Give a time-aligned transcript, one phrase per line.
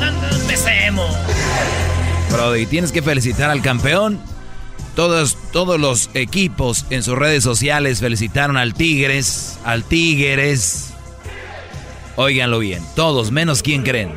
[0.00, 1.16] bueno, empecemos.
[2.32, 4.20] Brody, tienes que felicitar al campeón.
[4.96, 10.90] Todos, todos los equipos en sus redes sociales felicitaron al Tigres, al Tigres.
[12.16, 14.12] Óiganlo bien, todos, menos quién creen.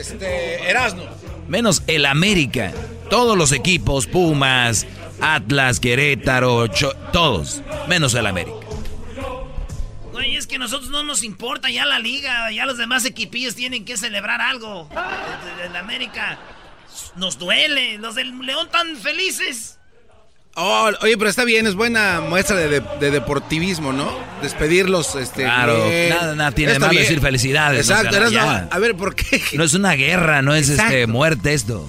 [0.00, 1.02] Este, Erasmo.
[1.48, 2.72] Menos el América.
[3.10, 4.86] Todos los equipos, Pumas,
[5.20, 8.56] Atlas, Querétaro, Cho- todos, menos el América.
[10.18, 13.54] Güey, es que a nosotros no nos importa ya la liga, ya los demás equipillos
[13.54, 14.88] tienen que celebrar algo.
[15.64, 16.38] En América
[17.14, 19.78] nos duele, los del León tan felices.
[20.56, 24.12] Oh, oye, pero está bien, es buena muestra de, de- de deportivismo, ¿no?
[24.42, 25.44] Despedirlos, este.
[25.44, 26.08] Claro, bien.
[26.08, 27.02] nada, nada tiene Está malo bien.
[27.04, 27.88] decir felicidades.
[27.88, 28.16] Exacto,
[28.70, 29.40] a ver, ¿por qué?
[29.52, 31.88] No es una guerra, no es este muerte esto.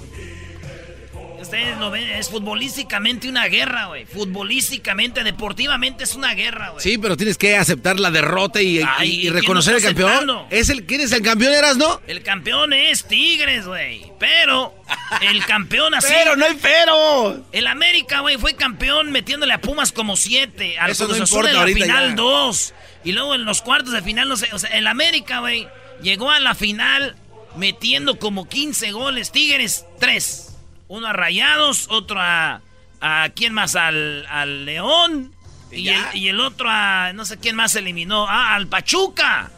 [1.50, 4.06] Ustedes lo ven, es futbolísticamente una guerra, güey.
[4.06, 6.84] Futbolísticamente, deportivamente es una guerra, güey.
[6.84, 9.82] Sí, pero tienes que aceptar la derrota y, Ay, y- y ¿y quién reconocer el
[9.82, 10.10] campeón.
[10.12, 10.48] aceptando?
[10.52, 12.02] ¿Es el, ¿Quién es el campeón, Erasmo?
[12.06, 14.12] El campeón es Tigres, güey.
[14.20, 14.76] Pero
[15.22, 16.14] el campeón así.
[16.16, 17.44] Pero, no hay pero.
[17.52, 20.78] El América, güey, fue campeón metiéndole a Pumas como siete.
[20.78, 22.16] Al Eso no Azul importa en la final ya.
[22.16, 22.74] dos.
[23.04, 24.50] Y luego en los cuartos de final, no sé.
[24.54, 25.68] O sea, el América, güey,
[26.04, 27.16] llegó a la final
[27.56, 29.32] metiendo como 15 goles.
[29.32, 30.49] Tigres, tres.
[30.90, 32.62] Uno a Rayados, otro a.
[33.00, 33.78] ¿A quién más?
[33.78, 35.32] Al, al León.
[35.72, 37.14] Y el, y el otro a.
[37.14, 38.28] No sé quién más eliminó.
[38.28, 39.50] Ah, al Pachuca.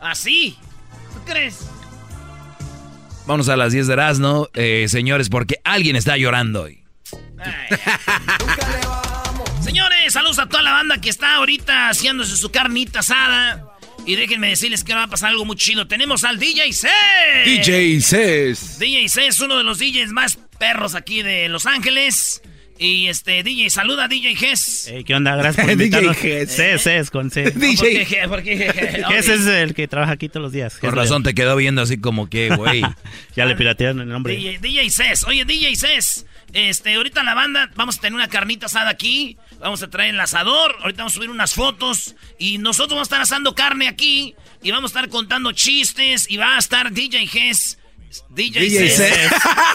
[0.00, 0.56] Así.
[1.12, 1.66] ¿Tú crees?
[3.26, 6.82] Vamos a las 10 de Erasmo, eh, señores, porque alguien está llorando hoy.
[9.62, 13.68] Señores, saludos a toda la banda que está ahorita haciéndose su carnita asada.
[14.04, 15.86] Y déjenme decirles que va a pasar algo muy chido.
[15.86, 16.88] Tenemos al DJ C.
[17.44, 18.78] DJ Cés.
[18.80, 22.40] DJ C es uno de los DJs más perros aquí de Los Ángeles.
[22.78, 24.86] Y este, DJ, saluda a DJ Gess.
[24.88, 25.34] Hey, ¿Qué onda?
[25.34, 26.16] Gracias por DJ invitarnos.
[26.16, 26.52] Gess.
[26.52, 27.42] C, C es con C.
[27.50, 28.28] ¿Por DJ.
[28.28, 28.70] Por Gess
[29.04, 29.10] Ok.
[29.12, 30.78] es el que trabaja aquí todos los días.
[30.78, 32.80] Con Gess razón te quedó viendo así como que, güey.
[33.34, 34.36] Ya le piratearon el nombre.
[34.36, 35.24] DJ, DJ Cés.
[35.24, 36.26] Oye, DJ Cés.
[36.52, 39.36] Este, ahorita la banda, vamos a tener una carnita asada aquí.
[39.58, 40.76] Vamos a traer el asador.
[40.82, 42.14] Ahorita vamos a subir unas fotos.
[42.38, 44.36] Y nosotros vamos a estar asando carne aquí.
[44.62, 46.30] Y vamos a estar contando chistes.
[46.30, 47.78] Y va a estar DJ Gess.
[48.30, 48.70] DJ.
[48.70, 48.98] Cés.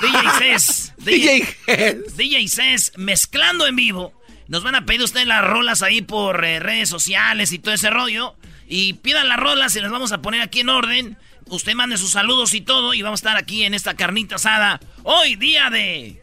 [0.01, 0.93] DJ Cés.
[0.97, 2.15] DJ Cés.
[2.17, 4.13] DJ Cés mezclando en vivo.
[4.47, 7.89] Nos van a pedir ustedes las rolas ahí por eh, redes sociales y todo ese
[7.89, 8.35] rollo.
[8.67, 11.17] Y pidan las rolas y las vamos a poner aquí en orden.
[11.47, 12.93] Usted mande sus saludos y todo.
[12.93, 14.79] Y vamos a estar aquí en esta carnita asada.
[15.03, 16.21] Hoy, día de.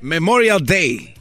[0.00, 1.14] Memorial Day.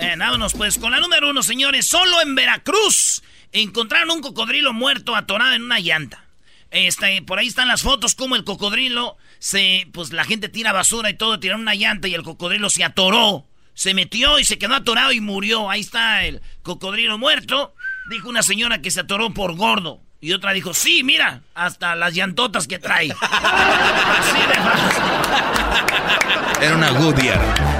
[0.00, 1.86] Eh, vámonos pues con la número uno, señores.
[1.86, 3.22] Solo en Veracruz
[3.52, 6.27] encontraron un cocodrilo muerto atorado en una llanta.
[6.70, 11.08] Este, por ahí están las fotos como el cocodrilo se, pues la gente tira basura
[11.10, 14.74] y todo, tiraron una llanta y el cocodrilo se atoró, se metió y se quedó
[14.74, 15.70] atorado y murió.
[15.70, 17.74] Ahí está el cocodrilo muerto.
[18.10, 20.02] Dijo una señora que se atoró por gordo.
[20.20, 23.12] Y otra dijo, sí, mira, hasta las llantotas que trae.
[23.20, 25.02] Así de fácil.
[26.60, 27.77] Era una Goodyear.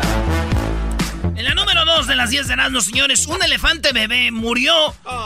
[1.98, 4.72] En la número 2 de las 10 de Erasmus, señores, un elefante bebé murió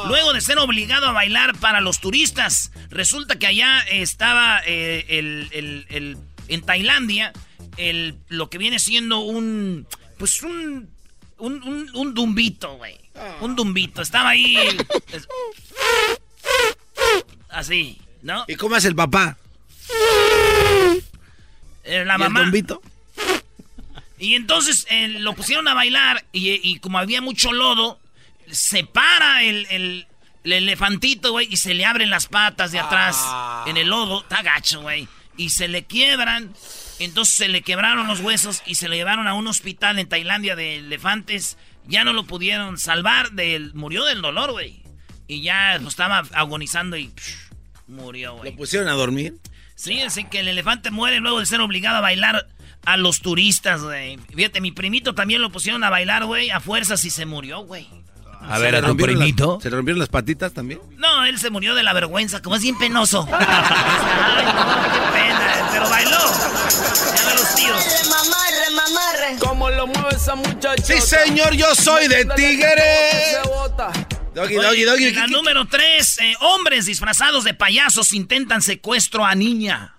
[0.09, 2.73] luego de ser obligado a bailar para los turistas.
[2.91, 6.17] Resulta que allá estaba eh, el, el- el-
[6.49, 7.33] en Tailandia
[7.77, 9.87] el, lo que viene siendo un,
[10.19, 10.91] pues un,
[11.39, 12.99] un, un, un dumbito, güey.
[13.41, 14.01] Un dumbito.
[14.03, 14.57] Estaba ahí.
[15.13, 15.29] es-
[17.51, 18.45] así, ¿no?
[18.49, 19.37] ¿Y cómo es el papá?
[21.85, 22.41] Eh, la ¿Y el mamá.
[24.23, 27.99] Y entonces eh, lo pusieron a bailar y, y como había mucho lodo,
[28.51, 30.07] se para el, el-
[30.45, 33.65] el elefantito, güey, y se le abren las patas de atrás Ah.
[33.67, 34.23] en el lodo.
[34.23, 35.09] Está gacho, güey.
[35.37, 36.53] Y se le quiebran.
[37.01, 40.55] Entonces se le quebraron los huesos y se le llevaron a un hospital en Tailandia
[40.57, 41.57] de elefantes.
[41.87, 43.33] Ya no lo pudieron salvar.
[43.33, 44.83] Del, murió del dolor, güey.
[45.29, 47.35] Y ya pues, estaba agonizando y psh,
[47.89, 48.51] murió, güey.
[48.53, 49.35] ¿Lo pusieron a dormir?
[49.75, 52.47] Sí, así que el elefante muere luego de ser obligado a bailar
[52.85, 54.19] a los turistas, güey.
[54.35, 57.89] Fíjate, mi primito también lo pusieron a bailar, güey, a fuerzas y se murió, güey.
[58.41, 59.55] A ¿Se ver, a tu rompieron primito.
[59.55, 60.81] las- ¿Se le rompieron las patitas también?
[60.97, 63.27] No, él se murió de la vergüenza, como es bien penoso.
[63.33, 66.11] Ay, no, qué pena, pero bailó.
[66.11, 67.99] Ya ve los tíos.
[69.39, 70.83] ¿Cómo lo mueve esa muchacha?
[70.83, 73.39] Sí, señor, yo soy de Tigres.
[74.35, 75.13] Doggy, Oye, doggy, doggy.
[75.13, 79.95] la número 3, hombres disfrazados de payasos intentan secuestro a niña.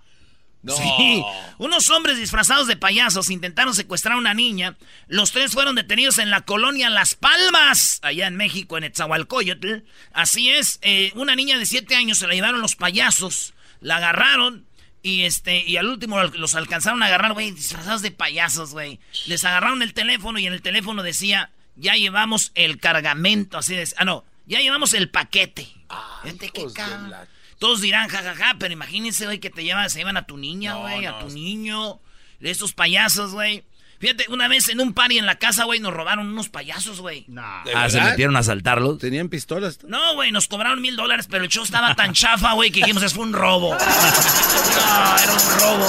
[0.65, 1.24] Sí.
[1.57, 4.77] Unos hombres disfrazados de payasos intentaron secuestrar a una niña.
[5.07, 9.80] Los tres fueron detenidos en la colonia Las Palmas, allá en México, en Etzahualcoyotl.
[10.13, 14.65] Así es, eh, una niña de siete años se la llevaron los payasos, la agarraron
[15.01, 19.00] y este y al último los alcanzaron a agarrar, güey, disfrazados de payasos, güey.
[19.25, 23.86] Les agarraron el teléfono y en el teléfono decía, ya llevamos el cargamento, así de...
[23.98, 25.68] Ah, no, ya llevamos el paquete.
[26.24, 27.27] Fíjate qué ca-
[27.63, 31.06] Todos dirán, jajaja, pero imagínense, güey, que te llevan, se llevan a tu niña, güey,
[31.06, 32.01] a tu niño.
[32.42, 33.63] De esos payasos, güey.
[34.00, 37.24] Fíjate, una vez en un party en la casa, güey, nos robaron unos payasos, güey.
[37.30, 37.42] ¿De
[37.74, 39.00] Ah, se metieron a asaltarlos.
[39.00, 39.80] Tenían pistolas.
[39.88, 43.01] No, güey, nos cobraron mil dólares, pero el show estaba tan chafa, güey, que dijimos,
[43.01, 43.77] es fue un robo.
[44.75, 45.88] No, era un robo.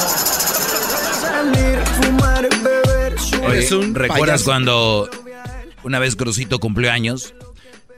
[3.49, 4.45] Oye, Eres un ¿recuerdas payaso.
[4.45, 5.11] cuando
[5.83, 7.35] una vez Crucito cumplió años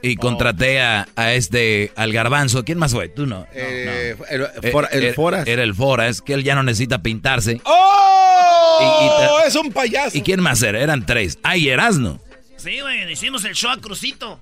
[0.01, 2.63] y contraté a, a este, al garbanzo?
[2.63, 3.09] ¿Quién más fue?
[3.09, 3.47] Tú no.
[3.53, 5.47] Eh, El, Eh, Fora- el era- Foras.
[5.47, 7.61] Era el Foras, que él ya no necesita pintarse.
[7.65, 9.43] ¡Oh!
[9.43, 10.17] Y- es un payaso.
[10.17, 10.79] ¿Y quién más era?
[10.79, 11.39] Eran tres.
[11.43, 12.19] ¡Ay, Erasno!
[12.57, 14.39] Sí, güey, hicimos el show a Crucito.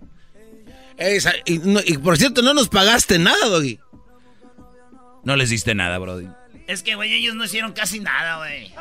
[0.98, 3.80] Esa- y, no- y por cierto, no nos pagaste nada, Doggy.
[5.24, 6.28] No les diste nada, Brody.
[6.68, 8.72] Es que, güey, ellos no hicieron casi nada, güey.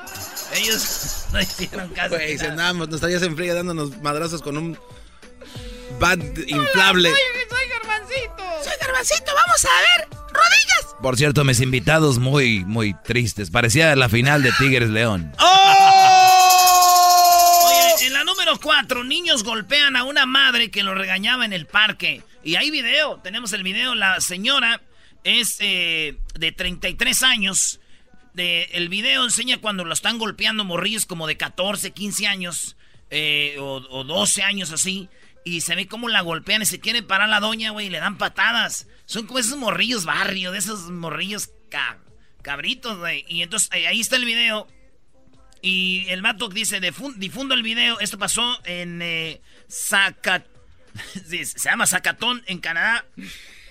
[0.57, 2.51] Ellos no hicieron casi Güey, si nada.
[2.51, 4.79] andábamos, nos estarías en fría dándonos madrazos con un
[5.99, 7.11] bat inflable.
[11.05, 13.51] Por cierto, mis invitados muy, muy tristes.
[13.51, 15.35] Parecía la final de Tigres León.
[17.67, 21.67] Oye, en la número 4, niños golpean a una madre que lo regañaba en el
[21.67, 22.23] parque.
[22.43, 23.95] Y hay video, tenemos el video.
[23.95, 24.81] La señora
[25.25, 27.81] es eh, de 33 años.
[28.33, 32.77] De, el video enseña cuando lo están golpeando morrillos como de 14, 15 años
[33.11, 35.11] eh, o, o 12 años así.
[35.45, 37.99] Y se ve cómo la golpean y se quiere parar la doña, güey, y le
[37.99, 38.87] dan patadas.
[39.05, 41.99] Son como esos morrillos barrio, de esos morrillos ca-
[42.43, 43.25] cabritos, güey.
[43.29, 44.67] Y entonces eh, ahí está el video.
[45.61, 48.01] Y el vato dice, "Difun- difundo el video.
[48.01, 53.05] Esto pasó en eh, se llama Zacatón, en Canadá.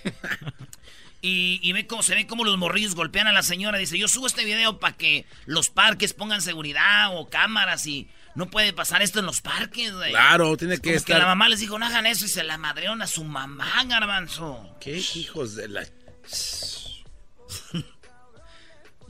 [1.21, 3.77] y, y ve cómo, se ve cómo los morrillos golpean a la señora.
[3.77, 8.49] Dice, yo subo este video para que los parques pongan seguridad o cámaras y no
[8.49, 10.11] puede pasar esto en los parques, güey.
[10.11, 11.15] Claro, tiene Es que como estar.
[11.15, 13.83] que la mamá les dijo, no hagan eso y se la madrearon a su mamá,
[13.85, 14.75] garbanzo.
[14.79, 15.83] ¿Qué hijos de la.?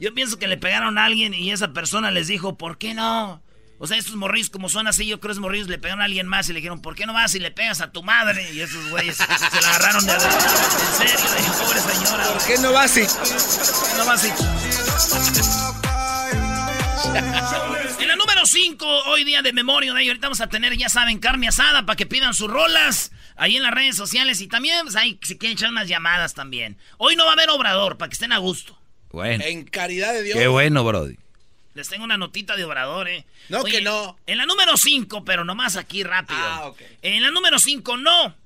[0.00, 3.42] Yo pienso que le pegaron a alguien y esa persona les dijo, ¿por qué no?
[3.78, 6.04] O sea, estos morrillos como son así, yo creo que esos morrillos le pegaron a
[6.04, 8.52] alguien más y le dijeron, ¿por qué no vas y le pegas a tu madre?
[8.52, 10.12] Y esos güeyes se la agarraron de...
[10.12, 12.24] En serio, le dije, pobre señora.
[12.32, 13.02] ¿Por qué no vas así?
[13.98, 14.04] No
[17.14, 17.93] En la
[18.44, 21.48] número 5, hoy día de memoria de ellos, ahorita vamos a tener, ya saben, carne
[21.48, 25.18] asada para que pidan sus rolas ahí en las redes sociales y también, pues, ahí,
[25.22, 26.76] si quieren echar unas llamadas también.
[26.98, 28.78] Hoy no va a haber obrador, para que estén a gusto.
[29.10, 30.38] Bueno, En caridad de Dios.
[30.38, 31.16] qué bueno, Brody.
[31.72, 33.24] Les tengo una notita de obrador, ¿eh?
[33.48, 34.18] No, que no.
[34.26, 36.38] En la número 5, pero nomás aquí rápido.
[36.38, 36.82] Ah, ok.
[37.00, 38.36] En la número 5, no.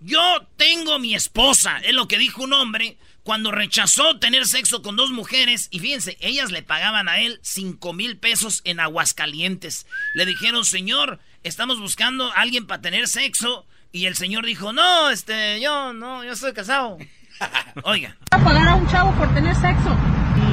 [0.00, 4.94] Yo tengo mi esposa, es lo que dijo un hombre cuando rechazó tener sexo con
[4.94, 5.66] dos mujeres.
[5.72, 9.84] Y fíjense, ellas le pagaban a él 5 mil pesos en Aguascalientes.
[10.14, 13.66] Le dijeron, señor, estamos buscando a alguien para tener sexo.
[13.90, 16.98] Y el señor dijo, no, este, yo no, yo estoy casado.
[17.82, 18.16] Oiga.
[18.30, 19.96] a pagar a un chavo por tener sexo.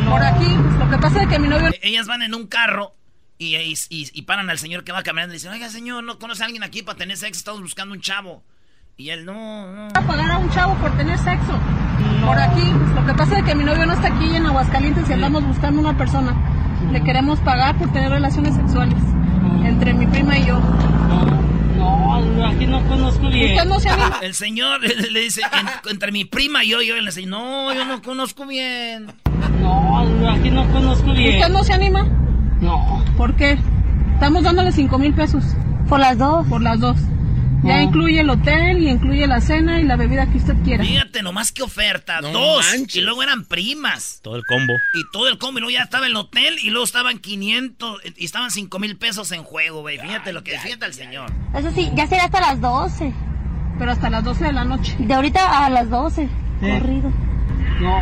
[0.10, 0.48] Por aquí,
[0.80, 2.96] lo que pasa es que mi novio E- Ellas van en un carro
[3.38, 6.42] y, y- y paran al señor que va caminando y dicen, oiga señor, ¿no conoce
[6.42, 7.38] a alguien aquí para tener sexo?
[7.38, 8.44] Estamos buscando un chavo.
[8.98, 9.34] Y él, no,
[9.74, 9.88] no.
[9.94, 11.60] a pagar a un chavo por tener sexo.
[12.26, 12.64] Por aquí,
[12.96, 15.82] lo que pasa es que mi novio no está aquí en Aguascalientes y andamos buscando
[15.82, 16.34] una persona.
[16.92, 18.98] Le queremos pagar por tener relaciones sexuales
[19.64, 20.60] entre mi prima y yo.
[21.78, 23.52] No, aquí no conozco bien.
[23.58, 24.18] Usted no se anima.
[24.22, 27.86] El señor le dice, "En- entre mi prima y yo, yo le dice, no, yo
[27.86, 29.08] no conozco bien.
[29.62, 30.00] No,
[30.30, 31.36] aquí no conozco bien.
[31.40, 32.08] ¿Usted no se anima?
[32.62, 33.04] No.
[33.18, 33.58] ¿Por qué?
[34.14, 35.44] Estamos dándole cinco mil pesos.
[35.90, 36.48] Por las dos.
[36.48, 36.98] Por las dos.
[37.64, 37.82] Ya No.
[37.84, 40.84] incluye el hotel y incluye la cena y la bebida que usted quiera.
[40.84, 42.66] Fíjate nomás qué oferta, No dos.
[42.72, 42.96] manches.
[42.98, 44.20] Y luego eran primas.
[44.22, 44.74] Todo el combo.
[44.94, 48.26] Y todo el combo, y luego ya estaba el hotel y luego estaban 500 y
[48.26, 49.98] estaban 5 mil pesos en juego, güey.
[49.98, 51.32] Fíjate lo que, fíjate al señor.
[51.56, 53.14] Eso sí, ya será hasta las 12.
[53.80, 54.96] Pero hasta las 12 de la noche.
[55.00, 56.28] De ahorita a las 12.
[56.60, 57.12] Corrido.
[57.80, 58.02] No.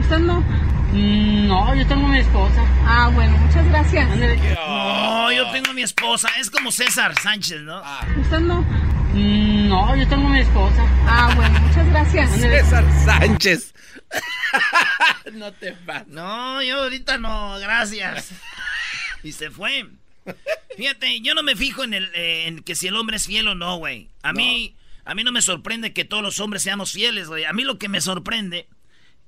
[0.00, 0.44] ¿Usted no?
[0.92, 2.64] Mm, No, yo tengo mi esposa.
[2.84, 4.08] Ah, bueno, muchas gracias.
[4.16, 6.28] No, yo tengo a mi esposa.
[6.38, 7.82] Es como César Sánchez, ¿no?
[8.20, 8.62] ¿Usted no?
[9.12, 10.84] Mm, No, yo tengo mi esposa.
[11.06, 12.30] Ah, bueno, muchas gracias.
[12.40, 13.74] César Sánchez.
[15.32, 16.06] no te vas.
[16.08, 18.30] No, yo ahorita no, gracias.
[19.22, 19.86] Y se fue.
[20.76, 23.48] Fíjate, yo no me fijo en el eh, en que si el hombre es fiel
[23.48, 24.08] o no, güey.
[24.22, 27.44] A mí a mí no me sorprende que todos los hombres seamos fieles, güey.
[27.46, 28.68] A mí lo que me sorprende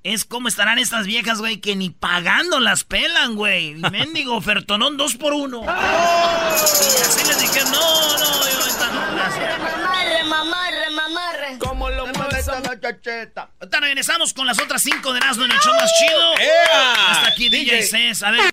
[0.02, 3.74] es cómo estarán estas viejas, güey, que ni pagando las pelan, güey.
[3.74, 5.62] Mendigo Fertonón dos por uno.
[5.62, 9.58] Y así les dije, no, no, yo esta no, gracias.
[9.58, 11.58] Mamarre, mamarre, mamarre.
[11.58, 13.50] ¿Cómo lo mueves a la chacheta?
[13.60, 16.38] Ahorita regresamos con las otras cinco de Erasmo en el show más chido.
[16.38, 17.10] ¡Ea!
[17.10, 17.82] Hasta aquí DJ, DJ.
[17.82, 18.22] Cés.
[18.22, 18.40] A ver.
[18.40, 18.52] Eh,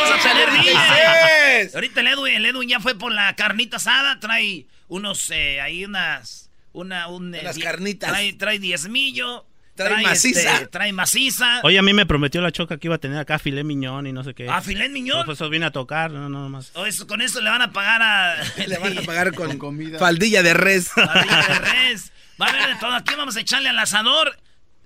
[0.00, 1.70] vamos a tener DJ.
[1.74, 4.18] Ahorita el Edwin, el Edwin ya fue por la carnita asada.
[4.18, 6.43] Trae unos, eh, ahí unas,
[6.74, 7.34] una, un...
[7.34, 8.10] eh, Unas die- carnitas.
[8.10, 9.46] Trae, trae diezmillo.
[9.74, 10.54] Trae maciza.
[10.54, 11.60] este, trae maciza.
[11.64, 14.12] Oye, a mí me prometió la choca que iba a tener acá filé miñón y
[14.12, 14.48] no sé qué.
[14.48, 15.18] ¿A filé miñón?
[15.20, 16.70] No, pues eso vine a tocar, no, no más.
[16.74, 18.36] O eso- con eso le van a pagar a...
[18.68, 19.58] Le van a pagar con,
[19.98, 20.90] faldilla de res.
[20.94, 22.12] Barriga de res.
[22.40, 22.92] Va a haber de todo.
[22.92, 24.36] Aquí vamos a echarle al asador.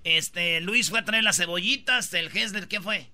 [0.04, 2.14] Este, Luis fue a traer las cebollitas.
[2.14, 3.10] El Hesler, ¿qué fue?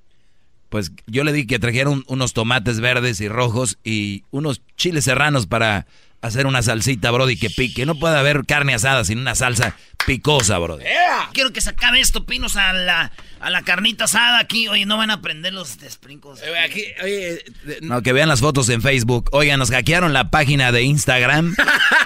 [0.68, 5.04] Pues yo le di que trajera un- unos tomates verdes y rojos y unos chiles
[5.04, 5.86] serranos para
[6.26, 7.86] hacer una salsita, Brody, que pique.
[7.86, 9.76] No puede haber carne asada sin una salsa
[10.06, 10.84] picosa, Brody.
[11.32, 14.68] Quiero que se acabe esto, pinos, a la, a la carnita asada aquí.
[14.68, 16.40] Oye, no van a prender los desprincos.
[16.42, 19.28] Eh, Aquí, oye, de- No, que vean las fotos en Facebook.
[19.32, 21.54] Oigan, nos hackearon la página de Instagram.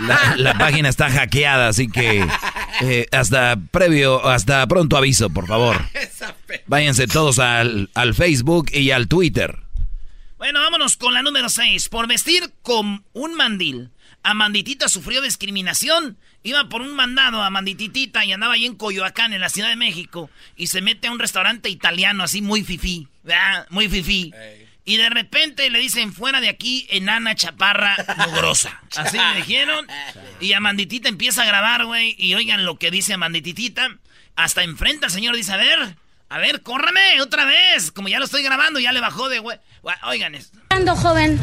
[0.00, 2.25] La, la página está hackeada, así que
[2.82, 5.80] eh, hasta previo, hasta pronto aviso, por favor.
[6.66, 9.58] Váyanse todos al, al Facebook y al Twitter.
[10.38, 11.88] Bueno, vámonos con la número 6.
[11.88, 13.90] Por vestir con un mandil,
[14.30, 16.18] Amanditita sufrió discriminación.
[16.42, 19.76] Iba por un mandado a Amandititita y andaba ahí en Coyoacán, en la Ciudad de
[19.76, 20.30] México.
[20.54, 23.08] Y se mete a un restaurante italiano, así muy fifí.
[23.23, 23.66] ¿verdad?
[23.70, 24.35] Muy fifí.
[24.85, 28.82] Y de repente le dicen, fuera de aquí, enana chaparra mugrosa.
[28.97, 29.87] Así le dijeron.
[30.40, 32.14] Y Amanditita empieza a grabar, güey.
[32.18, 33.99] Y oigan lo que dice Amandititita.
[34.37, 35.97] Hasta enfrente al señor dice, a ver,
[36.28, 37.92] a ver, córrame otra vez.
[37.92, 39.58] Como ya lo estoy grabando, ya le bajó de, güey.
[40.04, 40.58] Oigan esto.
[40.97, 41.38] Joven.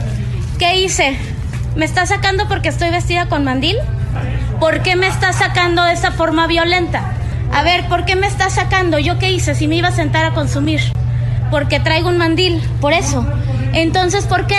[0.57, 1.17] ¿Qué hice?
[1.75, 3.75] ¿Me está sacando porque estoy vestida con mandil?
[4.61, 7.13] ¿Por qué me está sacando de esa forma violenta?
[7.51, 8.97] A ver, ¿por qué me está sacando?
[8.97, 10.79] ¿Yo qué hice si me iba a sentar a consumir?
[11.51, 13.25] Porque traigo un mandil, por eso.
[13.73, 14.57] Entonces, ¿por qué?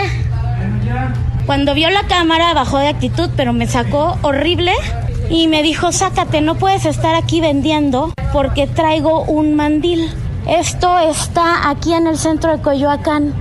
[1.46, 4.73] Cuando vio la cámara bajó de actitud, pero me sacó horrible
[5.30, 10.12] y me dijo, sácate, no puedes estar aquí vendiendo porque traigo un mandil.
[10.46, 13.35] Esto está aquí en el centro de Coyoacán.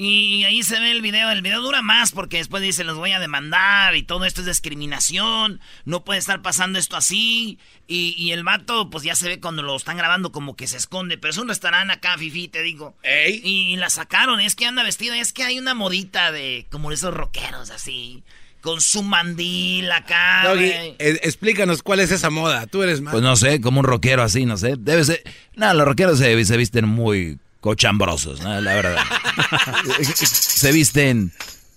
[0.00, 1.28] Y ahí se ve el video.
[1.32, 4.46] El video dura más porque después dice, los voy a demandar y todo esto es
[4.46, 5.60] discriminación.
[5.84, 7.58] No puede estar pasando esto así.
[7.88, 10.76] Y, y el vato, pues ya se ve cuando lo están grabando como que se
[10.76, 11.18] esconde.
[11.18, 12.96] Pero es un restaurante acá, Fifi, te digo.
[13.02, 13.40] Ey.
[13.42, 14.38] Y, la sacaron.
[14.38, 15.18] Es que anda vestida.
[15.18, 18.22] Es que hay una modita de como esos rockeros así.
[18.60, 20.42] Con su mandil acá.
[20.44, 22.68] Doggy, eh, explícanos cuál es esa moda.
[22.68, 23.12] Tú eres más.
[23.12, 24.76] Pues no sé, como un rockero así, no sé.
[24.78, 25.24] Debe ser.
[25.56, 28.60] No, los rockeros se, se visten muy cochambrosos, ¿no?
[28.60, 28.96] La verdad.
[30.14, 31.32] se visten,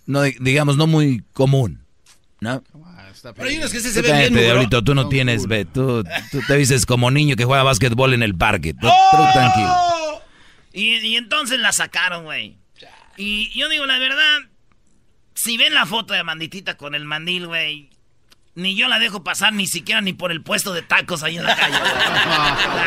[0.06, 1.84] no, digamos, no muy común,
[2.40, 2.64] ¿no?
[3.36, 6.42] Pero hay unos que Tú se ven bien Diablito, tú no tienes, ve, tú, tú
[6.48, 8.74] te vistes como niño que juega básquetbol en el parque.
[8.74, 9.30] Tú, tú ¡Oh!
[9.32, 10.22] tranquilo.
[10.74, 12.58] Y, y entonces la sacaron, güey.
[13.18, 14.40] Y yo digo, la verdad,
[15.36, 17.91] si ven la foto de Amanditita con el mandil, güey,
[18.56, 21.46] ni yo la dejo pasar ni siquiera ni por el puesto de tacos ahí en
[21.46, 21.78] la calle.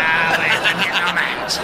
[0.07, 1.61] Ah, güey, también, no manches.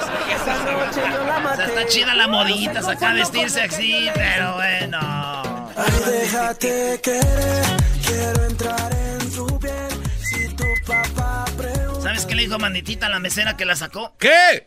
[1.53, 5.73] O sea, está chida la modita, saca vestirse así, pero bueno.
[6.07, 7.65] déjate querer,
[8.07, 9.89] quiero entrar en tu piel.
[10.23, 12.01] Si tu papá pregunta.
[12.01, 14.17] ¿Sabes qué le dijo Amanditita a la mesera que la sacó?
[14.19, 14.67] ¿Qué?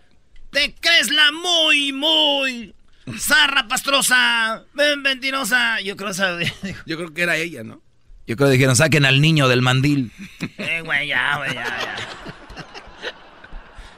[0.52, 2.75] ¿Te crees la muy, muy
[3.18, 4.63] zarra pastrosa?
[4.74, 5.82] Ven, mentirosa.
[5.82, 6.54] Yo creo que
[6.86, 7.82] Yo creo que era ella, ¿no?
[8.25, 10.12] Yo creo que dijeron, saquen al niño del mandil.
[10.58, 11.96] Eh, güey, ya, güey, ya, ya.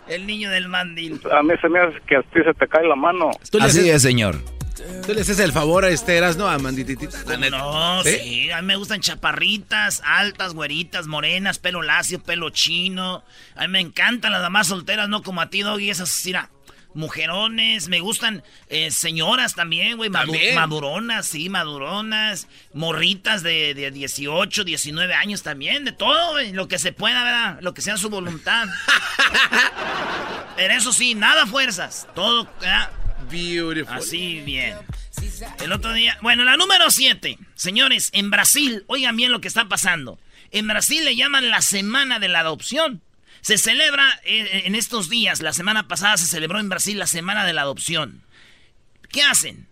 [0.07, 1.19] El niño del mandil.
[1.35, 3.31] A mí se me hace que a ti se te cae la mano.
[3.51, 4.39] Tú le Así haces- es, señor.
[5.05, 7.17] Tú le haces el favor a este Erasmo, a Mandititita.
[7.49, 8.09] No, ¿Sí?
[8.19, 13.23] sí, a mí me gustan chaparritas, altas, güeritas, morenas, pelo lacio, pelo chino.
[13.55, 16.49] A mí me encantan las damas solteras, no como a ti, Doggy, esas, mira,
[16.95, 17.87] mujerones.
[17.89, 22.47] Me gustan eh, señoras también, güey, madu- maduronas, sí, maduronas.
[22.73, 27.57] Morritas de, de 18, 19 años también, de todo, güey, lo que se pueda, ¿verdad?
[27.61, 28.67] Lo que sea su voluntad.
[30.55, 32.89] Pero eso sí, nada fuerzas, todo, ¿verdad?
[33.29, 33.97] Beautiful.
[33.97, 34.75] Así bien.
[35.63, 37.37] El otro día, bueno, la número 7.
[37.55, 40.19] Señores, en Brasil, oigan bien lo que está pasando.
[40.51, 43.01] En Brasil le llaman la Semana de la Adopción.
[43.45, 47.45] Se celebra eh, en estos días, la semana pasada se celebró en Brasil la Semana
[47.45, 48.23] de la Adopción.
[49.11, 49.67] ¿Qué hacen?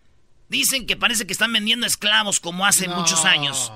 [0.47, 3.71] Dicen que parece que están vendiendo esclavos como hace muchos años.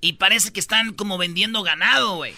[0.00, 2.32] Y parece que están como vendiendo ganado, güey.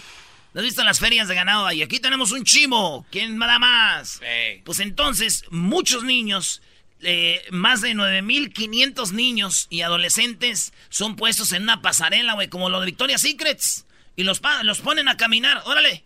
[0.53, 1.81] ¿No has visto las ferias de ganado ahí?
[1.83, 3.05] Aquí tenemos un chivo.
[3.11, 4.19] ¿Quién da más?
[4.65, 6.61] Pues entonces, muchos niños,
[6.99, 12.81] eh, más de 9.500 niños y adolescentes son puestos en una pasarela, güey, como lo
[12.81, 13.85] de Victoria's Secrets.
[14.17, 15.61] Y los, los ponen a caminar.
[15.63, 16.03] Órale.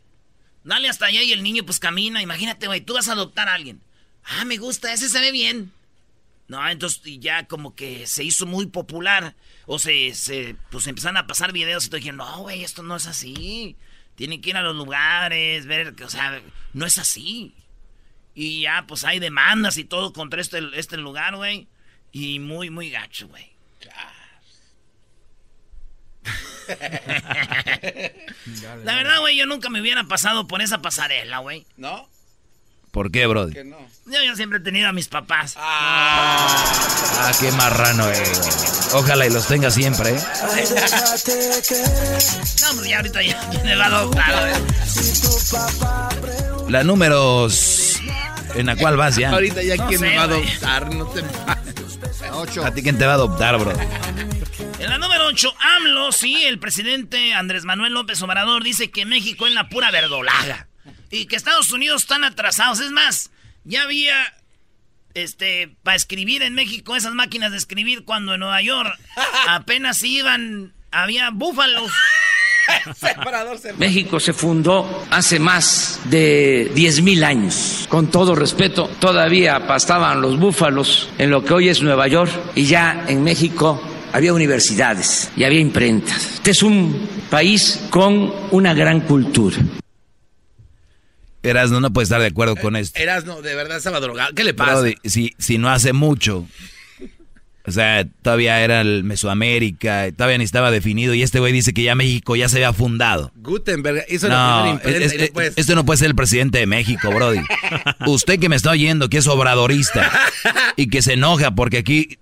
[0.68, 2.22] Dale hasta allá y el niño pues camina.
[2.22, 3.82] Imagínate, güey, tú vas a adoptar a alguien.
[4.26, 5.72] Ah, me gusta, ese se ve bien.
[6.50, 9.34] No, entonces ya como que se hizo muy popular.
[9.66, 12.98] O se, se pues empezaron a pasar videos y todo dijeron, no, güey, esto no
[12.98, 13.78] es así.
[14.16, 16.42] Tienen que ir a los lugares, ver, o sea,
[16.74, 17.54] no es así.
[18.36, 21.70] Y ya, pues hay demandas y todo contra este, este lugar, güey.
[22.12, 23.50] Y muy, muy gacho, güey.
[28.84, 31.66] La verdad, güey, yo nunca me hubiera pasado por esa pasarela, güey.
[31.78, 32.08] ¿No?
[32.92, 33.64] ¿Por qué, Brody?
[33.66, 33.78] no?
[34.06, 35.54] Yo, yo siempre he tenido a mis papás.
[35.58, 38.24] Ah, qué marrano, eh.
[38.94, 40.20] Ojalá y los tenga siempre, ¿eh?
[42.62, 44.62] No, hombre, ya ahorita ya me va a adoptar, güey.
[46.72, 48.00] La números...
[48.56, 49.30] ¿En la cual vas ya?
[49.30, 51.22] Ahorita ya No quién sé, me va a adoptar, no te
[52.32, 52.66] Ocho.
[52.66, 53.72] ¿A ti quién te va a adoptar, bro?
[54.80, 59.48] En la número 8, AMLO, sí, el presidente Andrés Manuel López Obrador dice que México
[59.48, 60.68] es la pura verdolaga.
[61.12, 62.80] Y que Estados Unidos están atrasados.
[62.80, 63.32] Es más,
[63.64, 64.36] ya había,
[65.14, 68.98] este, para escribir en México esas máquinas de escribir cuando en Nueva York
[69.48, 71.92] apenas iban, había búfalos.
[73.78, 77.86] México se fundó hace más de 10.000 años.
[77.90, 82.66] Con todo respeto, todavía pastaban los búfalos en lo que hoy es Nueva York y
[82.66, 83.82] ya en México
[84.14, 86.34] había universidades y había imprentas.
[86.36, 89.58] Este es un país con una gran cultura.
[91.44, 93.00] Erasno no puede estar de acuerdo con esto.
[93.00, 94.34] Erasno, de verdad estaba drogado.
[94.34, 94.74] ¿Qué le pasa?
[94.74, 96.46] Brody, si, si no hace mucho,
[97.68, 101.84] o sea, todavía era el Mesoamérica, todavía ni estaba definido y este güey dice que
[101.84, 103.32] ya México ya se había fundado.
[103.36, 106.66] Gutenberg hizo la primera No, es- no es- esto no puede ser el presidente de
[106.66, 107.42] México, Brody.
[108.08, 110.12] Usted que me está oyendo, que es obradorista
[110.76, 112.18] y que se enoja porque aquí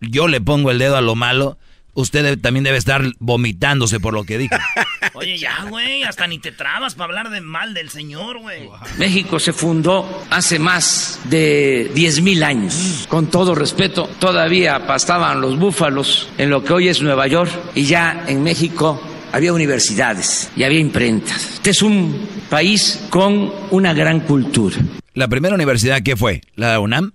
[0.00, 1.58] yo le pongo el dedo a lo malo,
[1.94, 4.54] usted debe- también debe estar vomitándose por lo que dijo.
[5.14, 8.68] Oye, ya, güey, hasta ni te trabas para hablar de mal del señor, güey.
[8.98, 13.06] México se fundó hace más de 10.000 años.
[13.08, 17.84] Con todo respeto, todavía pastaban los búfalos en lo que hoy es Nueva York y
[17.84, 19.00] ya en México
[19.32, 21.54] había universidades y había imprentas.
[21.54, 24.76] Este es un país con una gran cultura.
[25.14, 26.40] La primera universidad, ¿qué fue?
[26.56, 27.12] ¿La UNAM?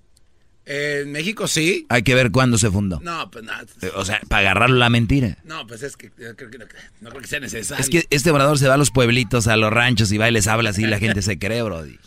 [0.71, 1.87] Eh, en México sí.
[1.89, 2.99] Hay que ver cuándo se fundó.
[3.01, 3.65] No, pues nada.
[3.81, 5.37] Eh, O sea, para agarrarlo la mentira.
[5.43, 6.65] No, pues es que yo creo que no,
[7.01, 7.81] no creo que sea necesario.
[7.83, 10.31] Es que este obrador se va a los pueblitos, a los ranchos y va y
[10.31, 11.97] les habla así y la gente se cree, Brody.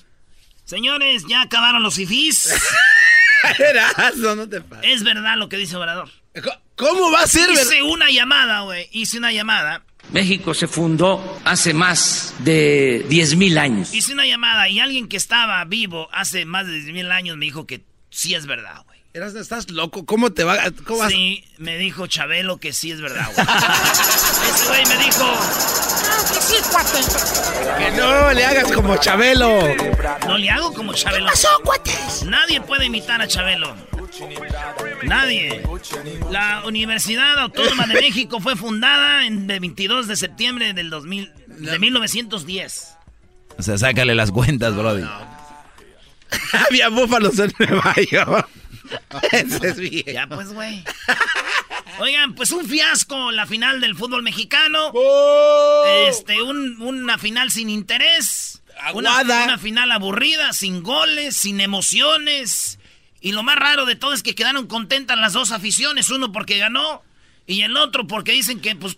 [0.65, 2.55] Señores, ya acabaron los fifís.
[3.59, 4.93] Erasno, no te pases.
[4.93, 6.09] Es verdad lo que dice Obrador.
[6.77, 7.63] ¿Cómo va a ser verdad?
[7.65, 8.89] Hice una llamada, güey.
[8.93, 9.83] Hice una llamada.
[10.13, 13.95] México se fundó hace más de 10.000 años.
[13.95, 17.45] Hice una llamada y alguien que estaba vivo hace más de 10 mil años me
[17.47, 19.01] dijo que sí es verdad, güey.
[19.15, 20.07] Estás loco.
[20.07, 20.57] ¿Cómo te va?
[20.87, 21.13] ¿Cómo vas?
[21.13, 23.47] Sí, me dijo Chabelo que sí es verdad, güey.
[24.55, 25.33] Ese güey me dijo.
[26.33, 26.99] que sí, cuate.
[27.79, 29.59] Que no le hagas como Chabelo.
[30.27, 31.27] No le hago como Chabelo.
[31.27, 32.23] pasó, cuates?
[32.25, 33.75] Nadie puede imitar a Chabelo.
[35.03, 35.63] Nadie.
[36.31, 41.79] La Universidad Autónoma de México fue fundada en el 22 de septiembre del 2000, de
[41.79, 42.97] 1910.
[43.59, 45.05] O sea, sácale las cuentas, Brody.
[46.69, 48.49] Había búfalos en Nueva York.
[49.33, 50.05] Ese es bien.
[50.07, 50.85] Ya pues, güey.
[51.99, 54.93] Oigan, pues un fiasco la final del fútbol mexicano.
[56.09, 58.63] Este, un- una final sin interés.
[58.95, 59.45] Una, Aguada.
[59.45, 62.79] una final aburrida, sin goles, sin emociones.
[63.21, 66.11] Y lo más raro de todo es que quedaron contentas las dos aficiones.
[66.11, 67.03] Uno porque ganó
[67.47, 68.97] y el otro porque dicen que, pues,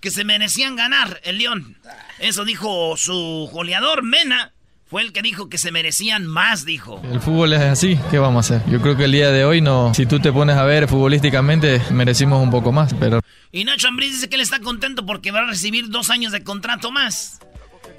[0.00, 1.76] que se merecían ganar el León.
[2.18, 4.52] Eso dijo su goleador, Mena.
[4.90, 7.00] Fue el que dijo que se merecían más, dijo.
[7.04, 8.68] El fútbol es así, ¿qué vamos a hacer?
[8.68, 11.80] Yo creo que el día de hoy no, si tú te pones a ver futbolísticamente,
[11.92, 13.20] merecimos un poco más, pero
[13.52, 16.42] Y Nacho Ambriz dice que él está contento porque va a recibir dos años de
[16.42, 17.38] contrato más.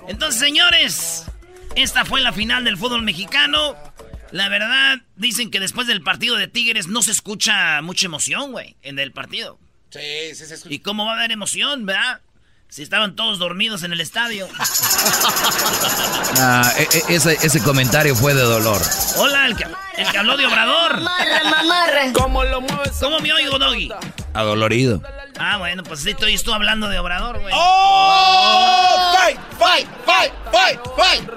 [0.10, 1.28] Entonces, señores,
[1.78, 3.74] esta fue la final del fútbol mexicano.
[4.32, 8.76] La verdad, dicen que después del partido de Tigres no se escucha mucha emoción, güey,
[8.82, 9.58] en el partido.
[9.92, 10.68] Sí, sí, sí.
[10.68, 12.20] ¿Y cómo va a haber emoción, verdad?
[12.72, 14.48] Si estaban todos dormidos en el estadio.
[16.44, 18.82] Ah, e- e- ese, ese comentario fue de dolor.
[19.18, 19.66] Hola, el que,
[19.98, 21.02] el que habló de Obrador.
[21.02, 22.14] Mamarre, mamarre.
[22.14, 22.94] ¿Cómo lo mueves?
[23.00, 23.92] ¿Cómo me oigo, Doggy?
[24.34, 25.02] Adolorido.
[25.44, 27.54] Ah, bueno, pues sí, estoy, estoy hablando de Obrador, güey.
[27.58, 29.14] ¡Oh!
[29.18, 31.30] ¡Fight, fight, fight, fight, fight!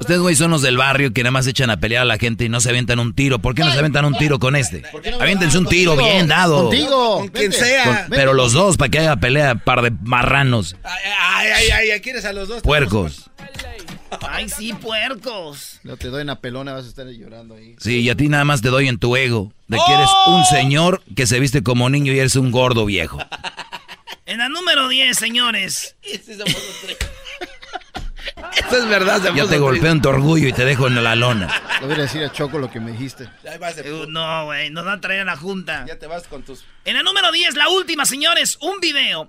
[0.00, 2.44] Ustedes, güey, son los del barrio que nada más echan a pelear a la gente
[2.44, 3.38] y no se aventan un tiro.
[3.38, 4.82] ¿Por qué no se aventan un tiro con este?
[5.20, 6.64] Aviéntense un tiro bien dado.
[6.68, 7.18] Contigo.
[7.18, 7.84] Con quien sea.
[7.84, 12.00] Con- pero los dos, para que haya pelea, par de marranos, Ay, ay, ay, ay,
[12.00, 12.62] ¿quieres a los dos?
[12.62, 13.30] puercos.
[14.28, 15.80] Ay, sí, puercos.
[15.82, 17.76] No te doy una pelona, vas a estar llorando ahí.
[17.78, 19.52] Sí, y a ti nada más te doy en tu ego.
[19.68, 23.18] De que eres un señor que se viste como niño y eres un gordo viejo.
[24.26, 25.96] En la número 10, señores.
[26.02, 26.32] Eso
[28.78, 29.20] es verdad.
[29.22, 29.88] se Yo te golpeo triste.
[29.90, 31.62] en tu orgullo y te dejo en la lona.
[31.80, 33.24] Le voy a decir a Choco lo que me dijiste.
[33.24, 35.84] Uh, no, güey, nos van a traer a la junta.
[35.86, 36.64] Ya te vas con tus...
[36.86, 39.28] En la número 10, la última, señores, un video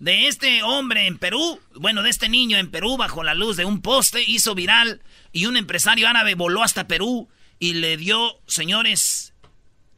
[0.00, 3.66] de este hombre en Perú, bueno, de este niño en Perú bajo la luz de
[3.66, 9.34] un poste, hizo viral y un empresario árabe voló hasta Perú y le dio, señores,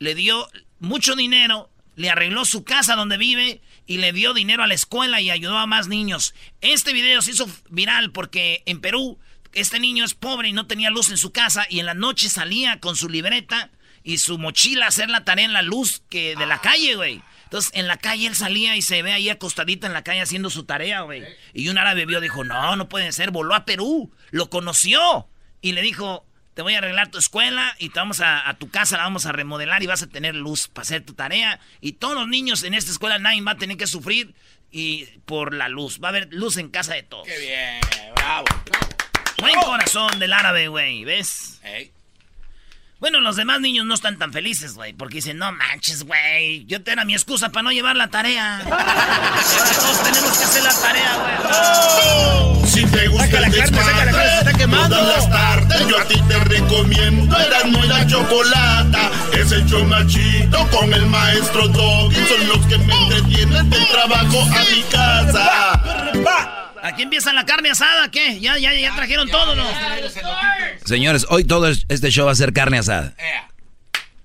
[0.00, 0.48] le dio
[0.80, 5.20] mucho dinero, le arregló su casa donde vive y le dio dinero a la escuela
[5.20, 6.34] y ayudó a más niños.
[6.60, 9.20] Este video se hizo viral porque en Perú
[9.52, 12.28] este niño es pobre y no tenía luz en su casa y en la noche
[12.28, 13.70] salía con su libreta
[14.02, 17.22] y su mochila a hacer la tarea en la luz que de la calle, güey.
[17.52, 20.48] Entonces, en la calle él salía y se ve ahí acostadito en la calle haciendo
[20.48, 21.22] su tarea, güey.
[21.52, 25.28] Y un árabe vio, dijo, no, no puede ser, voló a Perú, lo conoció.
[25.60, 28.70] Y le dijo, te voy a arreglar tu escuela y te vamos a, a tu
[28.70, 31.60] casa, la vamos a remodelar y vas a tener luz para hacer tu tarea.
[31.82, 34.34] Y todos los niños en esta escuela, nadie va a tener que sufrir
[34.70, 36.00] y por la luz.
[36.02, 37.26] Va a haber luz en casa de todos.
[37.26, 38.46] Qué bien, bravo.
[39.40, 41.60] Buen corazón del árabe, güey, ¿ves?
[43.02, 46.84] Bueno, los demás niños no están tan felices, güey, porque dicen, no manches, güey, yo
[46.84, 48.58] te era mi excusa para no llevar la tarea.
[48.64, 52.70] Ahora todos tenemos que hacer la tarea, güey.
[52.70, 54.96] Si te gusta Saca la el carne, saca la carne, se está quemando.
[54.96, 59.66] Todas las tardes yo a ti te recomiendo Erasmo y la Chocolata Es el
[60.06, 66.61] chido con el maestro Doggy Son los que me entretienen del trabajo a mi casa
[66.82, 68.40] Aquí empieza la carne asada, ¿qué?
[68.40, 69.64] Ya, ya, ya trajeron todo, ¿no?
[70.84, 73.14] Señores, hoy todo es- este show va a ser carne asada.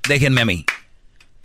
[0.08, 0.66] Déjenme a mí.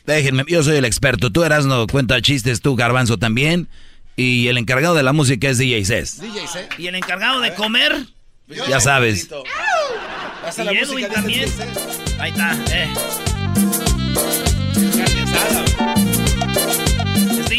[0.06, 1.30] Déjenme, yo soy el experto.
[1.30, 3.68] Tú eras no cuenta chistes, tú Garbanzo también.
[4.16, 6.20] Y el encargado de la música es DJ Cés.
[6.20, 6.68] DJ, ¿eh?
[6.78, 8.06] Y el encargado de comer,
[8.68, 9.28] Ya sabes.
[10.56, 11.50] Y la Edwin también.
[12.18, 12.88] Ahí está, eh.
[14.96, 16.21] Carne asada.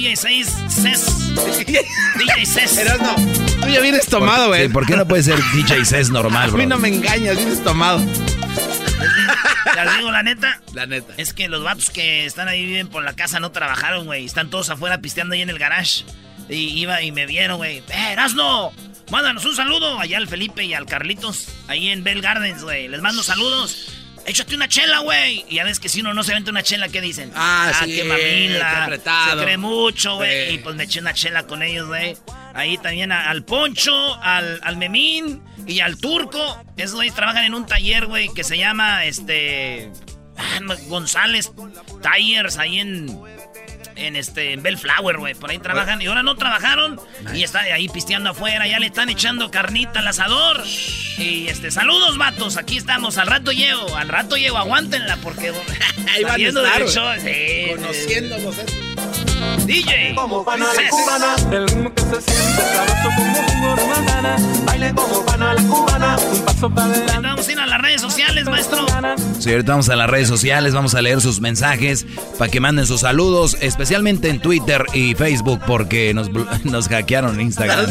[0.03, 1.33] DJ 6 Cés.
[2.17, 2.77] DJ Cés.
[2.77, 3.15] Erasno,
[3.61, 4.63] tú ya vienes tomado, güey.
[4.67, 6.57] Sí, ¿Por qué no puede ser DJ Cés normal, A bro?
[6.57, 7.99] mí no me engañas, vienes tomado.
[7.99, 10.61] Les digo la neta.
[10.73, 11.13] La neta.
[11.15, 14.25] Es que los vatos que están ahí viven por la casa no trabajaron, güey.
[14.25, 16.03] Están todos afuera pisteando ahí en el garage.
[16.49, 17.77] Y iba y me vieron, güey.
[17.77, 18.73] ¡Eh, Erasno!
[19.09, 21.47] Mándanos un saludo allá al Felipe y al Carlitos.
[21.69, 22.89] Ahí en Bell Gardens, güey.
[22.89, 24.02] Les mando saludos.
[24.25, 25.45] Échate una chela, güey.
[25.49, 27.31] Y ya ves que si uno no se vende una chela, ¿qué dicen?
[27.36, 28.89] Ah, sí, qué qué mamila.
[29.29, 30.47] Se cree mucho, güey.
[30.49, 30.53] Sí.
[30.55, 32.15] Y pues me eché una chela con ellos, güey.
[32.53, 36.63] Ahí también a- al Poncho, al, al Memín y al Turco.
[36.77, 39.91] Esos güeyes trabajan en un taller, güey, que se llama, este...
[40.38, 41.51] ah, González
[42.01, 43.07] Tires, ahí en...
[43.95, 45.34] En este, en Bellflower, güey.
[45.36, 46.01] Por ahí trabajan.
[46.01, 46.99] Y ahora no trabajaron.
[47.34, 48.67] Y están ahí pisteando afuera.
[48.67, 50.63] Ya le están echando carnita al asador.
[51.17, 52.58] Y este, saludos, vatos.
[52.58, 53.17] Aquí estamos.
[53.17, 53.95] Al rato llego.
[53.95, 54.58] Al rato llego.
[54.58, 55.51] Aguántenla porque.
[56.13, 56.93] Ahí van a estar, güey.
[56.93, 58.58] show, sí, Conociéndonos.
[58.60, 58.65] eh.
[59.65, 60.13] DJ.
[60.15, 64.36] Como pana la cubana, el ritmo que se siente sabroso como jugo de banana.
[64.65, 67.27] Baile como pana la cubana, un paso para adelante.
[67.27, 68.86] Vamos a ir a las redes sociales, maestro.
[69.39, 72.06] Sí, ahorita vamos a las redes sociales, vamos a leer sus mensajes
[72.38, 76.29] para que manden sus saludos, especialmente en Twitter y Facebook, porque nos,
[76.63, 77.86] nos hackearon en Instagram.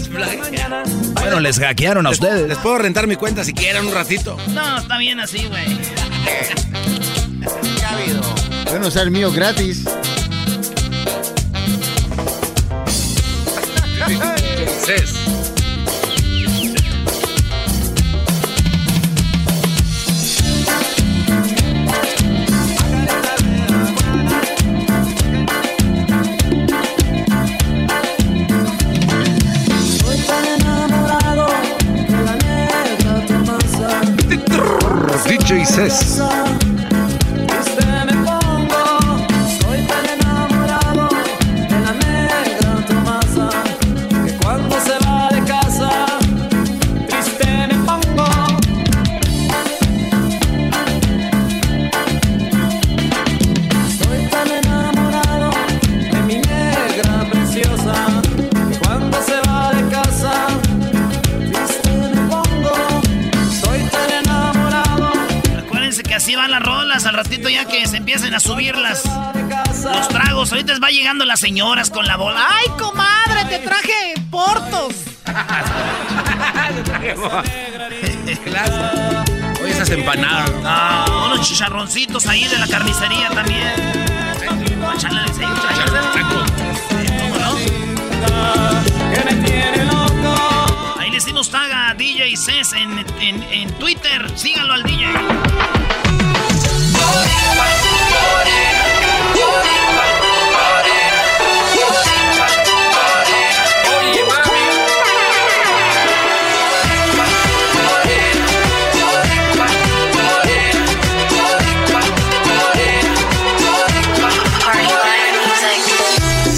[1.15, 2.59] Bueno, les hackearon a Les ustedes.
[2.59, 4.37] puedo rentar mi cuenta si quieren un ratito.
[4.49, 5.79] No, está bien así, güey.
[8.71, 9.85] Bueno, usar el mío gratis.
[14.85, 15.15] Cés.
[29.85, 31.47] Estoy tan enamorado
[32.09, 34.01] de la negra Tomasa.
[35.29, 36.21] DJ Cés.
[70.93, 72.47] Llegando las señoras con la bola.
[72.49, 73.45] ¡Ay, comadre!
[73.49, 74.95] Te traje portos.
[79.63, 80.51] Oye, esas empanadas.
[80.65, 83.73] Ah, unos chicharroncitos ahí de la carnicería también.
[90.99, 94.31] Ahí le hicimos tag a DJ Cés en, en, en Twitter.
[94.37, 95.07] Síganlo al DJ.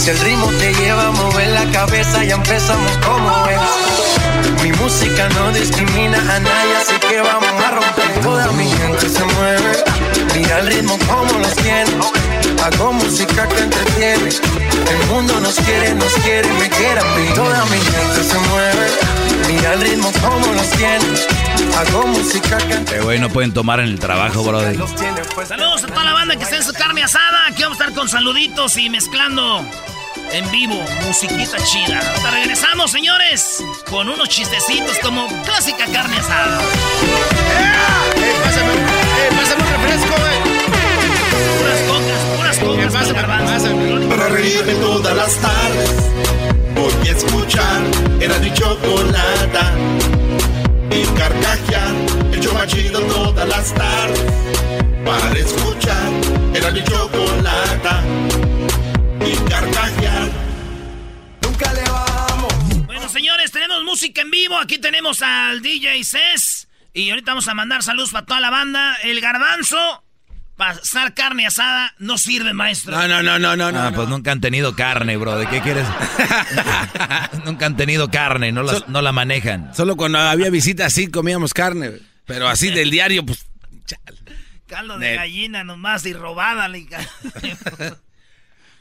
[0.04, 4.62] Si el ritmo te lleva a mover la cabeza, ya empezamos como es.
[4.62, 8.20] Mi música no discrimina a nadie, así que vamos a romper.
[8.20, 9.82] Toda mi gente se mueve.
[10.34, 11.90] Mira el ritmo como los tiene.
[12.62, 14.28] Hago música que entretiene.
[14.28, 17.26] El mundo nos quiere, nos quiere, me quiere a mí.
[17.34, 18.86] Toda mi gente se mueve.
[19.48, 21.04] Mira el ritmo como los tiene.
[21.78, 24.76] Hago música que Eh, güey, no pueden tomar en el trabajo, brody.
[25.48, 27.46] Saludos a toda la banda que está en su carne asada.
[27.48, 29.64] Aquí vamos a estar con saluditos y mezclando
[30.35, 30.75] en vivo
[31.07, 31.99] musiquita chida.
[31.99, 36.61] Hasta regresamos, señores, con unos chistecitos como clásica carne asada.
[36.61, 40.38] ¡Eh, pásame, un- eh, pásame un refresco, güey!
[41.59, 42.92] Puras cocas, puras cocas.
[42.92, 44.07] Pásame, pásame.
[44.09, 45.90] Para reírme todas las tardes
[46.75, 47.81] Voy a escuchar
[48.20, 49.73] Era mi chocolata
[50.90, 51.92] Y carcajear
[52.33, 54.20] El show más chido todas las tardes
[55.05, 56.11] Para escuchar
[56.55, 58.03] Era mi chocolata
[63.94, 64.59] música en vivo.
[64.59, 66.66] Aquí tenemos al DJ Cés.
[66.92, 68.96] Y ahorita vamos a mandar saludos para toda la banda.
[69.04, 70.02] El garbanzo,
[70.57, 72.90] pasar carne asada, no sirve, maestro.
[72.90, 73.66] No, no, no, no, no.
[73.66, 73.96] Ah, no.
[73.96, 75.37] pues nunca han tenido carne, bro.
[75.38, 75.87] ¿De qué quieres?
[77.44, 79.72] nunca han tenido carne, no, las- no la manejan.
[79.76, 81.92] Solo cuando había visita así comíamos carne.
[82.26, 83.46] Pero así del diario, pues.
[84.66, 86.68] Caldo de gallina nomás y robada.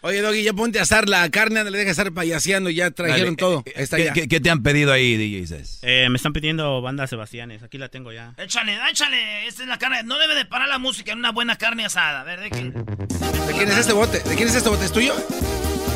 [0.06, 3.38] Oye, Doggy, ya ponte a asar la carne, le deja estar payaseando, ya trajeron Dale,
[3.38, 3.64] todo.
[3.66, 4.12] eh, está ¿Qué, ya.
[4.14, 5.80] qué- qué te han pedido ahí, DJ Cés?
[5.82, 7.64] Eh, me están pidiendo banda Sebastianes.
[7.64, 8.34] Aquí la tengo ya.
[8.38, 9.48] échale, échale.
[9.48, 10.04] Esta es la carne.
[10.04, 12.20] No debe de parar la música en una buena carne asada.
[12.20, 12.64] A ver, ¿de qué?
[12.66, 14.20] ¿De quién es este bote?
[14.28, 14.84] ¿De quién es este bote?
[14.84, 15.16] ¿Es tuyo?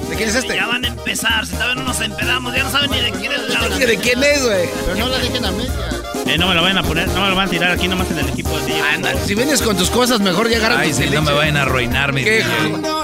[0.10, 0.56] ¿De quién es este?
[0.56, 1.46] Ya van a empezar.
[1.46, 4.24] Si todavía no nos empedamos, ya no saben ni de quién es la ¿De quién
[4.24, 4.70] es, güey?
[4.86, 5.90] Pero no la dejen a media.
[6.26, 8.12] Eh, no me lo vayan a poner, no me lo van a tirar aquí nomás
[8.12, 8.82] en el equipo de DJ.
[8.82, 11.62] Anda, si vienes con tus cosas, mejor ya agarra Ay, sí, no me vayan a
[11.62, 12.44] arruinar mi ¿Qué?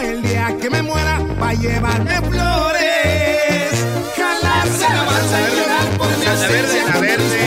[0.02, 3.86] El día que me muera va a llevarme flores.
[4.18, 7.43] Jalarse la balsa y llorar por mi ausencia.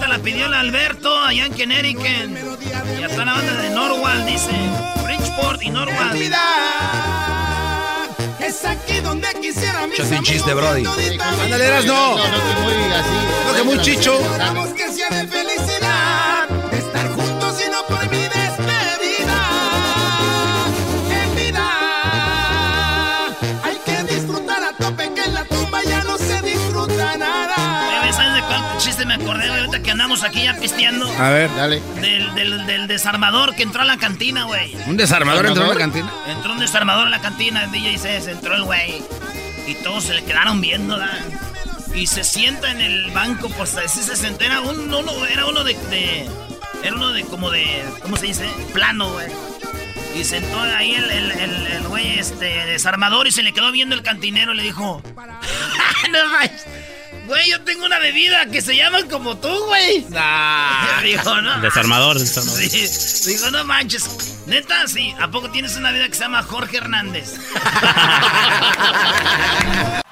[0.00, 2.08] Esta la pidió el Alberto allá en Connecticut.
[2.98, 4.50] Y hasta la banda de Norwalk, dice.
[5.04, 6.14] Bridgeport y Norwalk.
[8.40, 10.86] Es aquí donde quisiera mis Échate un chiste, Brody.
[10.86, 12.16] Ándale, eras no.
[12.16, 13.10] No, no, que muy así.
[13.46, 14.18] No, que muy chicho.
[29.90, 31.10] Que andamos aquí ya pisteando?
[31.18, 31.50] A ver.
[31.56, 31.80] Dale.
[32.00, 34.72] Del, del, del desarmador que entró a la cantina, güey.
[34.86, 36.12] ¿Un desarmador entró a la cantina?
[36.28, 39.02] Entró un desarmador a la cantina, el DJ Cés, entró el güey.
[39.66, 40.96] Y todos se le quedaron viendo.
[41.92, 44.44] Y se sienta en el banco, pues así se sentó.
[44.44, 46.28] Era, un, uno, era uno de, de-
[46.84, 47.84] Era uno de como de.
[48.02, 48.48] ¿Cómo se dice?
[48.72, 49.26] Plano, güey.
[50.16, 53.96] Y sentó ahí el, el, el, el güey este, desarmador y se le quedó viendo
[53.96, 55.02] el cantinero y le dijo.
[56.12, 56.79] no.
[57.30, 60.00] Güey, yo tengo una bebida que se llama como tú, güey.
[61.04, 61.60] Dijo, no.
[61.60, 62.60] Desarmador, desarmador.
[62.60, 64.42] Sí, digo, no manches.
[64.46, 65.14] Neta, sí.
[65.20, 67.34] ¿A poco tienes una vida que se llama Jorge Hernández?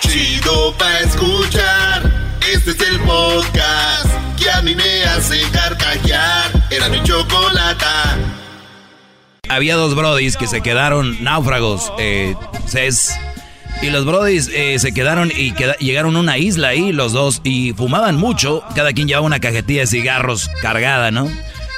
[0.00, 2.10] Chido pa' escuchar.
[2.50, 4.06] Este es el podcast
[4.38, 6.50] que a mí me hace carcajear.
[6.70, 8.16] Era mi chocolata.
[9.50, 12.34] Había dos brodis que se quedaron náufragos, eh,
[12.66, 13.10] Cés.
[13.82, 17.40] Y los brodis eh, se quedaron y queda- llegaron a una isla ahí, los dos,
[17.44, 18.62] y fumaban mucho.
[18.74, 21.30] Cada quien llevaba una cajetilla de cigarros cargada, ¿no?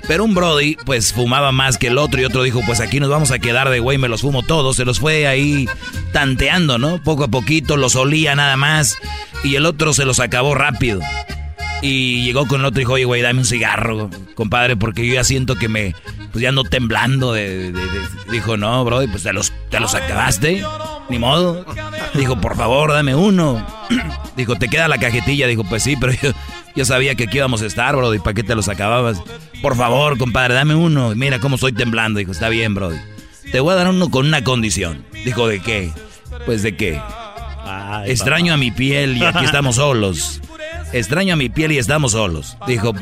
[0.06, 3.08] Pero un brody, pues fumaba más que el otro, y otro dijo, pues aquí nos
[3.08, 4.76] vamos a quedar de güey, me los fumo todos.
[4.76, 5.68] Se los fue ahí
[6.12, 7.02] tanteando, ¿no?
[7.02, 8.98] Poco a poquito, los olía nada más,
[9.42, 11.00] y el otro se los acabó rápido.
[11.82, 15.14] Y llegó con el otro y dijo, oye, güey, dame un cigarro, compadre, porque yo
[15.14, 15.94] ya siento que me,
[16.32, 17.32] pues ya ando temblando.
[17.32, 17.72] De,
[18.30, 20.62] Dijo, no, bro, pues te los, te los acabaste,
[21.08, 21.64] ni modo.
[22.14, 23.64] Dijo, por favor, dame uno.
[24.36, 25.46] Dijo, ¿te queda la cajetilla?
[25.46, 26.32] Dijo, pues sí, pero yo,
[26.74, 29.22] yo sabía que aquí íbamos a estar, bro, ¿y para qué te los acababas?
[29.62, 31.14] Por favor, compadre, dame uno.
[31.14, 32.18] Mira cómo estoy temblando.
[32.18, 32.90] Dijo, está bien, bro.
[33.50, 35.04] Te voy a dar uno con una condición.
[35.24, 35.92] Dijo, ¿de qué?
[36.44, 37.00] Pues de qué.
[37.64, 40.40] Ay, Extraño a mi piel y aquí estamos solos.
[40.92, 42.56] Extraño a mi piel y estamos solos.
[42.66, 42.92] Dijo.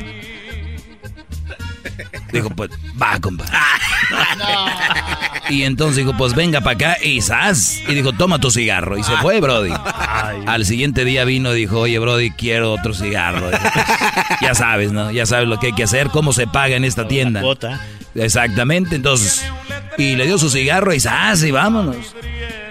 [2.32, 3.44] Dijo, pues, va, compa.
[5.50, 7.78] Y entonces dijo, pues venga para acá y ¡zas!
[7.86, 8.96] Y dijo, toma tu cigarro.
[8.96, 9.72] Y se fue, Brody.
[10.46, 13.50] Al siguiente día vino y dijo, oye, Brody, quiero otro cigarro.
[13.50, 15.10] Dijo, "Pues, ya sabes, ¿no?
[15.10, 17.42] Ya sabes lo que hay que hacer, cómo se paga en esta tienda.
[18.14, 19.44] Exactamente, entonces.
[19.98, 21.42] Y le dio su cigarro y ¡zas!
[21.42, 22.14] Y vámonos.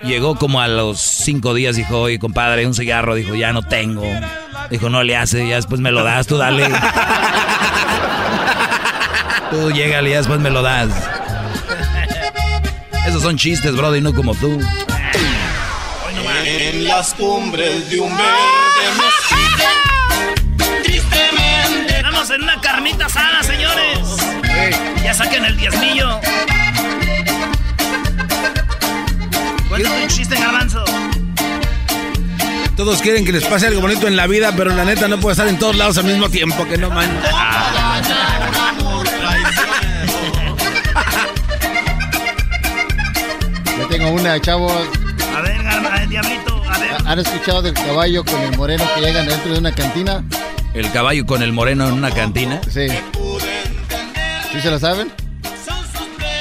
[0.04, 3.16] Llegó como a los cinco días, dijo, oye, compadre, un cigarro.
[3.16, 4.04] Dijo, ya no tengo.
[4.70, 6.68] Dijo, no le hace, ya después me lo das, tú dale.
[9.52, 10.90] tú llégale, ya después me lo das.
[13.14, 14.60] Esos son chistes, brody, no como tú.
[16.46, 18.34] En las cumbres de un verde
[20.82, 21.96] tristemente.
[21.96, 24.00] Estamos en una carnita asada, señores.
[25.04, 26.20] Ya saquen el diezmillo.
[29.70, 30.84] Cuéntame un chiste, garbanzo.
[32.76, 35.34] Todos quieren que les pase algo bonito en la vida, pero la neta no puede
[35.34, 37.12] estar en todos lados al mismo tiempo, que no man.
[43.98, 44.72] Tengo una, chavos.
[45.36, 46.92] A ver, garba- eh, diablito, a ver.
[47.06, 50.24] ¿Han escuchado del caballo con el moreno que llegan dentro de una cantina?
[50.74, 52.60] El caballo con el moreno en una cantina.
[52.72, 52.88] Sí.
[54.52, 55.12] ¿Sí se lo saben?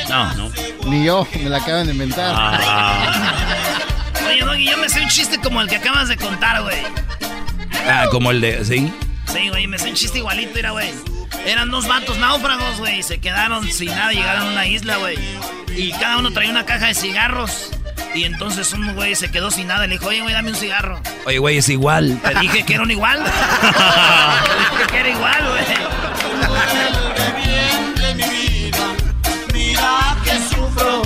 [0.08, 0.50] No, no.
[0.86, 2.34] Ni yo, me la acaban de inventar.
[4.26, 6.78] Oye, Doggy, yo me sé un chiste como el que acabas de contar, güey.
[7.86, 8.64] Ah, como el de.
[8.64, 8.90] ¿Sí?
[9.30, 10.90] Sí, güey, me sé un chiste igualito, era, güey.
[11.46, 15.16] Eran dos vatos náufragos, güey, y se quedaron sin nada, llegaron a una isla, güey.
[15.76, 17.70] Y cada uno traía una caja de cigarros.
[18.14, 21.00] Y entonces un güey se quedó sin nada, le dijo, oye, güey, dame un cigarro.
[21.24, 22.20] Oye, güey, es igual.
[22.22, 23.22] Te dije que eran igual.
[23.60, 23.68] Te
[24.58, 25.64] dije que era igual, güey.
[27.94, 28.78] de mi vida.
[29.52, 31.02] Mira que sufro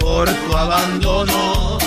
[0.00, 1.78] por tu abandono.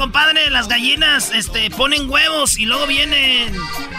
[0.00, 3.54] Compadre, las gallinas este, ponen huevos y luego vienen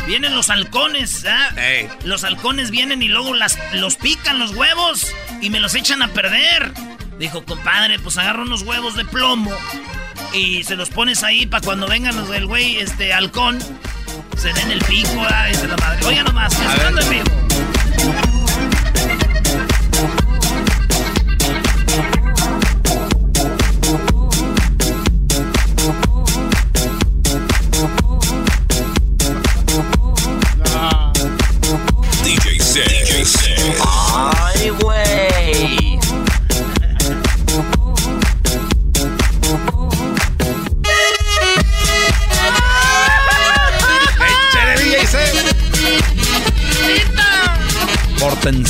[0.07, 1.51] vienen los halcones, ¿ah?
[2.03, 6.07] Los halcones vienen y luego las, los pican los huevos y me los echan a
[6.07, 6.73] perder.
[7.19, 9.51] Dijo, compadre, pues agarra unos huevos de plomo
[10.33, 13.59] y se los pones ahí para cuando vengan los del güey, este, halcón,
[14.37, 16.03] se den el pico, y se la madre.
[16.03, 18.30] Oiga nomás, estando en vivo.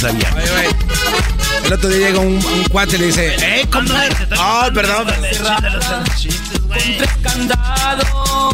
[0.03, 0.69] Oye.
[1.65, 4.15] El otro día llega un, un cuate y le dice, ¡eh, compadre!
[4.37, 5.07] ¡Ay, perdón!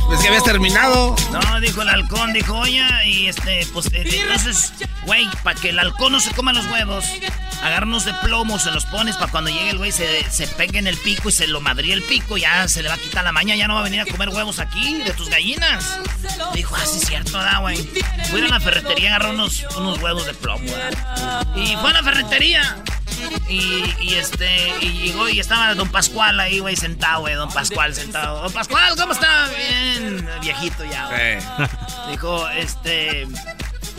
[0.08, 1.16] Pues que habías terminado.
[1.32, 4.74] No, dijo el halcón, dijo, oye, y este, pues, eh, entonces,
[5.06, 7.06] güey, para que el halcón no se coma los huevos,
[7.62, 10.88] agárranos de plomo, se los pones para cuando llegue el güey se, se pegue en
[10.88, 13.32] el pico y se lo madría el pico, ya se le va a quitar la
[13.32, 15.98] maña, ya no va a venir a comer huevos aquí, de tus gallinas.
[16.54, 17.78] Dijo, ah, sí, es cierto, da, güey.
[18.30, 21.48] Fui a la ferretería, agarró unos, unos huevos de plomo, ¿verdad?
[21.56, 22.78] Y fue a la ferretería.
[23.50, 27.96] Y, y este, y llegó y estaba Don Pascual ahí, güey, sentado, güey, Don Pascual
[27.96, 28.42] sentado.
[28.44, 29.48] Don Pascual, ¿cómo está?
[29.48, 31.38] Bien, viejito ya, güey.
[32.12, 33.26] Dijo, este,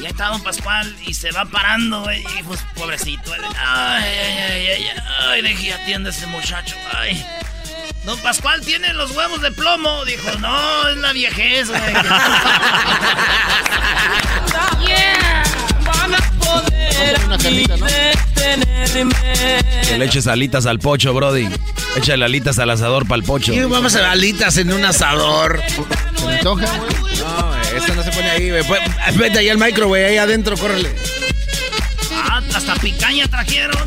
[0.00, 3.22] ya está Don Pascual y se va parando, güey, y pues, pobrecito.
[3.26, 3.40] güey.
[3.58, 7.24] Ay, ay, ay, ay, ay, ay, deje atiende a ese muchacho, ay.
[8.08, 10.02] Don Pascual tiene los huevos de plomo.
[10.06, 11.80] Dijo, no, es la viejez, güey.
[14.86, 15.42] Yeah.
[15.84, 17.86] Van a poder Una ¿no?
[19.86, 21.48] Que le eches alitas al pocho, Brody.
[21.96, 23.52] Échale alitas al asador para el pocho.
[23.52, 25.60] ¿Qué vamos a alitas en un asador?
[26.16, 27.18] ¿Se me antoja, güey?
[27.18, 28.64] No, eso no se pone ahí, güey.
[28.64, 28.80] Pues,
[29.18, 30.94] Vete ahí al micro, güey, ahí adentro, córrele.
[32.14, 33.86] Ah, hasta picaña trajeron.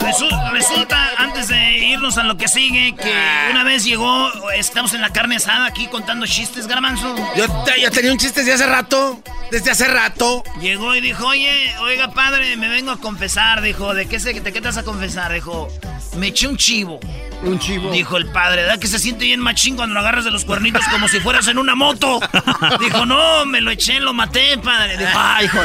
[0.00, 3.14] Resu- resulta, antes de irnos a lo que sigue, que
[3.52, 7.14] una vez llegó, estamos en la carne asada aquí contando chistes, garbanzo.
[7.36, 9.22] Yo, te- yo tenía un chiste desde hace rato.
[9.52, 10.42] Desde hace rato.
[10.60, 14.52] Llegó y dijo, oye, oiga padre, me vengo a confesar, dijo, ¿de qué, se, de
[14.52, 15.32] qué te vas a confesar?
[15.32, 15.68] Dijo,
[16.16, 16.98] me eché un chivo.
[17.42, 17.90] Un chivo.
[17.92, 20.82] Dijo el padre, ¿verdad que se siente bien machín cuando lo agarras de los cuernitos
[20.90, 22.18] como si fueras en una moto?
[22.80, 24.96] Dijo, no, me lo eché, lo maté, padre.
[24.98, 25.58] Dijo, ay, hijo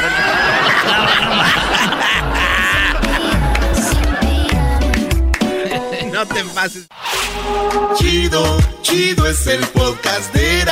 [6.20, 6.86] No te pases.
[7.98, 10.66] Chido, chido es el podcast de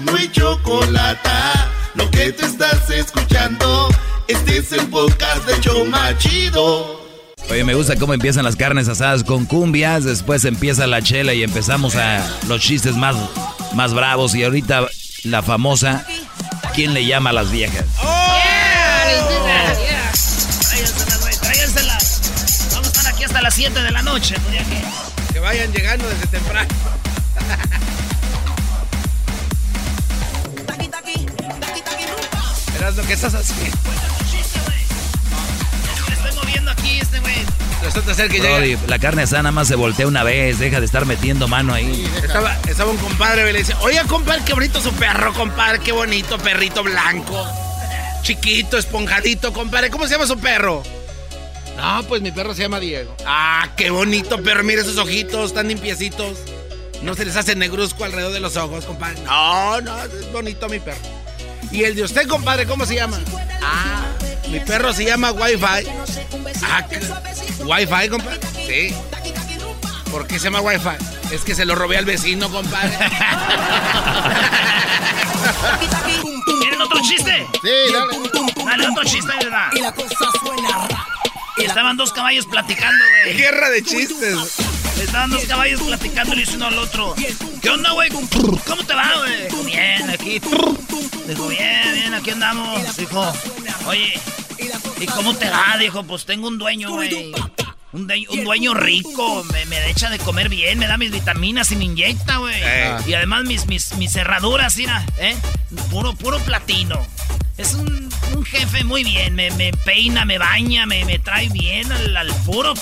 [0.00, 1.70] no y Chocolata.
[1.94, 3.90] Lo que te estás escuchando,
[4.28, 7.02] este es el podcast de Choma Chido.
[7.50, 11.42] Oye, me gusta cómo empiezan las carnes asadas con cumbias, después empieza la chela y
[11.42, 13.14] empezamos a los chistes más,
[13.74, 14.86] más bravos y ahorita
[15.24, 16.06] la famosa
[16.74, 17.84] quién le llama a las viejas.
[18.00, 21.13] Tráiganselas, güey,
[23.44, 24.82] las 7 de la noche, pues ya que.
[25.34, 26.68] Que vayan llegando desde temprano.
[32.72, 33.76] Verás lo que estás haciendo.
[36.08, 37.44] Le estoy moviendo aquí este güey.
[38.40, 41.74] Brody, la carne asada nada más se voltea una vez, deja de estar metiendo mano
[41.74, 42.10] ahí.
[42.22, 45.92] Estaba, estaba un compadre y le dice, oye compadre, qué bonito su perro, compadre, qué
[45.92, 47.46] bonito, perrito blanco.
[48.22, 49.90] Chiquito, esponjadito, compadre.
[49.90, 50.82] ¿Cómo se llama su perro?
[51.76, 53.16] No, pues mi perro se llama Diego.
[53.26, 56.38] Ah, qué bonito perro, mire esos ojitos tan limpiecitos.
[57.02, 59.20] No se les hace negruzco alrededor de los ojos, compadre.
[59.22, 61.00] No, no, es bonito mi perro.
[61.70, 63.20] ¿Y el de usted, compadre, cómo se llama?
[63.62, 64.04] Ah,
[64.48, 65.88] mi perro se llama Wi-Fi.
[66.62, 67.00] Ah, ¿qué?
[67.64, 68.40] ¿Wi-Fi, compadre?
[68.66, 68.94] Sí.
[70.10, 71.34] ¿Por qué se llama Wi-Fi?
[71.34, 72.96] Es que se lo robé al vecino, compadre.
[76.60, 77.46] ¿Quieren otro chiste?
[77.62, 78.24] Sí, dale.
[78.64, 79.68] Dale, otro chiste, ¿verdad?
[81.84, 83.36] Estaban dos caballos platicando, güey.
[83.36, 84.38] Guerra de chistes.
[85.02, 87.14] Estaban dos caballos platicando y le dice uno al otro.
[87.60, 88.08] ¿Qué onda, güey?
[88.08, 89.66] ¿Cómo te va, güey?
[89.66, 90.40] Bien, aquí.
[91.28, 92.96] Dijo, bien, bien, aquí andamos.
[92.96, 93.30] Dijo,
[93.86, 94.18] oye,
[94.98, 95.76] ¿y cómo te va?
[95.78, 97.34] Dijo, pues tengo un dueño, güey.
[97.92, 101.70] Un, de- un dueño rico, me, me echa de comer bien, me da mis vitaminas
[101.70, 102.56] y me inyecta, güey.
[102.64, 102.96] Eh.
[103.08, 105.36] Y además mis, mis, mis cerraduras, mira, ¿eh?
[105.90, 106.98] Puro, puro platino.
[107.58, 108.03] Es un,
[108.34, 112.34] un jefe muy bien, me, me peina, me baña, me, me trae bien al, al
[112.44, 112.74] puro,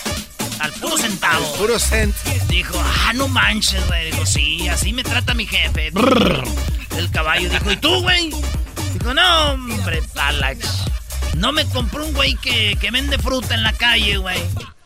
[0.61, 1.53] al puro centavo.
[1.55, 2.15] Puro cent.
[2.49, 4.11] Dijo, ah, no manches, güey.
[4.11, 5.93] Dijo, sí, así me trata mi jefe.
[6.97, 8.31] El caballo dijo, ¿y tú, güey?
[8.95, 10.85] Dijo, no, hombre, Alex.
[11.37, 14.39] No me compró un güey que, que vende fruta en la calle, güey.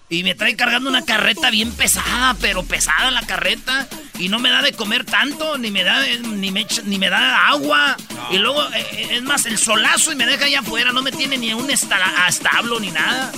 [0.09, 3.89] Y me trae cargando una carreta bien pesada, pero pesada la carreta.
[4.19, 7.49] Y no me da de comer tanto, ni me da, ni me, ni me da
[7.49, 7.97] agua.
[8.31, 10.93] Y luego, eh, eh, es más, el solazo y me deja allá afuera.
[10.93, 11.99] No me tiene ni un esta-
[12.29, 13.31] establo ni nada.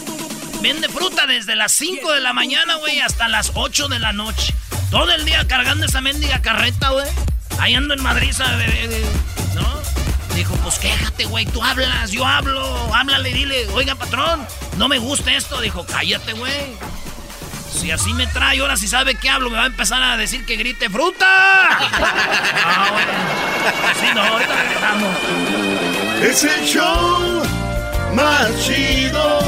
[0.62, 4.54] Vende fruta desde las 5 de la mañana, güey, hasta las 8 de la noche.
[4.90, 7.06] Todo el día cargando esa mendiga carreta, güey.
[7.58, 8.66] Ahí ando en Madrid, ¿sabe?
[9.54, 9.82] ¿no?
[10.34, 12.94] Dijo, pues quéjate, güey, tú hablas, yo hablo.
[12.94, 15.60] Háblale, dile, oiga, patrón, no me gusta esto.
[15.60, 16.54] Dijo, cállate, güey.
[17.78, 20.44] Si así me trae, ahora si sabe que hablo, me va a empezar a decir
[20.44, 21.26] que grite fruta.
[22.70, 23.04] Ah, güey.
[23.90, 25.16] Así no, ahorita regresamos.
[26.22, 27.42] Es el show
[28.14, 29.38] más chido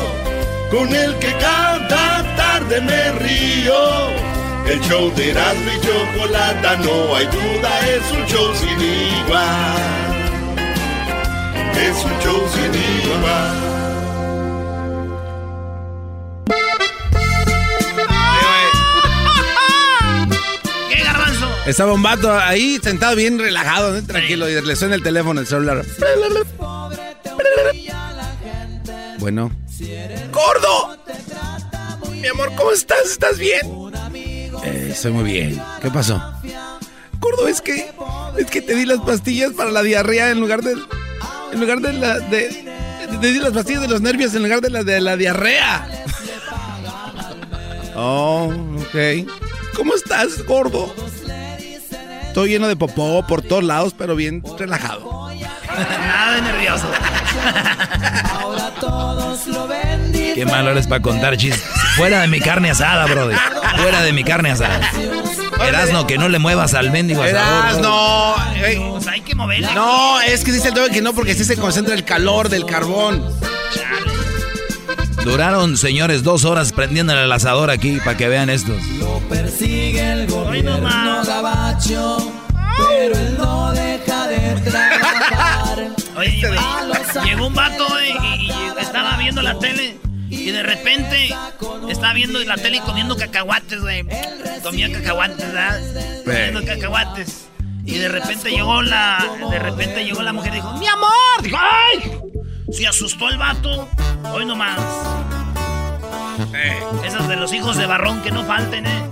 [0.71, 4.09] con el que cada tarde me río.
[4.67, 9.77] El show de Erasmo y Chocolata, no hay duda, es un show sin igual.
[11.75, 13.71] Es un show sin igual.
[21.67, 24.03] Estaba un vato ahí sentado bien relajado, ¿no?
[24.05, 25.85] tranquilo, y le suena el teléfono, el celular.
[29.19, 29.53] Bueno.
[30.33, 30.99] ¡Gordo!
[32.13, 33.11] Mi amor, ¿cómo estás?
[33.11, 33.61] ¿Estás bien?
[34.65, 35.63] Eh, estoy muy bien.
[35.81, 36.21] ¿Qué pasó?
[37.19, 37.93] Gordo, es que
[38.39, 40.73] es que te di las pastillas para la diarrea en lugar de
[41.53, 42.65] en lugar de la de
[43.21, 45.87] te di las pastillas de los nervios en lugar de la de la diarrea.
[47.95, 49.29] Oh, ok.
[49.75, 50.95] ¿Cómo estás, gordo?
[52.31, 55.29] Estoy lleno de popó por todos lados, pero bien relajado.
[55.77, 56.89] Nada de nervioso.
[58.33, 61.65] Ahora todos lo ven Qué malo eres para contar chistes.
[61.97, 63.37] Fuera de mi carne asada, brother.
[63.77, 64.81] Fuera de mi carne asada.
[65.67, 67.65] Erasno, que no le muevas al mendigo asador.
[67.65, 68.37] Verás, no.
[68.65, 68.79] ey.
[68.79, 69.75] Pues hay que moverle.
[69.75, 72.65] No, es que dice el doble que no, porque así se concentra el calor del
[72.65, 73.25] carbón.
[75.25, 78.83] Duraron, señores, dos horas prendiéndole el asador aquí para que vean estos.
[79.29, 80.81] Persigue el gobierno
[81.25, 82.33] gabacho,
[82.89, 85.89] pero él no deja de trabajar.
[86.17, 89.99] Oye, güey, llegó un vato güey, y, y estaba viendo la tele
[90.31, 91.35] y de repente
[91.89, 94.05] estaba viendo la tele y comiendo cacahuates, güey.
[94.63, 95.81] Comía cacahuates, ¿verdad?
[96.25, 97.49] Comiendo cacahuates.
[97.85, 101.57] Y de repente llegó la, de repente llegó la mujer y dijo, mi amor, dijo,
[101.59, 102.30] ¡ay!
[102.73, 103.89] Se asustó el vato.
[104.33, 104.79] Hoy nomás.
[107.05, 109.11] Esas de los hijos de barrón que no falten, ¿eh?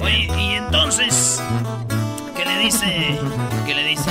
[0.00, 1.42] Oye, y entonces,
[2.36, 3.18] ¿qué le dice?
[3.66, 4.10] ¿Qué le dice?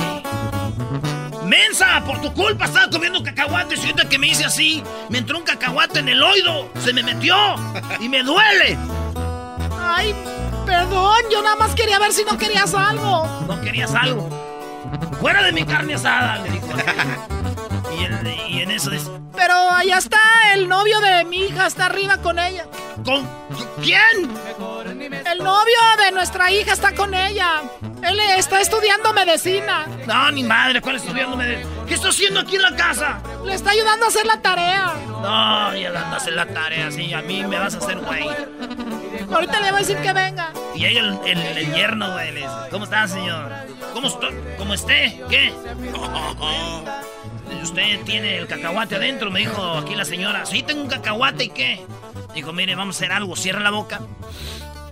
[1.44, 2.02] ¡Mensa!
[2.04, 5.44] Por tu culpa estaba comiendo cacahuates y ahorita que me hice así, me entró un
[5.44, 7.36] cacahuate en el oído, se me metió
[8.00, 8.76] y me duele.
[9.80, 10.14] Ay,
[10.66, 13.26] perdón, yo nada más quería ver si no querías algo.
[13.46, 14.28] No querías algo.
[15.20, 16.66] Fuera de mi carne asada, le dijo.
[18.02, 20.20] Y Y, el- y en eso dice, Pero allá está
[20.54, 22.66] el novio de mi hija, está arriba con ella.
[23.04, 23.26] ¿con
[23.82, 24.30] quién?
[25.26, 27.62] El novio de nuestra hija está con ella.
[28.02, 29.86] Él está estudiando medicina.
[30.06, 31.38] No, ni madre, ¿cuál estudiando?
[31.86, 33.20] ¿Qué está haciendo aquí en la casa?
[33.44, 34.92] Le está ayudando a hacer la tarea.
[35.06, 37.98] No, y él anda a hacer la tarea así, a mí me vas a hacer
[37.98, 38.26] güey.
[39.32, 40.52] Ahorita le voy a decir que venga.
[40.74, 43.52] Y llega el, el, el yerno, güey, le dice, ¿cómo está, señor?
[43.94, 44.34] ¿Cómo estoy?
[44.58, 45.20] ¿Cómo esté?
[45.30, 45.52] ¿Qué?
[47.62, 50.44] Usted tiene el cacahuate adentro, me dijo aquí la señora.
[50.46, 51.84] Sí, tengo un cacahuate, ¿y qué?
[52.34, 54.00] Dijo, mire, vamos a hacer algo, cierra la boca.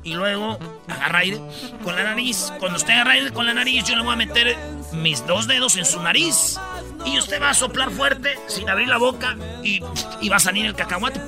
[0.03, 0.59] Y luego
[0.89, 1.39] agarra aire
[1.85, 2.53] con la nariz.
[2.59, 4.57] Cuando usted agarra aire con la nariz, yo le voy a meter
[4.93, 6.59] mis dos dedos en su nariz.
[7.05, 9.81] Y usted va a soplar fuerte, sin abrir la boca, y,
[10.23, 11.21] y va a salir el cacahuate.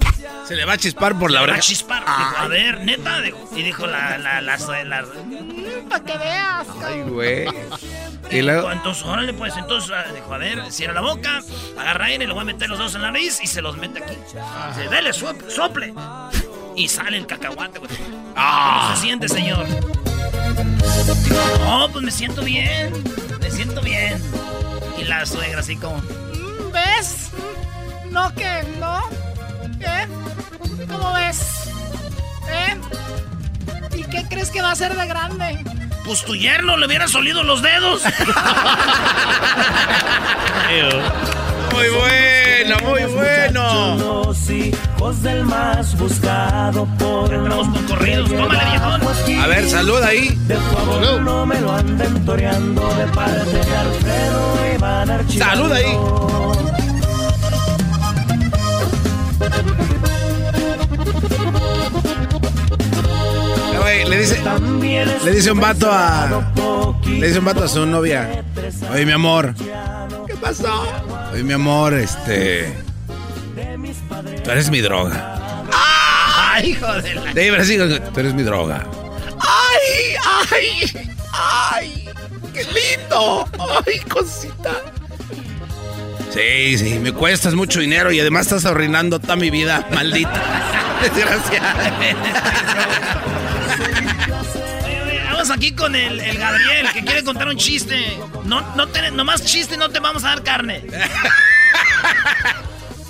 [0.46, 2.02] Se le va a chispar por la Le va a chispar.
[2.04, 3.20] Dijo, a ver, neta.
[3.20, 5.04] Dijo, y dijo la, la, la, la-
[5.90, 6.66] Para que veas.
[6.84, 7.46] Ay, güey.
[8.30, 8.70] Y luego.
[8.72, 11.42] entonces, órale, pues, entonces, ah, dijo, a ver, cierra la boca,
[11.78, 14.02] agarra aire, le voy a meter los dos en la nariz y se los mete
[14.02, 14.16] aquí.
[14.16, 15.94] Dice, dele, sople, sople.
[16.76, 17.90] Y sale el cacahuate, güey.
[18.34, 19.66] ¿Cómo se siente, señor?
[21.60, 22.92] No, pues me siento bien,
[23.40, 24.22] me siento bien.
[24.98, 27.30] Y la suegra así como, Mm, ¿Ves?
[28.10, 29.00] No que, no.
[29.78, 30.86] ¿Qué?
[30.90, 31.70] ¿Cómo ves?
[32.50, 32.76] ¿Eh?
[33.96, 35.64] ¿Y qué crees que va a ser de grande?
[36.04, 38.02] Pues tu yerno le hubiera solido los dedos.
[41.72, 43.96] Muy bueno, muy bueno.
[43.96, 49.00] Los hijos del más buscado por Entramos con corridos, tómale, viejón.
[49.40, 50.28] A ver, salud ahí.
[50.46, 55.68] De favor no me lo anden toreando de parte de Alfredo Iván Archibaldo.
[55.68, 55.98] Salud ahí.
[63.92, 64.40] Güey, le dice,
[65.24, 66.44] le dice un vato a,
[67.06, 68.44] le dice un vato a su novia.
[68.92, 69.54] Oye, mi amor.
[70.26, 70.86] ¿Qué pasó?
[71.32, 72.72] Oye, mi amor, este,
[74.44, 75.64] tú eres mi droga.
[75.72, 77.34] Ay, hijo de la...
[77.34, 78.86] De Brasil, tú eres mi droga.
[79.40, 80.16] ¡Ay!
[80.50, 81.08] ¡Ay!
[81.32, 82.08] ¡Ay!
[82.52, 83.48] ¡Qué lindo!
[83.86, 84.82] ¡Ay, cosita!
[86.30, 90.81] Sí, sí, me cuestas mucho dinero y además estás arruinando toda mi vida, maldita.
[95.32, 98.18] Vamos aquí con el, el Gabriel que quiere contar un chiste.
[98.44, 100.84] No, no te, nomás chiste, no te vamos a dar carne.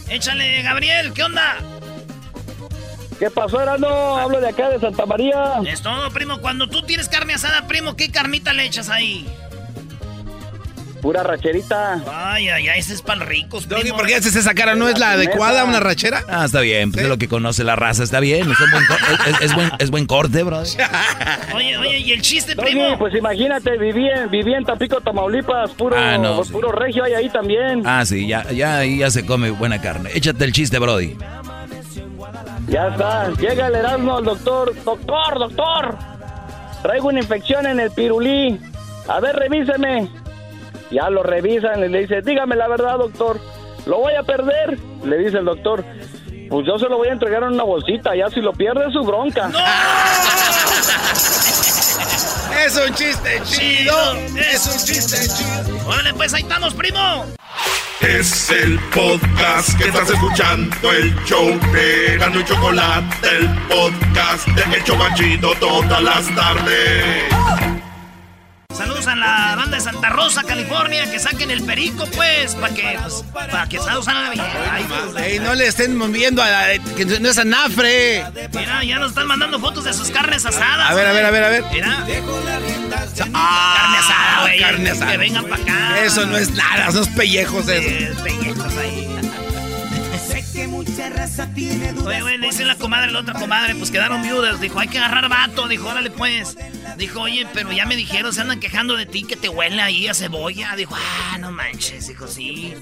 [0.08, 1.56] Échale, Gabriel, ¿qué onda?
[3.18, 4.16] ¿Qué pasó, Erano?
[4.16, 5.60] Hablo de acá de Santa María.
[5.66, 6.38] Es todo, primo.
[6.38, 9.26] Cuando tú tienes carne asada, primo, ¿qué carnita le echas ahí?
[11.02, 12.00] Pura racherita.
[12.10, 13.68] Ay, ay, ay, ese es para ricos.
[13.68, 14.76] Doggy, ¿por qué haces esa cara?
[14.76, 16.22] ¿No es la adecuada, una rachera?
[16.28, 18.48] Ah, está bien, pues es lo que conoce la raza, está bien.
[18.48, 18.84] Es, un buen,
[19.34, 20.60] es- es buen, es buen corte, bro.
[21.56, 22.98] Oye, oye, ¿y el chiste, Doggy, primo?
[22.98, 26.52] pues imagínate, viví en, viví en Tampico, Tamaulipas, puro, Ah, no, sí.
[26.52, 27.82] puro regio hay ahí también.
[27.84, 30.10] Ah, sí, ya, ya, ahí ya se come buena carne.
[30.14, 31.16] Échate el chiste, Brody.
[32.68, 33.28] Ya está.
[33.40, 34.72] Llega el Erasmo al doctor.
[34.84, 35.98] Doctor, doctor.
[36.82, 38.58] Traigo una infección en el pirulí.
[39.08, 40.08] A ver, revíseme.
[40.92, 43.40] Ya lo revisan y le dice, dígame la verdad, doctor.
[43.86, 44.78] ¿Lo voy a perder?
[45.04, 45.84] Le dice el doctor.
[46.48, 48.14] Pues yo se lo voy a entregar en una bolsita.
[48.14, 49.50] Ya si lo pierde es su bronca.
[52.64, 54.14] Es un chiste chido.
[54.36, 55.88] Es un chiste chido.
[55.88, 57.24] Órale, pues ahí estamos, primo.
[58.00, 64.76] Es el podcast que estás escuchando, el show de Gano y Chocolate, el podcast de
[64.76, 67.81] El Chobachito todas las tardes.
[68.76, 72.98] Saludos a la banda de Santa Rosa, California, que saquen el perico, pues, para que,
[73.00, 77.38] pues, para que salga la Ey, no le estén moviendo a la, que no es
[77.38, 78.24] anafre.
[78.52, 80.90] Mira, ya nos están mandando fotos de sus carnes asadas.
[80.90, 81.64] A ver, a ver, a ver, a ver.
[81.72, 82.04] Mira.
[83.14, 84.60] carne asada, güey.
[84.60, 85.12] carne asada.
[85.12, 86.04] Que vengan para acá.
[86.04, 87.84] Eso no es nada, esos pellejos esos.
[87.92, 89.11] Eh, pellejos ahí.
[92.06, 94.60] Oye, güey, le dice la comadre la otra comadre, pues quedaron viudas.
[94.60, 95.68] Dijo, hay que agarrar vato.
[95.68, 96.56] Dijo, órale, pues.
[96.96, 100.08] Dijo, oye, pero ya me dijeron, se andan quejando de ti que te huele ahí
[100.08, 100.74] a cebolla.
[100.76, 102.08] Dijo, ah, no manches.
[102.08, 102.74] Dijo, sí.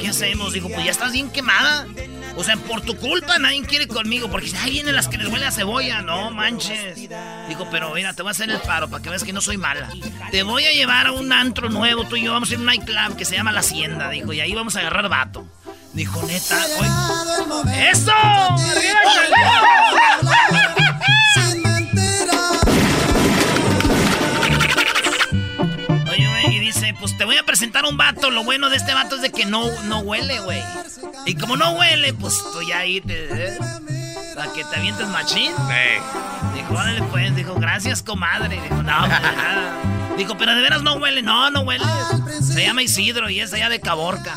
[0.00, 0.52] ¿Qué hacemos?
[0.52, 1.86] Dijo, pues ya estás bien quemada.
[2.36, 5.46] O sea, por tu culpa nadie quiere conmigo, porque ahí vienen las que les huele
[5.46, 6.02] a cebolla.
[6.02, 7.08] No manches.
[7.48, 9.56] Dijo, pero mira, te voy a hacer el paro para que veas que no soy
[9.56, 9.90] mala.
[10.30, 12.60] Te voy a llevar a un antro nuevo, tú y yo vamos a ir a
[12.60, 14.08] un nightclub que se llama La Hacienda.
[14.10, 15.46] Dijo, y ahí vamos a agarrar vato.
[15.98, 17.90] Dijo, neta, oye.
[17.90, 18.12] ¡Eso!
[18.12, 19.00] ¡Arriba,
[26.08, 28.30] Oye, güey, y dice, pues te voy a presentar un vato.
[28.30, 30.62] Lo bueno de este vato es de que no, no huele, güey.
[31.26, 33.58] Y como no huele, pues tú ya ahí te...
[34.38, 35.52] Para que te avientes machín.
[36.54, 37.34] Dijo, órale, pues.
[37.34, 38.60] Dijo, gracias, comadre.
[38.60, 39.72] Dijo, no, pues, nada.
[40.16, 41.22] Dijo, pero de veras no huele.
[41.22, 41.84] No, no huele.
[42.40, 44.36] Se llama Isidro y es allá de Caborca.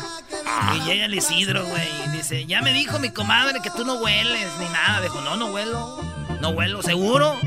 [0.74, 3.94] Y llega el Isidro, güey, y dice, ya me dijo mi comadre que tú no
[3.94, 5.02] hueles ni nada.
[5.02, 6.00] Dijo, no, no huelo.
[6.40, 7.38] No huelo, ¿seguro?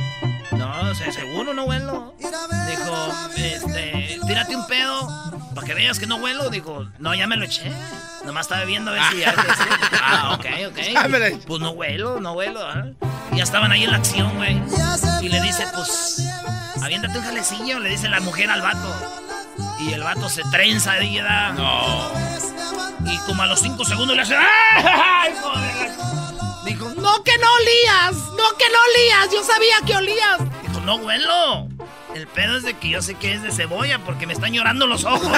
[0.52, 2.14] No, o sea, seguro no huelo.
[2.20, 5.08] Dijo, este, tírate un pedo
[5.54, 6.50] para que veas que no huelo.
[6.50, 7.72] Dijo, no, ya me lo eché.
[8.26, 9.34] Nomás estaba viendo a ver si ya.
[10.08, 10.78] Ah, ok, ok.
[11.48, 12.60] Pues no huelo, no huelo.
[12.66, 12.86] ¿ah?
[13.32, 14.62] Y ya estaban ahí en la acción, güey.
[15.22, 16.24] Y le dice, pues,
[16.82, 18.93] aviéntate un jalecillo, le dice la mujer al vato.
[19.80, 21.52] Y el vato se trenza de ida.
[21.54, 22.12] No.
[23.06, 24.36] Y como a los cinco segundos le hace.
[24.36, 25.74] ¡Ay, joder!
[27.06, 30.39] No que no olías, no que no olías, yo sabía que olías.
[30.64, 31.68] Dijo, no huelo.
[32.16, 34.88] El pedo es de que yo sé que es de cebolla porque me están llorando
[34.88, 35.38] los ojos.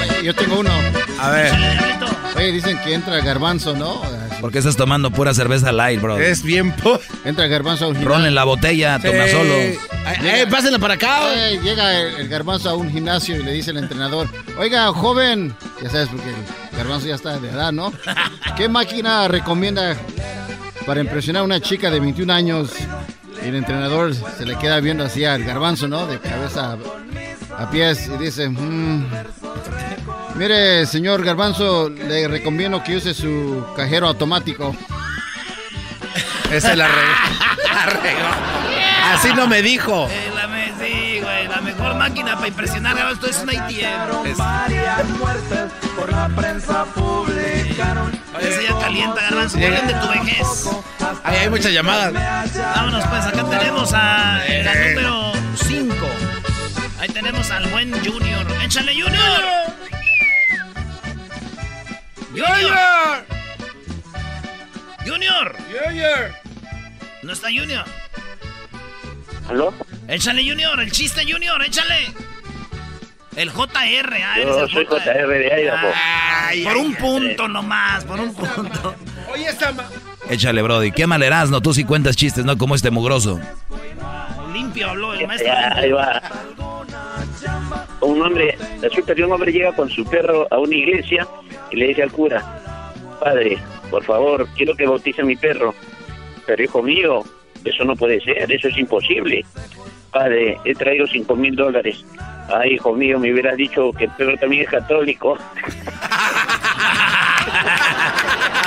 [0.00, 0.72] Oye, yo tengo uno.
[1.20, 1.54] A ver.
[2.34, 4.25] Oye, dicen que entra garbanzo, ¿no?
[4.40, 6.18] ¿Por qué estás tomando pura cerveza light, bro?
[6.18, 7.00] Es bien po...
[7.24, 8.26] Entra garbanzo a un Ron gimnasio.
[8.28, 9.30] en la botella, toma Sí.
[9.32, 9.54] solo.
[9.54, 9.78] Eh,
[10.22, 11.20] eh, pásenla para acá.
[11.50, 14.28] Eh, llega el, el garbanzo a un gimnasio y le dice el entrenador,
[14.58, 17.92] oiga, joven, ya sabes, porque el garbanzo ya está de edad, ¿no?
[18.56, 19.96] ¿Qué máquina recomienda
[20.86, 22.70] para impresionar a una chica de 21 años?
[23.42, 26.06] Y el entrenador se le queda viendo así al garbanzo, ¿no?
[26.06, 26.76] De cabeza
[27.58, 29.06] a, a pies y dice, "Mm,
[30.36, 34.74] mire, señor garbanzo, le recomiendo que use su cajero automático.
[36.50, 36.88] Esa es la
[38.02, 38.36] regla.
[39.14, 40.08] Así no me dijo.
[40.10, 44.34] Eh, la me- sí, güey, la mejor máquina para impresionar a esto es un ATM.
[45.96, 48.12] por la prensa publicaron.
[48.40, 49.56] Eso ya calienta, garbanzo.
[49.56, 50.46] Hablen de tu vejez.
[51.24, 52.12] Ahí hay muchas llamadas.
[52.74, 54.62] Vámonos, pues acá tenemos a Eh.
[54.64, 55.32] la número
[55.66, 56.06] 5.
[57.00, 58.46] Ahí tenemos al buen Junior.
[58.64, 59.44] ¡Échale, Junior!
[62.36, 63.24] ¡Junior!
[65.06, 65.56] ¡Junior!
[67.22, 67.84] ¿No está Junior?
[69.48, 69.72] ¿Aló?
[70.08, 72.12] Échale, Junior, el chiste, Junior, échale.
[73.36, 75.88] El JR, ah, eres Yo el soy JR de Idaho.
[75.94, 78.94] Ay, por un punto nomás, por un punto.
[79.32, 79.88] Oye, esta ma-
[80.28, 80.90] Échale, Brody.
[80.92, 83.40] Qué mal no Tú sí cuentas chistes, no como este mugroso.
[84.52, 85.52] Limpio habló el maestro.
[85.52, 86.22] Ya, ahí va.
[88.00, 91.26] Un hombre, resulta que un hombre llega con su perro a una iglesia
[91.70, 92.44] y le dice al cura,
[93.20, 93.58] padre,
[93.90, 95.74] por favor, quiero que bautice a mi perro.
[96.46, 97.24] Pero hijo mío,
[97.64, 99.44] eso no puede ser, eso es imposible.
[100.12, 102.04] Padre, he traído cinco mil dólares.
[102.48, 105.36] Ay, hijo mío, me hubiera dicho que el perro también es católico.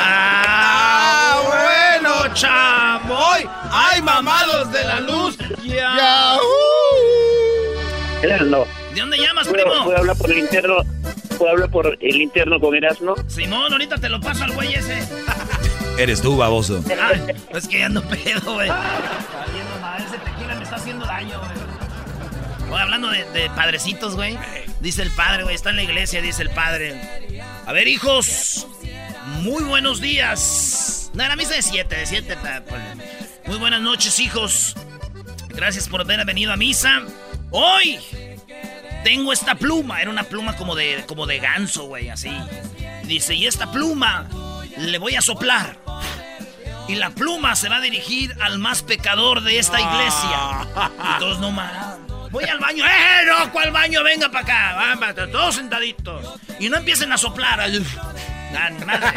[0.02, 3.48] Ah, bueno, chamoy.
[3.72, 5.38] Ay, mamados de la luz.
[5.64, 6.38] Ya.
[8.22, 9.84] Erasno, ¿De dónde llamas, ¿puedo, primo?
[9.86, 10.76] puedo hablar por el interno?
[11.38, 13.16] ¿Puedo hablar por el interno con Erasno?
[13.28, 15.08] Simón, ahorita te lo paso al güey ese.
[15.98, 16.84] Eres tú, baboso.
[17.02, 18.70] Ay, es que ya ando pedo, güey.
[18.70, 22.72] Ese tequila me está haciendo daño, güey.
[22.74, 24.38] Oye, hablando de, de padrecitos, güey.
[24.82, 27.00] Dice el padre, güey, está en la iglesia, dice el padre.
[27.66, 28.68] A ver, hijos,
[29.42, 31.10] muy buenos días.
[31.14, 32.36] No, era misa de siete, de siete.
[32.36, 32.96] pa- pa-
[33.48, 34.76] Muy buenas noches, hijos.
[35.50, 37.02] Gracias por haber venido a misa.
[37.52, 38.00] Hoy
[39.04, 40.02] tengo esta pluma.
[40.02, 42.32] Era una pluma como de, como de ganso, güey, así.
[43.04, 44.28] Dice, y esta pluma
[44.78, 45.78] le voy a soplar.
[46.88, 50.68] Y la pluma se va a dirigir al más pecador de esta iglesia.
[51.16, 51.98] Y todos no más.
[52.32, 52.86] Voy al baño.
[52.86, 53.52] ¡Eh, no!
[53.52, 54.04] ¿Cuál baño?
[54.04, 54.76] Venga para acá.
[54.76, 56.40] Vamos, todos sentaditos.
[56.60, 57.60] Y no empiecen a soplar.
[58.86, 59.10] Madre.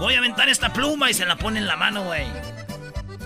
[0.00, 2.26] Voy a aventar esta pluma y se la pone en la mano, güey.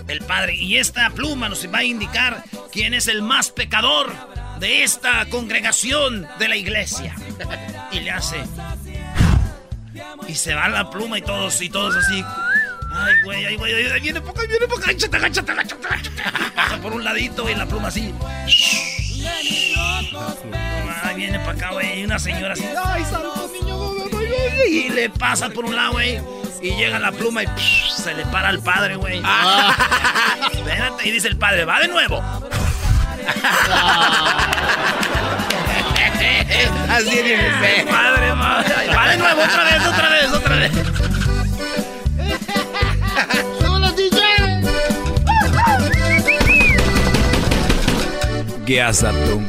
[0.08, 0.54] El padre.
[0.54, 4.12] Y esta pluma nos va a indicar quién es el más pecador
[4.60, 7.14] de esta congregación de la iglesia.
[7.92, 8.42] Y le hace.
[10.28, 12.24] Y se va la pluma y todos, y todos así.
[12.92, 15.88] Ay, güey, ay, güey, ay, viene acá, viene acá, échate, agáchate, agáchate.
[16.54, 18.14] Pasa por un ladito y la pluma así.
[21.02, 22.64] Ay, viene para acá, güey, y una señora así.
[22.84, 24.08] Ay, santo niño,
[24.70, 26.20] y le pasa por un lado, güey.
[26.60, 29.22] Y llega la pluma y psh, se le para al padre, güey.
[30.52, 32.22] Espérate, y dice el padre, va de nuevo.
[36.88, 37.86] Así debe ser.
[37.90, 38.74] Madre, madre.
[38.94, 40.72] Va de nuevo, otra vez, otra vez, otra vez.
[43.60, 44.20] ¡Solo DJ!
[48.66, 49.42] ¿Qué haces tú?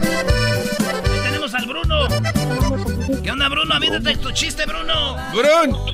[3.28, 3.75] ¿Qué onda, Bruno?
[3.75, 5.17] Aviéntate tu chiste, Bruno.
[5.34, 5.86] Bruno.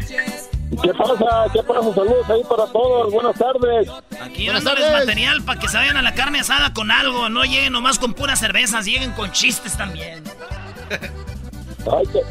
[0.84, 1.46] ¿Qué pasa?
[1.52, 1.82] ¿Qué pasa?
[1.96, 3.12] Saludos ahí para todos.
[3.12, 3.90] Buenas tardes.
[4.22, 4.92] Aquí Buenas tardes.
[4.94, 7.30] material para que se vayan a la carne asada con algo.
[7.30, 10.24] No lleguen nomás con puras cervezas, lleguen con chistes también.
[11.92, 12.22] Ay, que-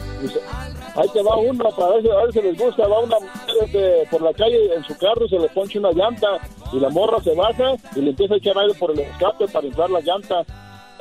[0.95, 3.57] Ahí te va uno, para ver, si- a ver si les gusta, va una mujer
[3.65, 6.29] este, por la calle en su carro y se le ponche una llanta
[6.73, 9.67] y la morra se baja y le empieza a echar aire por el escape para
[9.67, 10.45] inflar la llanta.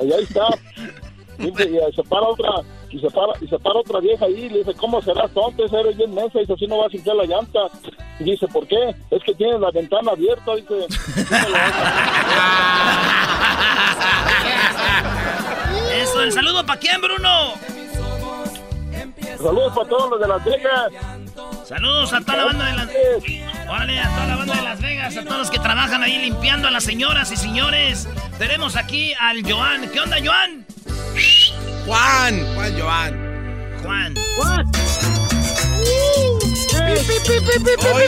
[0.00, 0.48] Y ahí está.
[1.38, 2.50] Dice, y se para otra
[2.92, 5.64] y se para y se para otra vieja ahí y le dice cómo serás tonto
[5.64, 7.60] ese eres bien mensa dice así no vas a inflar la llanta
[8.18, 8.94] y dice ¿por qué?
[9.10, 10.86] es que tienes la ventana abierta dice
[15.94, 17.54] Eso, el saludo para quién, Bruno.
[19.36, 20.92] saludos para todos los de Las Vegas
[21.64, 22.88] Saludos a toda la banda de Las
[23.70, 26.68] Órale, a toda la banda de Las Vegas, a todos los que trabajan ahí limpiando
[26.68, 28.08] a las señoras y señores.
[28.38, 29.88] Tenemos aquí al Joan.
[29.90, 30.66] ¿Qué onda, Joan?
[31.86, 33.14] Juan, Juan Joan.
[33.82, 34.14] Juan.
[37.94, 38.06] Oye,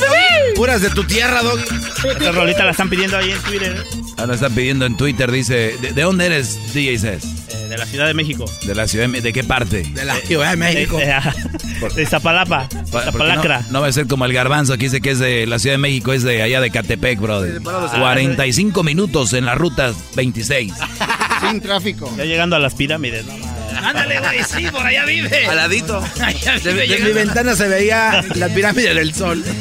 [0.55, 1.62] puras de tu tierra, Doggy.
[2.11, 3.77] Esta rolita la están pidiendo ahí en Twitter.
[3.77, 4.01] ¿eh?
[4.18, 7.25] Ah, lo están pidiendo en Twitter, dice, ¿de, de dónde eres, DJ Cés?
[7.25, 8.45] Eh, de la Ciudad de México.
[8.64, 9.83] De la ciudad de, ¿de qué parte?
[9.83, 10.99] De la Ciudad de México.
[10.99, 12.68] De, de- de Zapalapa.
[12.91, 13.61] Zapalacra.
[13.66, 15.75] No, no va a ser como el garbanzo que dice que es de la Ciudad
[15.75, 17.61] de México, es de allá de Catepec, brother.
[17.62, 20.72] 45 minutos en la ruta 26.
[21.51, 22.12] Sin tráfico.
[22.16, 23.25] Ya llegando a las pirámides.
[23.27, 23.53] ¿no?
[23.83, 25.47] Ándale, güey, sí, por allá vive.
[25.47, 25.99] Al ladito.
[26.20, 29.45] Allá De, vive de mi ventana se veía la pirámide del sol.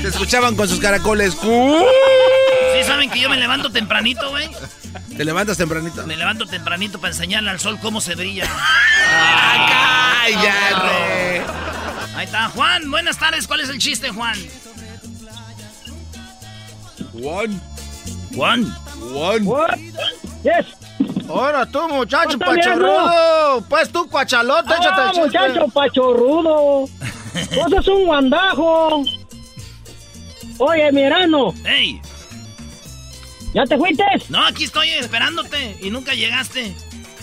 [0.00, 1.32] Se escuchaban con sus caracoles.
[1.32, 4.50] Sí, saben que yo me levanto tempranito, güey.
[5.16, 6.06] ¿Te levantas tempranito?
[6.06, 8.46] Me levanto tempranito para enseñarle al sol cómo se brilla.
[10.20, 11.42] ¡Cállate!
[12.16, 12.90] Ahí está, Juan.
[12.90, 13.46] Buenas tardes.
[13.46, 14.36] ¿Cuál es el chiste, Juan?
[17.12, 17.60] Juan.
[18.34, 18.74] Juan.
[19.44, 19.92] Juan.
[20.42, 20.66] Yes.
[21.28, 23.64] Ahora tú, muchacho ¿Cómo está, pachorrudo.
[23.68, 25.38] Pues tú, cuachalote, échate Ah, el chiste.
[25.38, 26.52] muchacho pachorrudo.
[27.56, 29.02] Vos sos un guandajo.
[30.58, 32.00] Oye, Mirano, ¡Ey!
[33.54, 34.04] ¿ya te fuiste?
[34.28, 36.74] No, aquí estoy esperándote y nunca llegaste.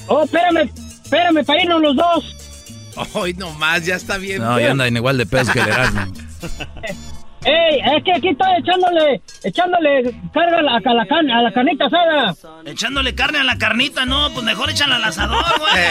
[0.08, 0.70] Oh, espérame,
[1.04, 2.36] espérame para irnos los dos.
[3.14, 4.41] Hoy nomás, ya está bien.
[4.41, 6.02] No, ya andan igual de pedos que el Erasmo.
[7.44, 11.52] Ey, es que aquí estoy echándole, echándole carga a la, a la, can- a la
[11.52, 12.36] canita asada.
[12.66, 15.84] Echándole carne a la carnita, no, pues mejor échala al asador, güey.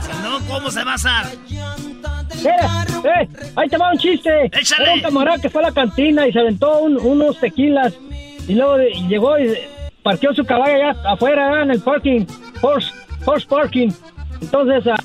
[0.00, 1.26] si no, ¿cómo se va a asar?
[1.48, 2.84] Mira,
[3.20, 4.46] eh, ahí te va un chiste.
[4.46, 4.82] Échale.
[4.84, 7.94] Era un camarada que fue a la cantina y se aventó un- unos tequilas.
[8.48, 9.54] Y luego de- y llegó y
[10.02, 12.26] parqueó su caballo allá afuera, allá en el parking,
[12.60, 12.90] horse,
[13.24, 13.90] horse parking.
[14.40, 14.96] Entonces ah,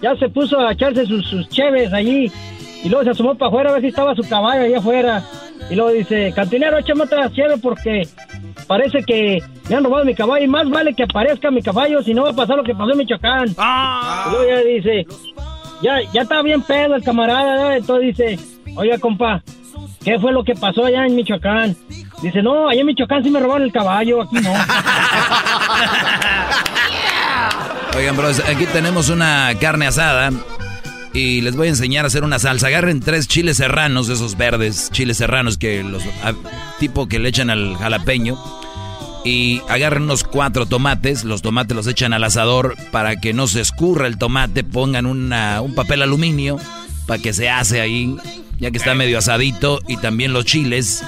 [0.00, 2.30] ya se puso a echarse sus, sus cheves allí.
[2.84, 5.24] Y luego se asomó para afuera a ver si estaba su caballo allá afuera.
[5.70, 8.08] Y luego dice, cantinero, échame otra cheve porque
[8.66, 10.44] parece que me han robado mi caballo.
[10.44, 12.92] Y más vale que aparezca mi caballo, si no va a pasar lo que pasó
[12.92, 13.54] en Michoacán.
[13.58, 14.26] Ah.
[14.26, 15.06] Y luego ya dice,
[15.82, 17.72] ya, ya está bien pedo el camarada, ¿no?
[17.72, 18.38] entonces dice,
[18.76, 19.42] oiga compa,
[20.04, 21.76] ¿qué fue lo que pasó allá en Michoacán?
[22.22, 24.50] Dice, no, allá en Michoacán sí me robaron el caballo, aquí no.
[27.96, 30.30] Oigan, bros, aquí tenemos una carne asada
[31.18, 32.68] y les voy a enseñar a hacer una salsa.
[32.68, 36.02] Agarren tres chiles serranos, esos verdes, chiles serranos que los
[36.78, 38.38] tipo que le echan al jalapeño.
[39.24, 43.60] Y agarren unos cuatro tomates, los tomates los echan al asador para que no se
[43.60, 46.58] escurra el tomate, pongan un papel aluminio
[47.06, 48.16] para que se hace ahí,
[48.60, 51.02] ya que está medio asadito, y también los chiles,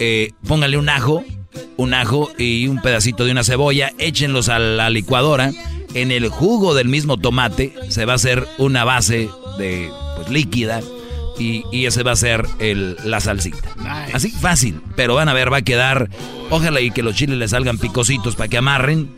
[0.00, 1.24] eh, pónganle un ajo,
[1.76, 5.52] un ajo y un pedacito de una cebolla, échenlos a la licuadora,
[5.94, 10.80] en el jugo del mismo tomate se va a hacer una base de pues, líquida
[11.38, 13.70] y, y ese va a ser el, la salsita.
[14.12, 16.08] Así fácil, pero van a ver, va a quedar,
[16.50, 19.10] ojalá y que los chiles les salgan picositos para que amarren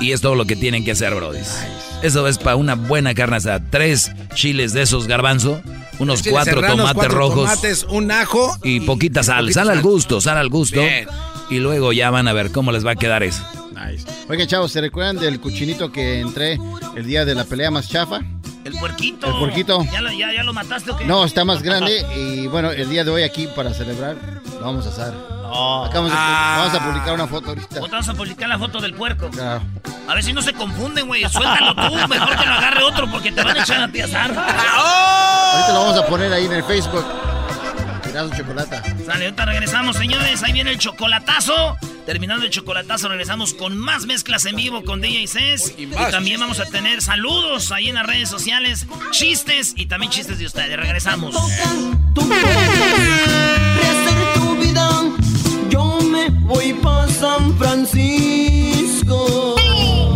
[0.00, 1.58] y es todo lo que tienen que hacer, brodis.
[2.02, 3.62] Eso es para una buena carne asada.
[3.70, 5.60] Tres chiles de esos garbanzo,
[5.98, 9.46] unos cuatro serranos, tomates cuatro rojos tomates, un ajo y, poquita sal.
[9.46, 10.80] poquita Sal al gusto, sal al gusto.
[10.80, 11.08] Bien.
[11.50, 13.42] Y luego ya van a ver cómo les va a quedar eso.
[14.28, 16.58] Oigan, chavos, ¿se recuerdan del cuchinito que entré
[16.94, 18.20] el día de la pelea más chafa?
[18.68, 19.26] El puerquito.
[19.26, 19.82] El puerquito.
[19.92, 21.04] ¿Ya lo, ya, ya lo mataste o qué?
[21.04, 24.16] No, está más grande y bueno, el día de hoy aquí para celebrar
[24.52, 25.14] lo vamos a asar.
[25.50, 26.56] Acabamos de- Ah.
[26.58, 27.80] vamos a publicar una foto ahorita.
[27.80, 29.30] ¿O te vas a publicar la foto del puerco?
[29.30, 29.62] Claro.
[30.06, 31.22] A ver si no se confunden, güey.
[31.28, 34.30] Suéltalo tú, mejor que lo agarre otro porque te van a echar a ti asar.
[34.36, 37.04] Ahorita lo vamos a poner ahí en el Facebook.
[39.06, 40.42] Sale, ahorita regresamos, señores.
[40.42, 41.76] Ahí viene el chocolatazo.
[42.04, 45.74] Terminando el chocolatazo, regresamos con más mezclas en vivo con DJ Cés.
[45.78, 50.38] Y, también vamos a tener saludos ahí en las redes sociales, chistes y también chistes
[50.38, 50.76] de ustedes.
[50.76, 51.34] Regresamos.
[51.34, 52.24] rehacer
[54.34, 54.90] tu vida.
[55.68, 59.54] Yo me voy pa' San Francisco.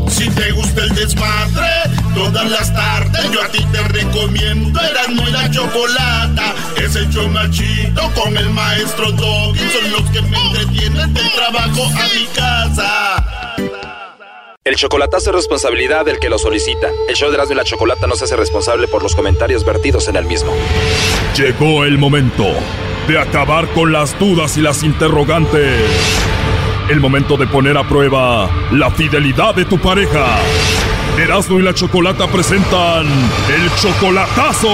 [0.09, 1.69] Si te gusta el desmadre,
[2.15, 6.55] todas las tardes yo a ti te recomiendo Eran muy la chocolata.
[6.77, 6.95] Es
[7.29, 9.59] más chido con el maestro Doggy.
[9.59, 13.27] Son los que me entretienen del trabajo a mi casa.
[14.65, 16.89] El chocolatazo es responsabilidad del que lo solicita.
[17.09, 20.07] El show de Erasmo y la Chocolata no se hace responsable por los comentarios vertidos
[20.07, 20.53] en el mismo.
[21.37, 22.47] Llegó el momento
[23.09, 25.81] de acabar con las dudas y las interrogantes.
[26.89, 30.39] El momento de poner a prueba la fidelidad de tu pareja.
[31.23, 34.69] Erasmo y la Chocolata presentan el chocolatazo.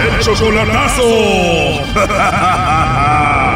[0.00, 1.02] ¡El chocolatazo!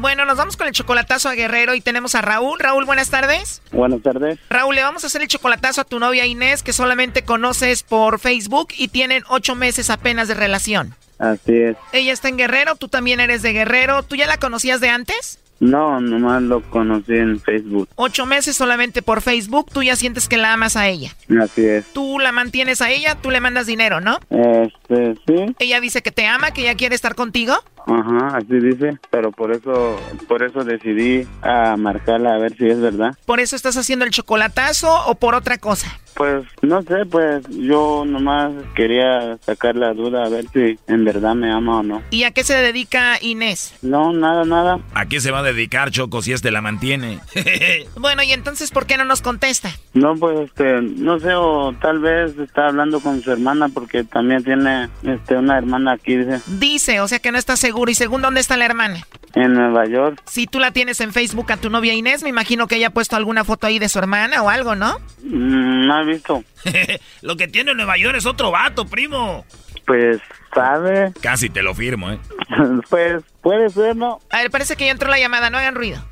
[0.00, 2.60] Bueno, nos vamos con el chocolatazo a Guerrero y tenemos a Raúl.
[2.60, 3.60] Raúl, buenas tardes.
[3.72, 4.38] Buenas tardes.
[4.48, 8.20] Raúl, le vamos a hacer el chocolatazo a tu novia Inés, que solamente conoces por
[8.20, 10.94] Facebook y tienen ocho meses apenas de relación.
[11.18, 11.76] Así es.
[11.92, 14.04] Ella está en Guerrero, tú también eres de Guerrero.
[14.04, 15.40] ¿Tú ya la conocías de antes?
[15.60, 17.88] No, nomás lo conocí en Facebook.
[17.96, 21.14] Ocho meses solamente por Facebook, tú ya sientes que la amas a ella.
[21.40, 21.84] Así es.
[21.92, 24.18] Tú la mantienes a ella, tú le mandas dinero, ¿no?
[24.30, 25.54] Este, sí.
[25.58, 27.54] Ella dice que te ama, que ella quiere estar contigo.
[27.88, 32.80] Ajá, así dice, pero por eso, por eso decidí a marcarla a ver si es
[32.80, 33.16] verdad.
[33.24, 35.98] ¿Por eso estás haciendo el chocolatazo o por otra cosa?
[36.14, 41.36] Pues no sé, pues yo nomás quería sacar la duda a ver si en verdad
[41.36, 42.02] me ama o no.
[42.10, 43.74] ¿Y a qué se dedica Inés?
[43.82, 44.80] No, nada, nada.
[44.94, 47.20] ¿A qué se va a dedicar Choco si este la mantiene?
[47.96, 49.70] bueno, y entonces ¿por qué no nos contesta?
[49.94, 54.42] No, pues este, no sé, o tal vez está hablando con su hermana porque también
[54.42, 56.40] tiene este una hermana aquí, dice.
[56.58, 57.77] Dice, o sea que no está seguro.
[57.86, 59.06] Y según, ¿dónde está la hermana?
[59.34, 60.20] En Nueva York.
[60.24, 62.90] Si tú la tienes en Facebook a tu novia Inés, me imagino que ella ha
[62.90, 64.98] puesto alguna foto ahí de su hermana o algo, ¿no?
[65.22, 66.42] Mm, no he visto.
[67.22, 69.44] Lo que tiene en Nueva York es otro vato, primo.
[69.86, 70.20] Pues,
[70.54, 71.12] ¿sabe?
[71.20, 72.18] Casi te lo firmo, ¿eh?
[72.90, 74.20] pues, puede ser, ¿no?
[74.30, 76.02] A ver, parece que ya entró la llamada, no hagan ruido.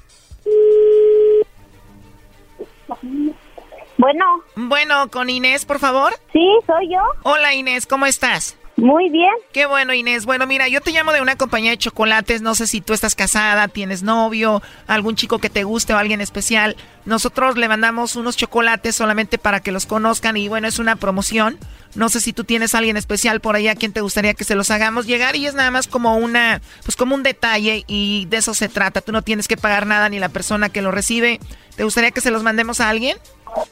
[3.98, 4.24] Bueno.
[4.54, 6.12] Bueno, con Inés, por favor.
[6.32, 7.00] Sí, soy yo.
[7.22, 8.56] Hola Inés, ¿cómo estás?
[8.76, 9.30] Muy bien.
[9.52, 10.26] Qué bueno, Inés.
[10.26, 12.42] Bueno, mira, yo te llamo de una compañía de chocolates.
[12.42, 16.20] No sé si tú estás casada, tienes novio, algún chico que te guste o alguien
[16.20, 16.76] especial.
[17.06, 21.58] Nosotros le mandamos unos chocolates solamente para que los conozcan y bueno, es una promoción.
[21.94, 24.44] No sé si tú tienes a alguien especial por allá a quien te gustaría que
[24.44, 28.26] se los hagamos llegar y es nada más como una, pues como un detalle y
[28.26, 29.00] de eso se trata.
[29.00, 31.40] Tú no tienes que pagar nada ni la persona que lo recibe.
[31.76, 33.16] ¿Te gustaría que se los mandemos a alguien?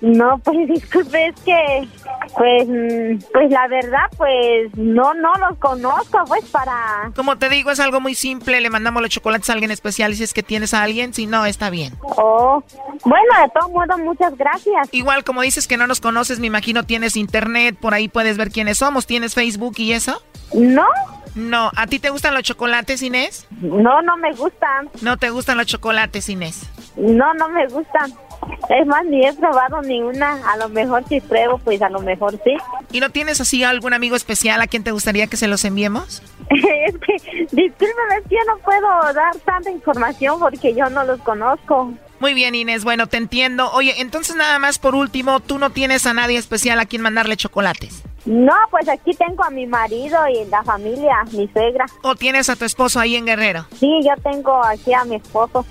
[0.01, 1.89] No, pues disculpe, es que,
[2.37, 7.12] pues, mm, pues la verdad, pues no, no los conozco, pues para...
[7.14, 10.16] Como te digo, es algo muy simple, le mandamos los chocolates a alguien especial y
[10.16, 11.95] si es que tienes a alguien, si no, está bien.
[12.16, 12.62] Oh,
[13.05, 14.89] bueno, de todo modo, muchas gracias.
[14.93, 18.51] Igual, como dices que no nos conoces, me imagino tienes internet, por ahí puedes ver
[18.51, 20.22] quiénes somos, ¿tienes Facebook y eso?
[20.53, 20.87] No.
[21.35, 23.49] No, ¿a ti te gustan los chocolates, Inés?
[23.61, 24.89] No, no me gustan.
[25.03, 26.70] No te gustan los chocolates, Inés.
[26.97, 28.12] No, no me gustan.
[28.68, 30.32] Es más, ni he probado ni una.
[30.51, 32.57] A lo mejor si pruebo, pues a lo mejor sí.
[32.92, 36.22] ¿Y no tienes así algún amigo especial a quien te gustaría que se los enviemos?
[36.51, 41.20] es que, discúlpeme, es que yo no puedo dar tanta información porque yo no los
[41.20, 41.92] conozco.
[42.20, 42.84] Muy bien, Inés.
[42.84, 43.70] Bueno, te entiendo.
[43.72, 47.36] Oye, entonces nada más por último, ¿tú no tienes a nadie especial a quien mandarle
[47.36, 48.03] chocolates?
[48.24, 51.84] No, pues aquí tengo a mi marido y la familia, mi suegra.
[52.03, 53.66] ¿O tienes a tu esposo ahí en Guerrero?
[53.78, 55.66] Sí, yo tengo aquí a mi esposo.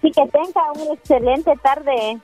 [0.00, 2.18] Sí, que tenga una excelente tarde.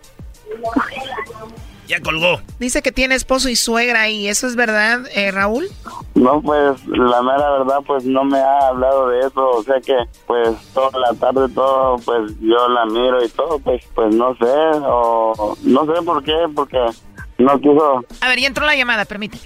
[1.88, 2.40] Ya colgó.
[2.58, 5.68] Dice que tiene esposo y suegra y eso es verdad, eh, Raúl.
[6.14, 9.94] No, pues la mera verdad, pues no me ha hablado de eso, o sea que
[10.26, 14.46] pues toda la tarde todo, pues yo la miro y todo, pues pues no sé,
[14.82, 16.78] o no sé por qué, porque
[17.38, 18.04] no quiso.
[18.20, 19.44] A ver, ya entró la llamada, permíteme.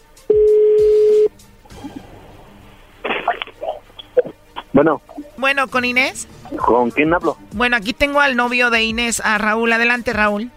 [4.72, 5.00] Bueno.
[5.36, 6.28] Bueno, ¿con Inés?
[6.64, 7.36] ¿Con quién hablo?
[7.52, 9.72] Bueno, aquí tengo al novio de Inés, a Raúl.
[9.72, 10.50] Adelante, Raúl.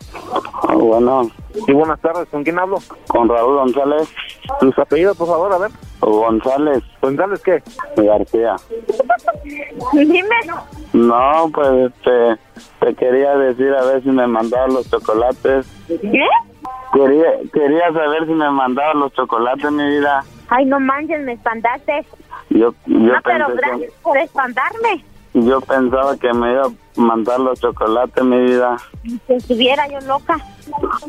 [0.68, 1.30] Ah, bueno.
[1.66, 2.28] Sí, buenas tardes.
[2.30, 2.78] ¿Con quién hablo?
[3.08, 4.10] Con Raúl González.
[4.60, 5.54] ¿Sus apellidos, por favor?
[5.54, 5.72] A ver.
[6.00, 6.84] González.
[7.02, 7.64] ¿González qué?
[7.98, 8.56] García.
[9.94, 10.36] Dime.
[10.94, 12.38] No, pues este,
[12.80, 15.66] te quería decir a ver si me mandaban los chocolates.
[15.88, 16.28] ¿Qué?
[16.94, 20.24] Quería, quería saber si me mandaban los chocolates, mi vida.
[20.50, 22.06] Ay, no manches, me espantaste.
[22.60, 25.06] Yo, yo no, pero pensé que- gracias por espantarme.
[25.34, 28.78] Yo pensaba que me iba a mandar los chocolates, mi vida.
[29.04, 30.38] Si estuviera yo loca.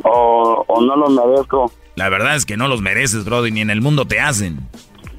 [0.03, 1.71] O, o no los merezco.
[1.97, 4.59] La verdad es que no los mereces, Brody, ni en el mundo te hacen.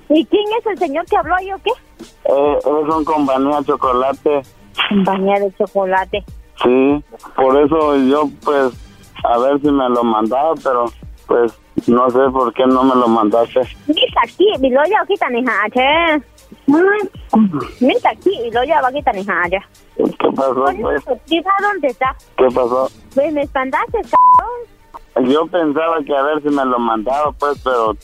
[0.10, 1.72] ¿Y quién es el señor que habló ahí o qué?
[2.26, 4.42] Eh, es un compañía chocolate.
[4.90, 6.24] Compañía de chocolate.
[6.64, 7.04] Sí,
[7.36, 8.74] por eso yo, pues,
[9.24, 10.86] a ver si me lo mandaba, pero,
[11.28, 11.54] pues,
[11.88, 13.62] no sé por qué no me lo mandaste.
[13.88, 16.24] Mira aquí, mi loya aquí ni hacha.
[16.68, 19.60] Mira aquí, mi loya va aquí ni hacha.
[19.96, 21.06] ¿Qué pasó, pues?
[21.06, 22.16] ¿Dónde está?
[22.38, 22.90] ¿Qué pasó?
[23.14, 25.32] Pues me espantaste, cabrón.
[25.32, 27.96] Yo pensaba que a ver si me lo mandaba, pues, pero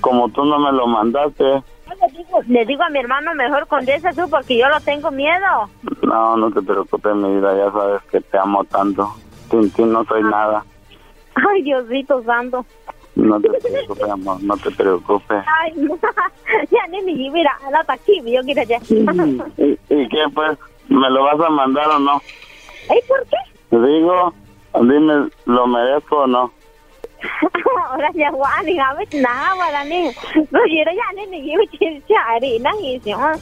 [0.00, 1.62] como tú no me lo mandaste,
[2.00, 5.10] le digo, le digo a mi hermano mejor con ese tú porque yo lo tengo
[5.10, 5.70] miedo.
[6.02, 9.14] No, no te preocupes, mi vida, ya sabes que te amo tanto.
[9.50, 10.64] Sin ti no soy nada.
[11.34, 12.64] Ay, Diosito santo.
[13.16, 15.42] No te preocupes, amor, no te preocupes.
[15.60, 15.72] Ay,
[16.70, 18.78] ya ni ni mira, la aquí, yo quiero ya.
[19.56, 20.58] ¿Y, y qué, pues?
[20.88, 22.20] ¿Me lo vas a mandar o no?
[22.90, 23.36] ¿Ay, por qué?
[23.70, 24.34] Digo,
[24.74, 26.52] dime, ¿lo merezco o no?
[27.88, 30.08] Ahora ya a ver, nada, para ni.
[30.50, 33.32] No, yo ya ni yo quiero ya, ni nada, y si no.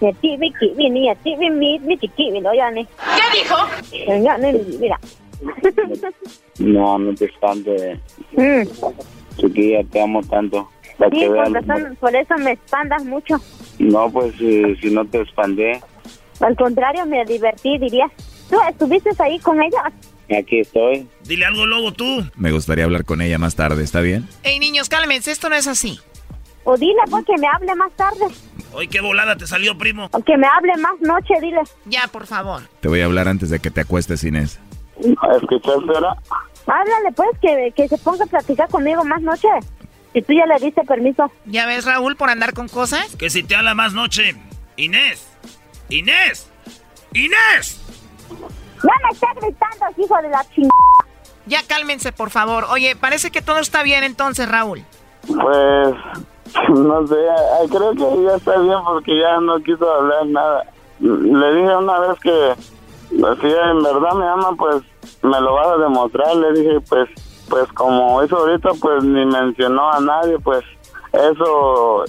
[0.00, 2.84] Ni ti, mi ki, mi ni, ti, mi mi, mi chiqui, mi no, ya ni.
[2.84, 3.56] ¿Qué dijo?
[4.22, 4.98] Ya ni ni, mira.
[6.58, 7.98] No, no te espantes.
[8.32, 8.62] Mm.
[9.36, 10.70] Chiquilla, te amo tanto.
[10.98, 13.36] Para Sí, que por eso, por eso me espantas mucho.
[13.78, 15.80] No, pues eh, si no te expandé,
[16.40, 18.10] Al contrario, me divertí, dirías.
[18.48, 19.92] ¿Tú estuviste ahí con ella?
[20.38, 21.06] aquí estoy.
[21.24, 22.24] Dile algo, Lobo, tú.
[22.36, 24.26] Me gustaría hablar con ella más tarde, ¿está bien?
[24.42, 25.98] Ey, niños, cálmense, esto no es así.
[26.64, 28.26] O dile, pues, que me hable más tarde.
[28.72, 30.08] Hoy qué volada te salió, primo.
[30.12, 31.60] O que me hable más noche, dile.
[31.84, 32.62] Ya, por favor.
[32.80, 34.58] Te voy a hablar antes de que te acuestes, Inés.
[34.98, 36.16] ¿Escuchaste ahora?
[36.66, 39.48] Háblale, pues, que, que se ponga a platicar conmigo más noche.
[40.12, 41.30] Si tú ya le diste permiso.
[41.44, 43.16] ¿Ya ves, Raúl, por andar con cosas?
[43.16, 44.34] Que si te habla más noche.
[44.76, 45.28] Inés.
[45.88, 46.50] Inés.
[47.12, 47.80] Inés.
[48.30, 50.70] No me estés gritando, hijo de la chingada.
[51.46, 52.64] Ya cálmense, por favor.
[52.70, 54.84] Oye, parece que todo está bien entonces, Raúl.
[55.26, 55.94] Pues,
[56.68, 57.16] no sé,
[57.70, 60.64] creo que ya está bien porque ya no quiso hablar nada.
[61.00, 62.54] Le dije una vez que
[63.10, 64.82] si en verdad me ama, pues
[65.24, 66.36] me lo vas a demostrar.
[66.36, 67.08] Le dije, pues,
[67.48, 70.64] pues como eso ahorita, pues ni mencionó a nadie, pues
[71.12, 72.04] eso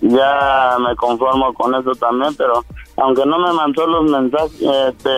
[0.00, 2.64] ya me conformo con eso también, pero
[2.96, 5.10] aunque no me mandó los mensajes, este,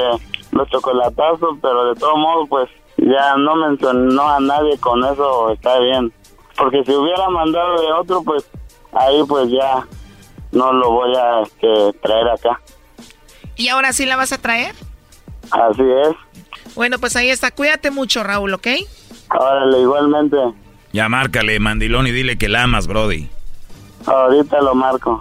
[0.52, 5.78] los chocolatazos, pero de todo modo, pues ya no mencionó a nadie con eso, está
[5.78, 6.12] bien.
[6.56, 8.48] Porque si hubiera mandado de otro, pues
[8.92, 9.86] ahí pues ya
[10.50, 12.60] no lo voy a este, traer acá.
[13.56, 14.74] ¿Y ahora sí la vas a traer?
[15.50, 16.27] Así es.
[16.78, 17.50] Bueno, pues ahí está.
[17.50, 18.68] Cuídate mucho, Raúl, ¿ok?
[19.36, 20.36] Órale, igualmente.
[20.92, 23.28] Ya márcale, mandilón, y dile que la amas, Brody.
[24.06, 25.20] Ahorita lo marco.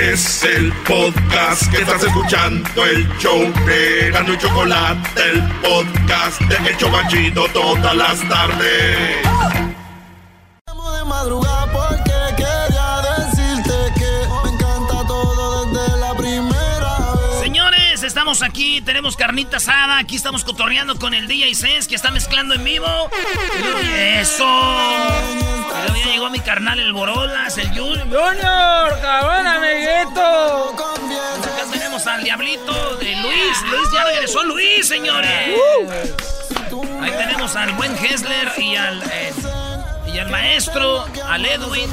[0.00, 6.70] Es el podcast que estás escuchando, el show de Gano y Chocolate, el podcast de
[6.70, 9.18] Hecho Banchito todas las tardes.
[10.66, 11.59] de madrugada
[18.32, 22.54] estamos aquí, tenemos carnita asada, aquí estamos cotorreando con el DJ Cés que está mezclando
[22.54, 22.86] en vivo.
[23.92, 24.44] ¡Eso!
[24.44, 28.06] Y luego ya llegó mi carnal el Borolas, el Junior.
[28.06, 29.00] ¡Junior!
[29.02, 30.74] ¡Cabrón, amiguito!
[31.42, 33.62] Acá tenemos al Diablito de Luis.
[33.68, 35.56] Luis ya regresó Luis, señores.
[37.02, 39.32] Ahí tenemos al buen Hessler y al, eh,
[40.14, 41.90] y al maestro, al Edwin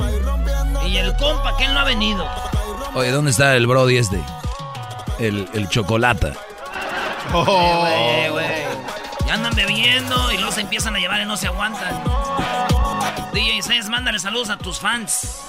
[0.86, 2.30] y el compa que él no ha venido.
[2.94, 4.22] Oye, ¿dónde está el Brody este?
[5.20, 6.34] El, el chocolata.
[7.30, 8.48] Eh, güey, güey.
[9.26, 12.04] Ya andan bebiendo y luego se empiezan a llevar y no se aguantan.
[13.34, 15.42] DJ Cés, mándale saludos a tus fans.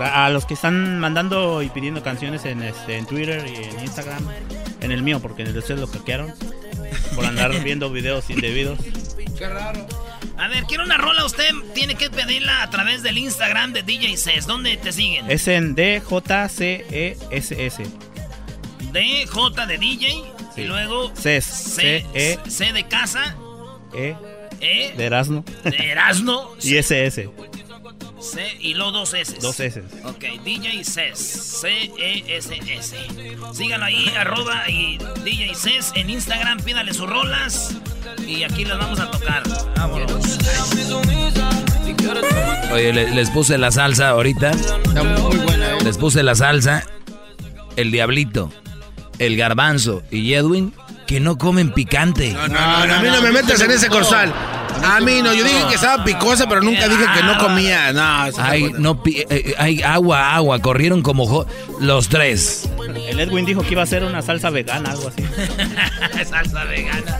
[0.00, 4.26] A los que están mandando y pidiendo canciones en, este, en Twitter y en Instagram.
[4.80, 6.34] En el mío, porque en el de ustedes lo hackearon.
[7.14, 8.78] Por andar viendo videos indebidos.
[9.38, 9.86] Qué raro.
[10.36, 11.24] A ver, quiero una rola.
[11.24, 14.46] Usted tiene que pedirla a través del Instagram de DJ Cés.
[14.46, 15.30] ¿Dónde te siguen?
[15.30, 17.78] Es en DJCESS.
[19.02, 20.22] DJ de DJ.
[20.56, 22.38] Y luego Cés, C, C-E.
[22.48, 23.36] C de casa.
[23.94, 24.16] E.
[24.60, 24.94] E.
[24.96, 25.44] De Erasmo.
[25.64, 26.54] De Erasmo.
[26.62, 27.28] Y SS.
[28.20, 29.36] C y luego dos S.
[29.42, 29.82] Dos S.
[30.04, 31.18] Ok, DJ Cés.
[31.60, 32.96] C-E-S-S.
[33.52, 36.60] Síganlo ahí, arroba y DJ Cés en Instagram.
[36.60, 37.76] Pídale sus rolas.
[38.26, 39.42] Y aquí las vamos a tocar.
[39.76, 40.38] Vámonos.
[42.72, 44.52] Oye, le- les puse la salsa ahorita.
[44.52, 46.84] muy buena, Les puse la salsa.
[47.76, 48.50] El diablito,
[49.18, 50.72] el garbanzo y Edwin
[51.06, 52.32] que no comen picante.
[52.32, 52.58] No, no,
[52.94, 54.32] a mí no me metas en ese corsal.
[54.82, 57.92] A mí no, yo dije que estaba picosa, pero nunca dije que no comía.
[57.92, 60.58] No, Hay, no, pi- eh, eh, hay agua, agua.
[60.60, 61.46] Corrieron como
[61.80, 62.68] los tres.
[63.08, 65.22] El Edwin dijo que iba a ser una salsa vegana, algo así.
[66.28, 67.18] Salsa vegana.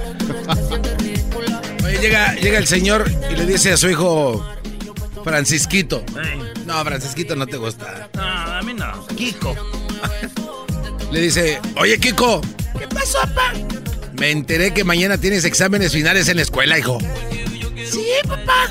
[1.84, 4.44] Oye, llega, llega el señor y le dice a su hijo
[5.22, 6.02] Francisquito.
[6.66, 8.08] No, Francisquito no te gusta.
[8.14, 9.06] No, a mí no.
[9.16, 9.54] Kiko.
[11.14, 12.40] Le dice, oye, Kiko,
[12.76, 13.52] ¿Qué pasó, papá?
[14.18, 16.98] Me enteré que mañana tienes exámenes finales en la escuela, hijo.
[17.88, 18.68] Sí, papá.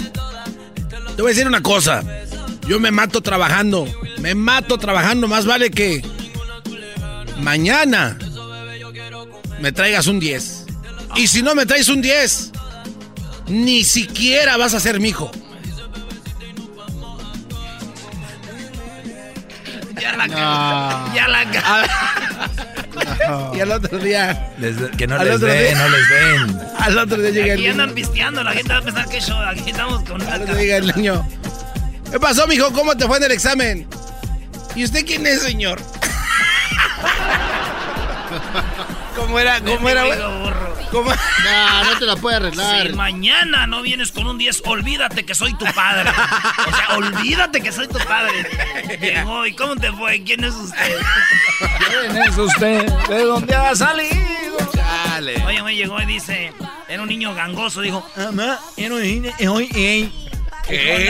[1.16, 2.04] Te voy a decir una cosa.
[2.68, 3.88] Yo me mato trabajando.
[4.20, 5.30] Me mato trabajando.
[5.30, 6.06] Más vale que
[7.40, 8.18] mañana
[9.62, 10.66] me traigas un 10.
[11.16, 12.52] Y si no me traes un 10,
[13.48, 15.32] ni siquiera vas a ser mi hijo.
[20.04, 21.14] Ya la No.
[21.16, 21.88] Ya la ca-
[23.56, 24.52] Y al otro día.
[24.58, 26.62] Les- que no Al les otro den, día- no les den.
[26.80, 27.96] Al otro día llega el Aquí andan niño.
[27.96, 29.38] pisteando, la gente va a pensar que show.
[29.40, 31.26] Aquí estamos con una Al otro día llega el niño.
[32.12, 32.72] ¿Qué pasó, mijo?
[32.74, 33.88] ¿Cómo te fue en el examen?
[34.76, 35.80] ¿Y usted quién es, señor?
[39.16, 39.60] ¿Cómo era?
[39.62, 40.20] ¿Cómo era, güey?
[40.94, 41.12] ¿Cómo?
[41.44, 42.88] No, no te la puedes arreglar.
[42.88, 46.10] Si mañana no vienes con un 10, olvídate que soy tu padre.
[46.10, 48.48] O sea, olvídate que soy tu padre.
[49.02, 50.24] Llegó, ¿y cómo te fue?
[50.24, 50.98] ¿Quién es usted?
[51.90, 52.86] ¿Quién es usted?
[53.10, 54.58] ¿De dónde ha salido?
[54.74, 55.44] Chale.
[55.46, 56.54] Oye, güey, llegó y dice,
[56.88, 59.68] era un niño gangoso, dijo, Mamá, era un hoy,
[60.68, 61.10] ¿Qué?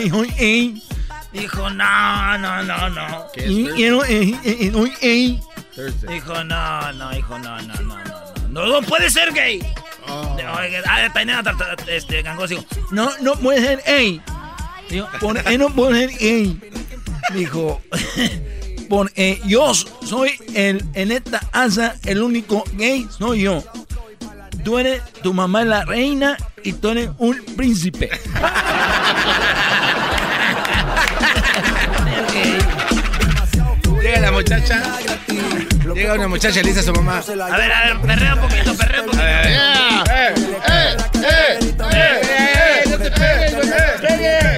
[0.00, 0.24] Dijo,
[1.32, 3.26] Dijo, no, no, no, no.
[6.08, 8.66] Dijo, no, no, hijo, no, no, no, no, no.
[8.66, 9.60] No, puede ser gay.
[10.08, 10.34] Ah,
[11.40, 14.20] otra- este gangoso dijo, No, no puede ser gay.
[14.90, 16.60] Dijo, por, eh, no puede ser gay.
[17.32, 17.80] Dijo,
[18.88, 23.62] por, eh, yo soy el, en esta asa, el único gay soy yo.
[24.64, 28.10] Tú eres, tu mamá es la reina y tú eres un príncipe.
[34.08, 34.82] Llega la muchacha.
[35.94, 37.18] Llega una muchacha y le dice a su mamá.
[37.18, 39.28] a ver, a ver, perrea un poquito, perrea un poquito.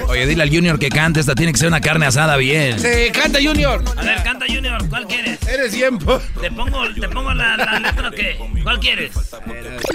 [0.06, 2.78] Oye, dile al Junior que cante, esta tiene que ser una carne asada bien.
[2.78, 3.82] Sí, canta Junior.
[3.96, 5.42] A ver, canta Junior, ¿cuál quieres?
[5.48, 6.20] Eres tiempo.
[6.40, 8.38] ¿Te pongo, te pongo la, la letra o qué?
[8.62, 9.10] ¿Cuál quieres?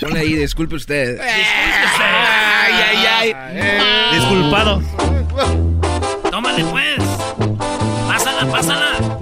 [0.01, 1.18] Ponle ahí, disculpe usted.
[1.22, 4.18] Ay, ay, ay.
[4.20, 4.82] Disculpado.
[6.30, 6.97] Tómale pues.
[8.08, 9.14] Pásala, pásala.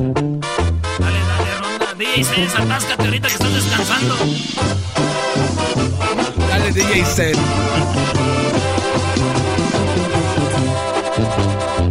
[2.13, 2.21] Dale, dale, ronda.
[2.21, 4.15] DJ Cés, atáscate ahorita que estás descansando.
[6.47, 7.37] Dale, DJ Set.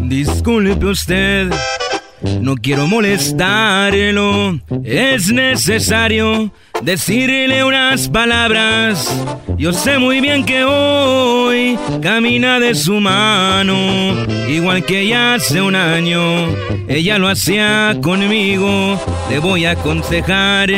[0.02, 1.50] Disculpe usted,
[2.40, 4.60] no quiero molestarlo.
[4.84, 6.52] Es necesario
[6.82, 9.10] decirle unas palabras.
[9.56, 13.76] Yo sé muy bien que hoy camina de su mano,
[14.48, 16.20] igual que ya hace un año.
[16.88, 19.00] Ella lo hacía conmigo.
[19.30, 20.70] Le voy a aconsejar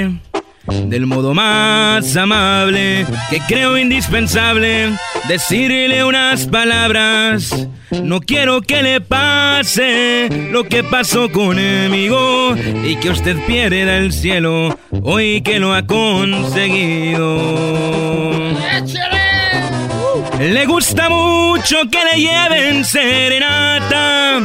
[0.66, 4.90] del modo más amable que creo indispensable
[5.28, 7.68] decirle unas palabras.
[8.02, 14.78] No quiero que le pase lo que pasó conmigo y que usted pierda el cielo
[15.02, 17.34] hoy que lo ha conseguido.
[20.40, 24.40] Le gusta mucho que le lleven serenata,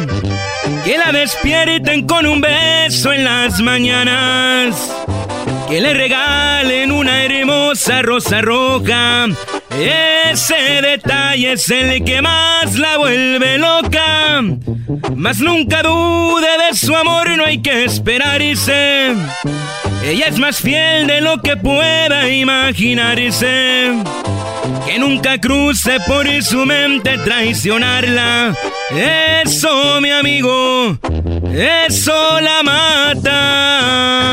[0.85, 4.98] que la despierten con un beso en las mañanas
[5.67, 9.27] que le regalen una hermosa rosa roja.
[9.79, 14.41] Ese detalle es el que más la vuelve loca.
[15.15, 19.13] Mas nunca dude de su amor, no hay que esperarse.
[20.03, 23.93] Ella es más fiel de lo que pueda imaginarse.
[24.85, 28.55] Que nunca cruce por su mente traicionarla.
[29.43, 30.97] Eso, mi amigo,
[31.53, 34.29] eso la mata.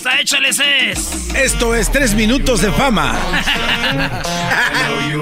[0.00, 0.08] ¡Eso!
[0.08, 1.34] Ahí está, échale Cés.
[1.34, 3.14] Esto es tres minutos de fama.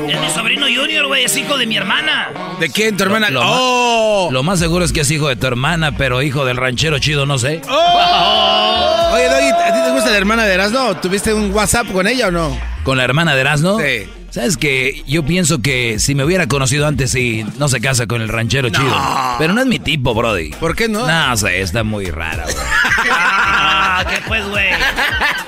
[0.08, 2.28] Es mi sobrino Junior, güey, es hijo de mi hermana.
[2.60, 3.30] ¿De quién, tu hermana?
[3.30, 4.28] Lo, ¡Oh!
[4.30, 7.24] lo más seguro es que es hijo de tu hermana, pero hijo del ranchero chido,
[7.26, 7.62] no sé.
[7.68, 9.10] ¡Oh!
[9.14, 10.96] Oye, Doggy, ¿a ti te gusta la hermana de Erasmo?
[10.96, 12.58] ¿Tuviste un WhatsApp con ella o no?
[12.84, 13.78] ¿Con la hermana de Erasmo?
[13.80, 14.08] Sí.
[14.30, 18.20] ¿Sabes que Yo pienso que si me hubiera conocido antes, sí, no se casa con
[18.20, 18.94] el ranchero chido.
[19.38, 20.50] Pero no es mi tipo, Brody.
[20.50, 21.06] ¿Por qué no?
[21.06, 22.44] No, sé, está muy rara,
[24.06, 24.68] ¿qué pues, güey?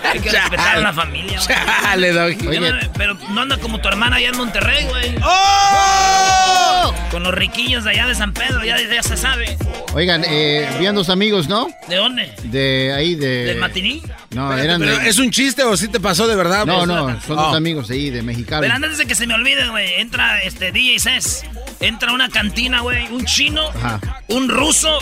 [0.02, 1.58] Hay que respetar a la familia, güey.
[1.82, 2.88] Dale, Doggy.
[2.96, 5.14] Pero no anda como tu hermana allá en Monterrey, güey.
[5.22, 6.94] ¡Oh!
[7.10, 9.56] Con los riquillos de allá de San Pedro, ya, ya se sabe.
[9.94, 11.68] Oigan, eh, vi a dos amigos, ¿no?
[11.88, 12.32] ¿De dónde?
[12.44, 13.44] De ahí, de...
[13.46, 14.00] ¿Del matiní?
[14.30, 15.08] No, Espérate, eran ¿pero de...
[15.08, 16.64] ¿Es un chiste o sí te pasó de verdad?
[16.66, 17.42] No, Pues, no, son Oh.
[17.42, 18.62] dos amigos ahí de Mexicali.
[18.62, 21.44] Pero antes de que se me olvide, güey, entra este DJ Cés.
[21.80, 24.00] Entra a una cantina, güey, un chino, Ajá.
[24.28, 24.98] un ruso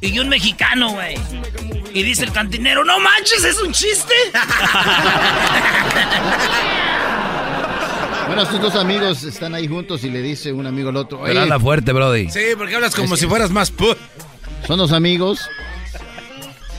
[0.00, 1.14] y un mexicano, güey.
[1.92, 4.14] Y dice el cantinero, no manches, es un chiste.
[8.26, 11.42] Bueno, estos dos amigos están ahí juntos y le dice un amigo al otro, Pero
[11.42, 12.28] anda fuerte, Brody.
[12.30, 13.96] Sí, porque hablas como Es si fueras más put.
[14.66, 15.48] son dos amigos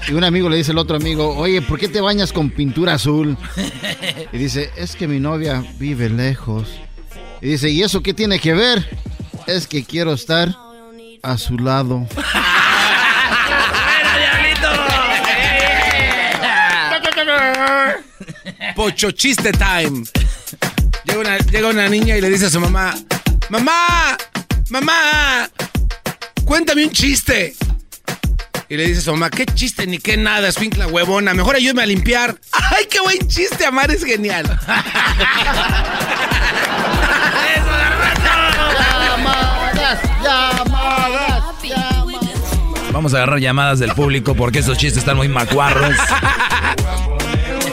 [0.10, 2.94] Y un amigo le dice al otro amigo, oye, ¿por qué te bañas con pintura
[2.96, 3.38] azul?
[4.34, 6.68] Y dice, es que mi novia vive lejos.
[7.42, 8.86] Y dice, ¿y eso qué tiene que ver?
[9.48, 10.54] Es que quiero estar
[11.24, 12.06] a su lado.
[18.76, 20.04] Pocho chiste time.
[21.06, 22.94] Llega una, llega una niña y le dice a su mamá,
[23.50, 24.18] mamá,
[24.70, 25.50] mamá,
[26.46, 27.56] cuéntame un chiste.
[28.70, 31.34] Y le dice a su mamá, ¿qué chiste ni qué nada, escuincla huevona?
[31.34, 32.38] Mejor ayúdame a limpiar.
[32.52, 33.66] ¡Ay, qué buen chiste!
[33.66, 34.46] Amar es genial.
[39.08, 41.44] Llamadas, llamadas,
[42.92, 45.96] Vamos a agarrar llamadas del público porque esos chistes están muy macuarros.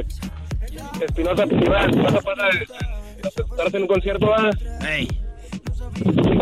[1.02, 4.32] Espinosa, iba Espinosa para estar en un concierto.
[4.88, 5.08] Ey.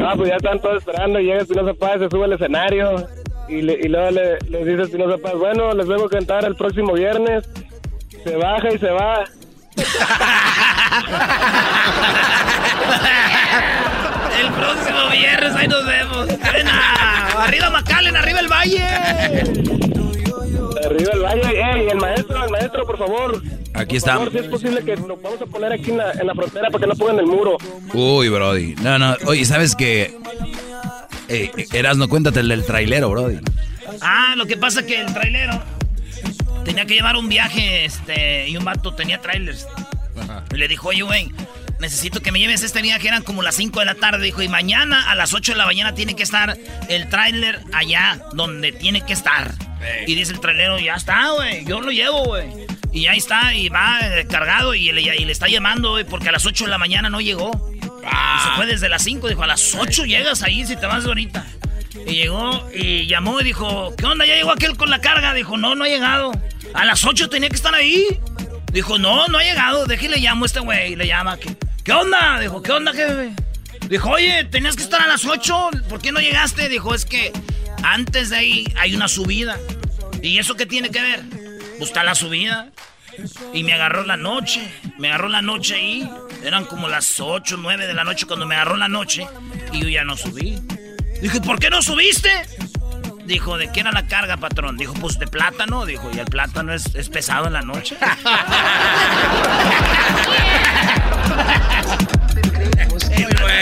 [0.03, 3.07] Ah, pues ya están todos esperando llega Espinosa Paz, se sube al escenario
[3.47, 6.55] y, le- y luego le, le dice Espinosa Paz, bueno, les vengo a cantar el
[6.55, 7.47] próximo viernes.
[8.23, 9.23] Se baja y se va.
[14.41, 16.27] El próximo viernes, ahí nos vemos.
[16.27, 17.27] Buena.
[17.43, 18.83] Arriba McAllen, arriba el valle.
[20.85, 23.41] Arriba el valle, ey, el maestro, el maestro, por favor.
[23.73, 24.39] Aquí Por favor, está.
[24.39, 26.81] si es posible que lo vamos a poner aquí en la, en la frontera para
[26.81, 27.57] que no pongan el muro.
[27.93, 28.75] Uy, brody.
[28.75, 29.15] No, no.
[29.25, 30.13] Oye, ¿sabes qué?
[31.29, 33.39] Eh, Erasno, cuéntate el del trailero, brody.
[34.01, 35.61] Ah, lo que pasa que el trailero
[36.65, 39.67] tenía que llevar un viaje, este, y un vato tenía trailers.
[40.53, 41.31] Y le dijo, oye, güey,
[41.79, 43.07] necesito que me lleves este viaje.
[43.07, 44.25] Eran como las 5 de la tarde.
[44.25, 46.57] Dijo, y mañana a las 8 de la mañana tiene que estar
[46.89, 49.53] el trailer allá donde tiene que estar.
[50.05, 52.47] Y dice el trailero, ya está, güey, yo lo llevo, güey.
[52.91, 56.29] Y ahí está, y va eh, cargado y le, y le está llamando, güey, porque
[56.29, 57.51] a las 8 de la mañana no llegó.
[57.73, 61.05] Y se fue desde las 5, dijo, a las 8 llegas ahí si te vas
[61.05, 61.45] ahorita.
[62.05, 64.25] Y llegó y llamó y dijo, ¿qué onda?
[64.25, 65.33] ¿Ya llegó aquel con la carga?
[65.33, 66.31] Dijo, no, no ha llegado.
[66.73, 68.19] A las 8 tenía que estar ahí.
[68.71, 69.85] Dijo, no, no ha llegado.
[69.85, 70.95] Déjale llamo a este güey.
[70.95, 71.37] Le llama.
[71.37, 72.39] ¿qué, ¿Qué onda?
[72.39, 73.33] Dijo, ¿qué onda, jefe?
[73.89, 75.69] Dijo, oye, tenías que estar a las 8.
[75.89, 76.69] ¿Por qué no llegaste?
[76.69, 77.33] Dijo, es que
[77.83, 79.57] antes de ahí hay una subida.
[80.21, 81.40] ¿Y eso qué tiene que ver?
[81.81, 82.69] Pues está la subida.
[83.55, 84.61] Y me agarró la noche.
[84.99, 86.07] Me agarró la noche ahí.
[86.43, 89.25] Eran como las 8, 9 de la noche cuando me agarró la noche.
[89.71, 90.61] Y yo ya no subí.
[91.23, 92.29] Dije, ¿por qué no subiste?
[93.25, 94.77] Dijo, ¿de qué era la carga, patrón?
[94.77, 95.87] Dijo, pues de plátano.
[95.87, 97.97] Dijo, ¿y el plátano es, es pesado en la noche?
[103.17, 103.57] Muy bueno.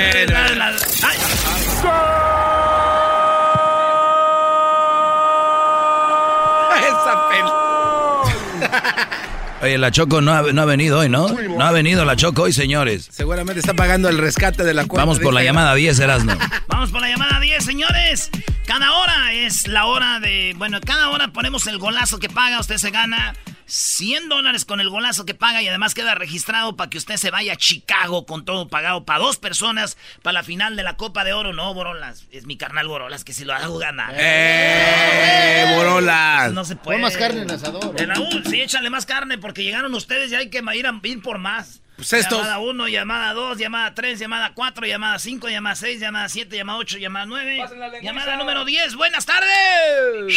[9.62, 11.28] Oye, la Choco no ha, no ha venido hoy, ¿no?
[11.28, 13.10] No ha venido la Choco hoy, señores.
[13.12, 15.02] Seguramente está pagando el rescate de la cuenta.
[15.06, 16.38] Vamos por la llamada 10, Erasno.
[16.68, 18.30] Vamos por la llamada 10, señores.
[18.66, 20.54] Cada hora es la hora de...
[20.58, 22.60] Bueno, cada hora ponemos el golazo que paga.
[22.62, 23.34] Usted se gana
[23.70, 27.32] 100 dólares con el golazo que paga y además queda registrado para que usted se
[27.32, 31.24] vaya a Chicago con todo pagado para dos personas para la final de la Copa
[31.24, 31.54] de Oro.
[31.54, 32.26] No, Borolas.
[32.32, 34.14] Es mi carnal Borolas que si lo hago ganar.
[34.18, 36.52] ¡Eh, Borolas!
[36.52, 36.98] No se puede.
[36.98, 37.94] Pon más carne en el asador.
[38.02, 41.00] En la U, sí, échale más carne porque llegaron ustedes y hay que ir, a,
[41.04, 41.82] ir por más.
[41.96, 42.40] Pues estos.
[42.40, 46.80] Llamada 1, llamada 2, llamada 3, llamada 4, llamada 5, llamada 6, llamada 7, llamada
[46.80, 47.66] 8, llamada 9,
[48.02, 48.96] llamada número 10.
[48.96, 50.34] Buenas tardes.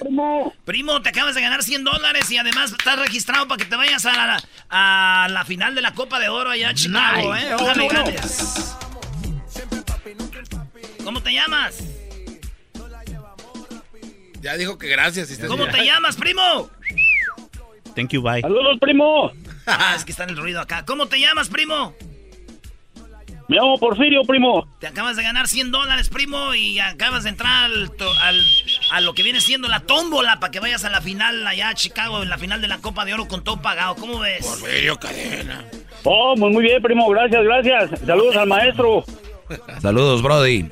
[0.00, 0.52] Primo.
[0.64, 4.04] Primo, te acabas de ganar 100 dólares y además estás registrado para que te vayas
[4.06, 7.48] a la, a la final de la Copa de Oro allá en Chicago, Nice.
[7.48, 7.54] ¿eh?
[7.54, 8.76] Ojalá ganes.
[11.04, 11.78] ¿Cómo te llamas?
[14.40, 15.28] Ya dijo que gracias.
[15.28, 15.76] si estás ¿Cómo bien.
[15.76, 16.70] te llamas, primo?
[17.94, 18.40] Thank you, bye.
[18.40, 19.32] Saludos, primo.
[19.66, 20.84] Ah, es que está en el ruido acá.
[20.84, 21.94] ¿Cómo te llamas, primo?
[23.48, 24.66] Me llamo Porfirio, primo.
[24.80, 28.44] Te acabas de ganar 100 dólares, primo, y acabas de entrar al, to- al-
[28.92, 31.74] a lo que viene siendo la tómbola para que vayas a la final allá a
[31.74, 33.94] Chicago, en la final de la Copa de Oro con todo pagado.
[33.96, 34.44] ¿Cómo ves?
[34.46, 35.64] Porfirio Cadena.
[36.04, 37.08] Oh, muy, muy bien, primo.
[37.08, 38.00] Gracias, gracias.
[38.04, 39.02] Saludos al maestro.
[39.80, 40.68] Saludos, Brody.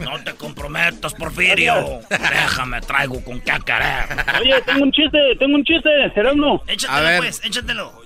[0.00, 2.00] No te comprometas, Porfirio.
[2.10, 4.04] Déjame, traigo con qué querer.
[4.38, 6.62] Oye, tengo un chiste, tengo un chiste, Gerardo.
[6.66, 8.01] Échatelo, pues, échatelo.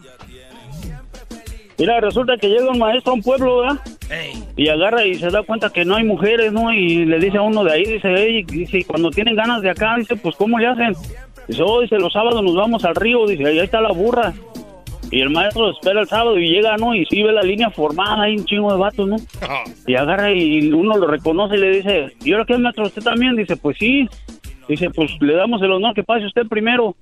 [1.78, 3.80] Mira, resulta que llega un maestro a un pueblo, ¿verdad?
[4.10, 4.42] Ey.
[4.56, 6.72] Y agarra y se da cuenta que no hay mujeres, ¿no?
[6.72, 9.70] Y le dice a uno de ahí, dice, "Ey", dice, "y cuando tienen ganas de
[9.70, 10.94] acá, dice, pues, ¿cómo le hacen?
[11.48, 14.32] Dice, oh, dice, los sábados nos vamos al río, dice, ahí está la burra.
[15.10, 16.94] Y el maestro espera el sábado y llega, ¿no?
[16.94, 19.16] Y sí ve la línea formada, hay un chingo de vatos, ¿no?
[19.86, 22.86] Y agarra y uno lo reconoce y le dice, ¿y ahora qué, maestro?
[22.86, 23.36] ¿Usted también?
[23.36, 24.08] Dice, pues sí.
[24.68, 26.96] Dice, pues le damos el honor que pase usted primero.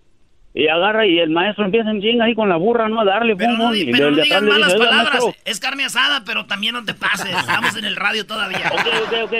[0.56, 3.00] Y agarra y el maestro empieza en chinga ahí con la burra, ¿no?
[3.00, 5.24] A darle, Pero pum, no, y pero el no digas malas dice, "Oiga, palabras.
[5.24, 5.42] maestro".
[5.44, 7.36] Es carne asada, pero también no te pases.
[7.36, 8.60] Estamos en el radio todavía.
[8.72, 9.34] Ok, ok, ok.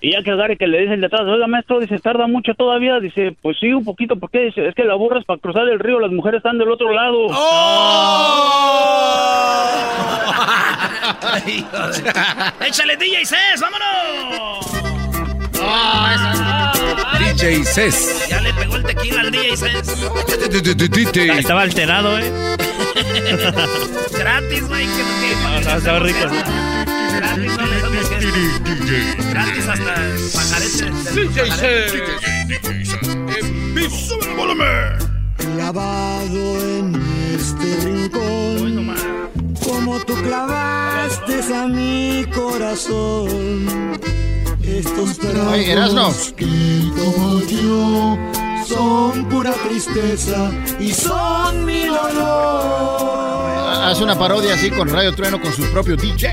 [0.00, 3.00] Y ya que agarre que le dicen de atrás, oiga maestro, dice, tarda mucho todavía,
[3.00, 5.78] dice, pues sí, un poquito, porque dice, es que la burra es para cruzar el
[5.80, 7.28] río, las mujeres están del otro lado.
[12.66, 13.60] ¡Échale, DJ Cés!
[13.60, 15.03] ¡Vámonos!
[17.18, 18.26] DJ Cés.
[18.28, 19.88] Ya le pegó el tequila al DJ Cés.
[21.38, 22.32] Estaba alterado, ¿eh?
[24.18, 24.86] Gratis, güey.
[24.86, 26.18] No, estaba- estaba rico.
[27.16, 28.20] Gratis, no le damos que-
[29.30, 29.94] Gratis hasta
[30.34, 30.92] pajarete.
[35.56, 36.94] Clavado en
[37.34, 38.94] este rincón,
[39.62, 43.98] como tú clavaste a mi corazón.
[44.66, 46.46] Estos tragos que
[46.96, 48.16] como yo
[48.66, 50.50] son pura tristeza
[50.80, 53.50] y son mi dolor.
[53.84, 56.28] Haz una parodia así con Radio Trueno con su propio DJ.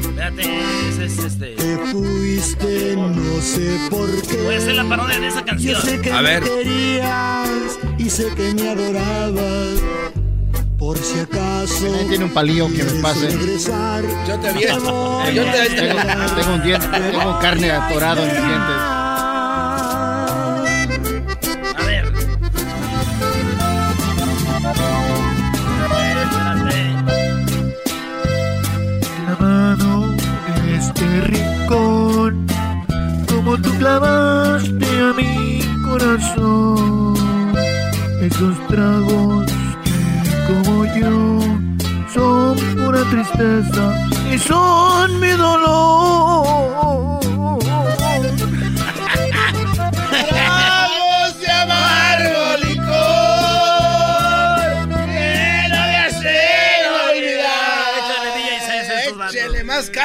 [0.00, 0.42] Espérate,
[0.88, 1.54] ese es este.
[1.54, 4.36] Te fuiste, no sé por qué.
[4.42, 5.74] Voy a hacer la parodia de esa canción.
[5.74, 10.23] Yo sé que me querías y sé que me adorabas.
[10.84, 11.86] Por si acaso.
[11.98, 13.30] Ahí tiene un palillo que me pase.
[14.28, 14.64] Yo te vi.
[14.64, 15.96] Yo te Tengo,
[16.36, 19.03] tengo un diente, tengo carne atorado en mis dientes.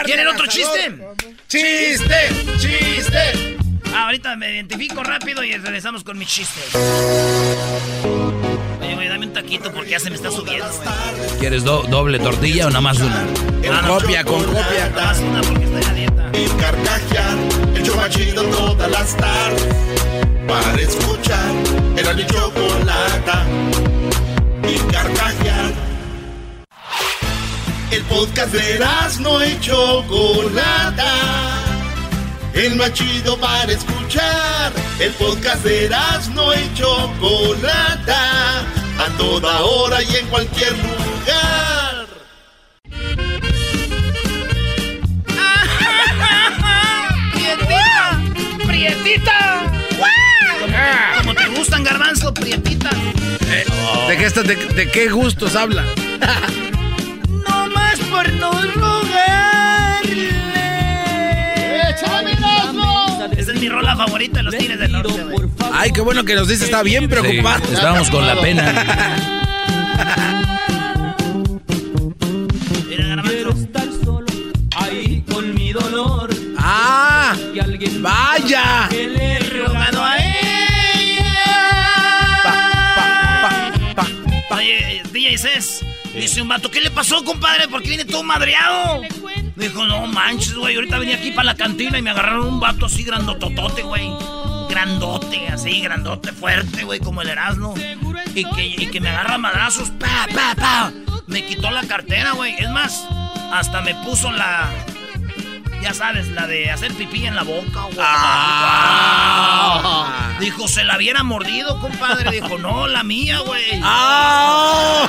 [0.10, 0.98] ¿Quieren otro chiste?
[1.48, 2.16] Chiste,
[2.58, 3.58] chiste.
[3.94, 6.74] Ah, ahorita me identifico rápido y regresamos con mis chistes.
[8.82, 10.66] Oye, güey, dame un taquito porque ya se me está subiendo.
[10.66, 11.40] güey.
[11.40, 13.24] ¿Quieres do- doble tortilla o nada más una?
[13.72, 14.90] Ah, no, copia, con copia.
[14.96, 16.30] Nada más una porque estoy a dieta.
[16.34, 17.38] Y carcajear,
[17.76, 19.68] el show más chido todas las tardes.
[20.48, 21.52] Para escuchar,
[21.98, 23.46] era mi chocolata.
[24.68, 25.89] Y carcajear.
[27.92, 28.80] El podcast de
[29.22, 31.14] no y Chocolata.
[32.54, 34.72] El más chido para escuchar.
[35.00, 35.90] El podcast de
[36.34, 38.60] no y Chocolata.
[39.00, 42.08] A toda hora y en cualquier lugar.
[47.34, 48.22] ¡Prietita!
[48.68, 49.72] ¡Prietita!
[50.60, 50.76] Como,
[51.20, 52.90] como te gustan, garbanzo, prietita.
[54.08, 55.84] ¿De qué, estás- de, de qué gustos habla?
[58.20, 60.30] Por no rogarle.
[63.38, 65.48] Esa es mi rola favorita de los Tigres del Norte, güey.
[65.72, 67.66] Ay, qué bueno que nos dice, está bien preocupado.
[67.66, 68.74] Sí, estábamos con la pena.
[72.90, 74.26] Mira, garbanzo.
[74.76, 76.30] Ahí con mi dolor.
[76.58, 77.38] ¡Ah!
[77.54, 78.88] Que alguien ¡Vaya!
[78.90, 80.18] que le he Rogado a
[84.52, 85.86] Oye, DJ Cés,
[86.24, 87.68] dice un vato, ¿qué le pasó, compadre?
[87.68, 89.02] ¿Por qué viene todo madreado?
[89.56, 92.60] Me dijo, no manches, güey, ahorita venía aquí para la cantina y me agarraron un
[92.60, 94.10] vato así grandototote, güey.
[94.70, 97.74] grandote, así, grandote, fuerte, güey, como el Erasmo.
[98.36, 100.92] Y que, y que me agarra madrazos, pa, pa, pa.
[101.28, 102.56] Me quitó la cartera, güey.
[102.58, 103.06] Es más,
[103.52, 104.70] hasta me puso la.
[105.82, 107.98] Ya sabes, la de hacer pipí en la boca, güey.
[108.00, 109.30] Ah.
[110.40, 112.32] Dijo, se la hubiera mordido, compadre.
[112.32, 113.80] Dijo, no, la mía, güey.
[113.82, 115.08] Ah.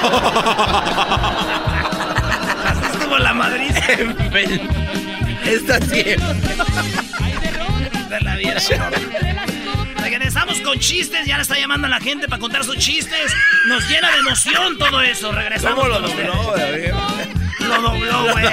[2.67, 3.71] Así estuvo la Madrid.
[5.45, 6.21] Está bien.
[8.09, 8.61] Se la hubiera
[10.01, 13.33] Regresamos con chistes, ya le está llamando a la gente para contar sus chistes.
[13.67, 15.33] Nos llena de emoción todo eso.
[15.33, 15.85] Regresamos.
[15.85, 16.93] ¿Cómo lo dobló, David?
[17.61, 18.47] Lo dobló, güey.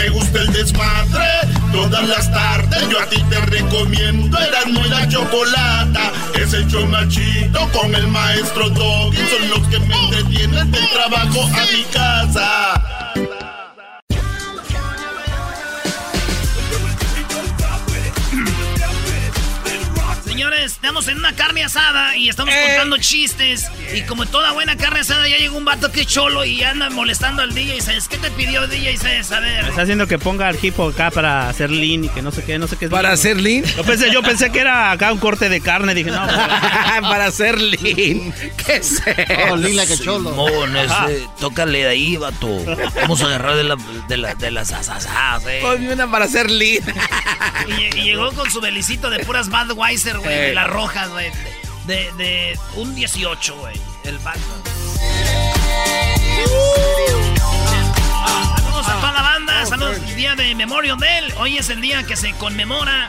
[0.00, 1.28] Te gusta el desmadre,
[1.72, 6.10] todas las tardes yo a ti te recomiendo Erasmo y la Chocolata.
[6.34, 9.18] Es el chido con el maestro Doggy.
[9.18, 13.49] Son los que me entretienen del trabajo a mi casa.
[20.40, 23.66] Señores, estamos en una carne asada y estamos contando chistes.
[23.94, 26.88] Y como toda buena carne asada, ya llegó un vato que es cholo y anda
[26.88, 27.82] molestando al DJ.
[27.82, 28.96] ¿Sabes qué te pidió DJ?
[28.96, 29.30] ¿Sabes?
[29.32, 29.64] A ver.
[29.64, 32.32] Me está haciendo que ponga el hip hop acá para hacer lean y que no
[32.32, 32.90] sé qué, no sé qué es.
[32.90, 33.64] ¿Para hacer lean?
[33.76, 35.92] Yo pensé, yo pensé que era acá un corte de carne.
[35.92, 36.26] Dije, no,
[37.02, 38.32] para hacer lean.
[38.64, 39.02] ¿Qué es
[39.50, 40.30] Oh, lean like cholo.
[40.30, 42.48] Simón, ese, tócale de ahí, vato.
[42.96, 43.76] Vamos a agarrar de, la,
[44.08, 45.58] de, la- de las asasadas, eh.
[45.60, 46.82] Ponme una para hacer lean.
[47.68, 50.54] Y llegó con su belicito de puras Budweiser, güey, de Ey.
[50.54, 51.30] las rojas, güey.
[51.86, 53.76] De, de un 18, güey.
[54.04, 54.40] El vato.
[58.56, 60.16] Saludos a toda la banda, saludos.
[60.16, 61.32] Día de Memorial Day.
[61.38, 63.08] Hoy es el día que se conmemora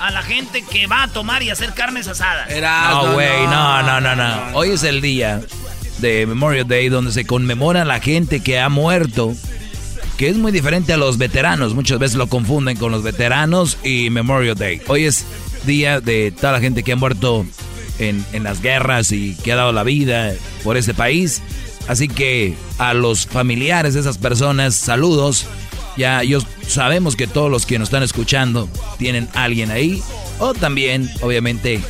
[0.00, 2.48] a la gente que va a tomar y hacer carnes asadas.
[2.50, 4.56] No, güey, no, no, no, no.
[4.56, 5.40] Hoy es el día
[5.98, 9.34] de Memorial Day donde se conmemora a la gente que ha muerto,
[10.16, 11.74] que es muy diferente a los veteranos.
[11.74, 14.80] Muchas veces lo confunden con los veteranos y Memorial Day.
[14.86, 15.24] Hoy es
[15.64, 17.46] día de toda la gente que ha muerto
[17.98, 21.42] en, en las guerras y que ha dado la vida por ese país.
[21.88, 25.46] Así que a los familiares de esas personas, saludos.
[25.96, 28.68] Ya yo sabemos que todos los que nos están escuchando
[28.98, 30.02] tienen alguien ahí.
[30.38, 31.80] O también, obviamente,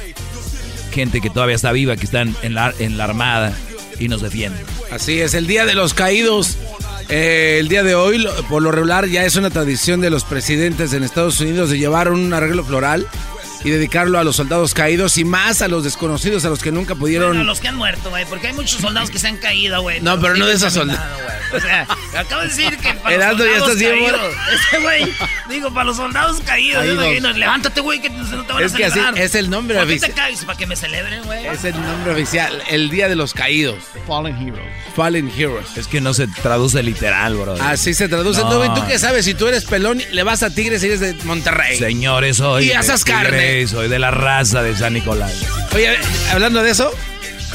[0.92, 3.52] gente que todavía está viva, que están en la, en la armada
[3.98, 4.62] y nos defienden.
[4.90, 6.56] Así es, el Día de los Caídos.
[7.10, 10.92] Eh, el día de hoy, por lo regular, ya es una tradición de los presidentes
[10.92, 13.06] en Estados Unidos de llevar un arreglo floral
[13.64, 16.94] y dedicarlo a los soldados caídos y más a los desconocidos, a los que nunca
[16.94, 17.28] pudieron...
[17.30, 19.82] Bueno, a los que han muerto, güey, porque hay muchos soldados que se han caído,
[19.82, 20.01] güey.
[20.01, 21.02] No, pero no de esos soldados.
[21.52, 21.86] O sea,
[22.16, 24.35] acabo de decir que para Heraldo, los ya soldados estás caídos.
[24.70, 25.14] Ese güey,
[25.48, 26.85] digo, para los soldados caídos.
[26.85, 27.05] yo Caídos.
[27.06, 29.18] imagino, levántate, güey, que no te van Es a que así celebrar.
[29.24, 30.10] es el nombre ¿Por qué oficial.
[30.12, 30.44] te caes?
[30.44, 31.47] Para que me celebren, güey.
[31.47, 33.82] Es el nombre oficial, el Día de los Caídos.
[34.06, 34.62] Fallen Heroes.
[34.94, 35.76] Fallen Heroes.
[35.76, 37.55] Es que no se traduce literal, bro.
[37.62, 38.43] Así se traduce.
[38.43, 38.64] No.
[38.64, 39.24] ¿Y tú qué sabes?
[39.24, 41.78] Si tú eres pelón, le vas a Tigres y eres de Monterrey.
[41.78, 43.47] Señores, soy Y asas carne.
[43.48, 45.32] Tigres, Soy de la raza de San Nicolás.
[45.74, 45.96] Oye,
[46.30, 46.92] hablando de eso,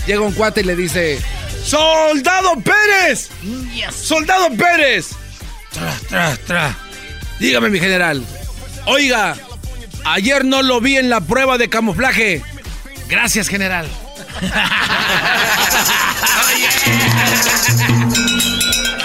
[0.07, 1.19] llega un cuate y le dice:
[1.63, 3.29] ¡Soldado Pérez!
[3.91, 5.09] ¡Soldado Pérez!
[5.71, 6.75] Tra, tra, tra.
[7.39, 8.23] Dígame, mi general.
[8.85, 9.35] Oiga,
[10.05, 12.41] ayer no lo vi en la prueba de camuflaje.
[13.07, 13.87] Gracias, general.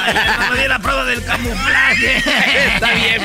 [0.08, 2.16] No me di la prueba del camuflaje.
[2.74, 3.22] Está bien.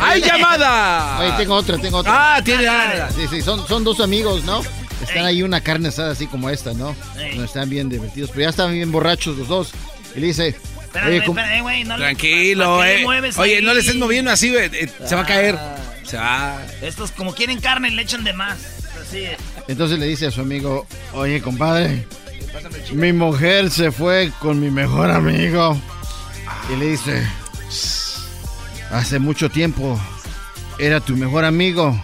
[0.08, 1.18] ¡Hay llamada!
[1.20, 2.36] Oye, tengo otra, tengo otra.
[2.36, 2.66] Ah, tiene.
[2.68, 4.62] ah, Sí, sí, son, son dos amigos, ¿no?
[5.02, 6.94] Están ahí una carne asada así como esta, ¿no?
[7.36, 9.72] No están bien divertidos, pero ya están bien borrachos los dos.
[10.14, 13.04] Y le dice, Espérame, oye, espérame, no Tranquilo, ¿para qué le eh.
[13.04, 13.64] mueves Oye, ahí?
[13.64, 14.66] no le estés moviendo así, güey.
[14.72, 15.58] eh, Se va a caer.
[16.04, 16.60] Se va.
[16.82, 18.58] Estos, como quieren carne, le echan de más.
[19.00, 19.38] Así es.
[19.68, 22.06] entonces le dice a su amigo, oye, compadre,
[22.92, 25.80] mi mujer se fue con mi mejor amigo.
[26.72, 27.26] Y le dice,
[28.90, 30.00] hace mucho tiempo
[30.78, 32.00] era tu mejor amigo.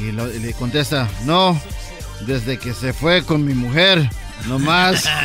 [0.00, 1.60] Y, lo- y le contesta, no,
[2.22, 4.08] desde que se fue con mi mujer,
[4.46, 5.04] no más.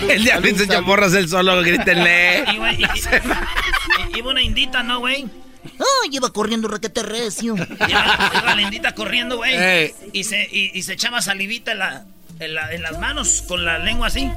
[0.08, 2.44] El diablo se echa porras él solo, grítenle.
[4.16, 5.26] Iba una indita, ¿no, güey?
[5.78, 7.54] Ay, iba corriendo requete recio.
[7.54, 9.54] Iba, iba la indita corriendo, güey.
[9.56, 9.94] Ey.
[10.12, 12.04] Y se, y, y se echaba salivita en, la,
[12.40, 14.30] en, la- en las manos con la lengua así.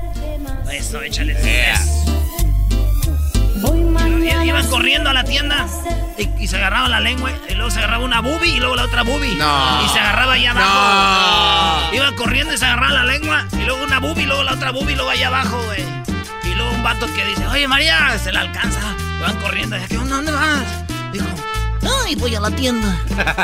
[0.71, 1.33] Eso, échale.
[1.33, 2.03] Y-
[4.45, 5.65] Iban corriendo a la tienda
[6.17, 8.83] y, y se agarraba la lengua y luego se agarraba una boobie y luego la
[8.83, 9.35] otra boobie.
[9.35, 9.85] No.
[9.85, 11.95] Y se agarraba allá abajo.
[11.95, 14.71] Iban corriendo y se agarraba la lengua y luego una boobie y luego la otra
[14.71, 15.81] boobie y luego allá abajo, güey.
[16.43, 18.79] Y luego un vato que dice, oye María, se la alcanza.
[19.17, 19.77] Y van corriendo.
[19.87, 20.17] ¿Qué onda?
[20.17, 21.13] ¿Dónde vas?
[21.13, 21.27] Dijo,
[22.05, 22.95] ay, voy a la tienda.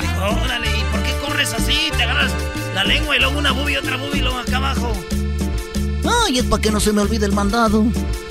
[0.01, 1.89] Dijo, órale, ¿y por qué corres así?
[1.95, 2.31] Te agarras
[2.73, 4.93] la lengua y luego una boobie y otra boobie y luego acá abajo.
[6.25, 7.85] Ay, es para que no se me olvide el mandado.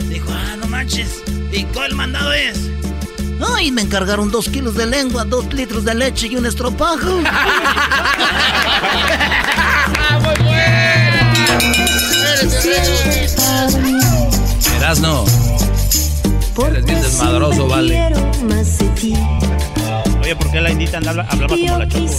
[0.08, 1.22] Dijo, ah, no manches.
[1.52, 2.70] ¿Y cuál mandado es?
[3.54, 7.06] Ay, me encargaron dos kilos de lengua, dos litros de leche y un estropajo.
[10.22, 10.88] ¡Muy bueno!
[14.76, 15.24] Erasno.
[16.66, 18.12] Eres bien desmadroso, vale.
[20.28, 22.04] Oye, ¿por qué la indita anda- hablaba como la choco?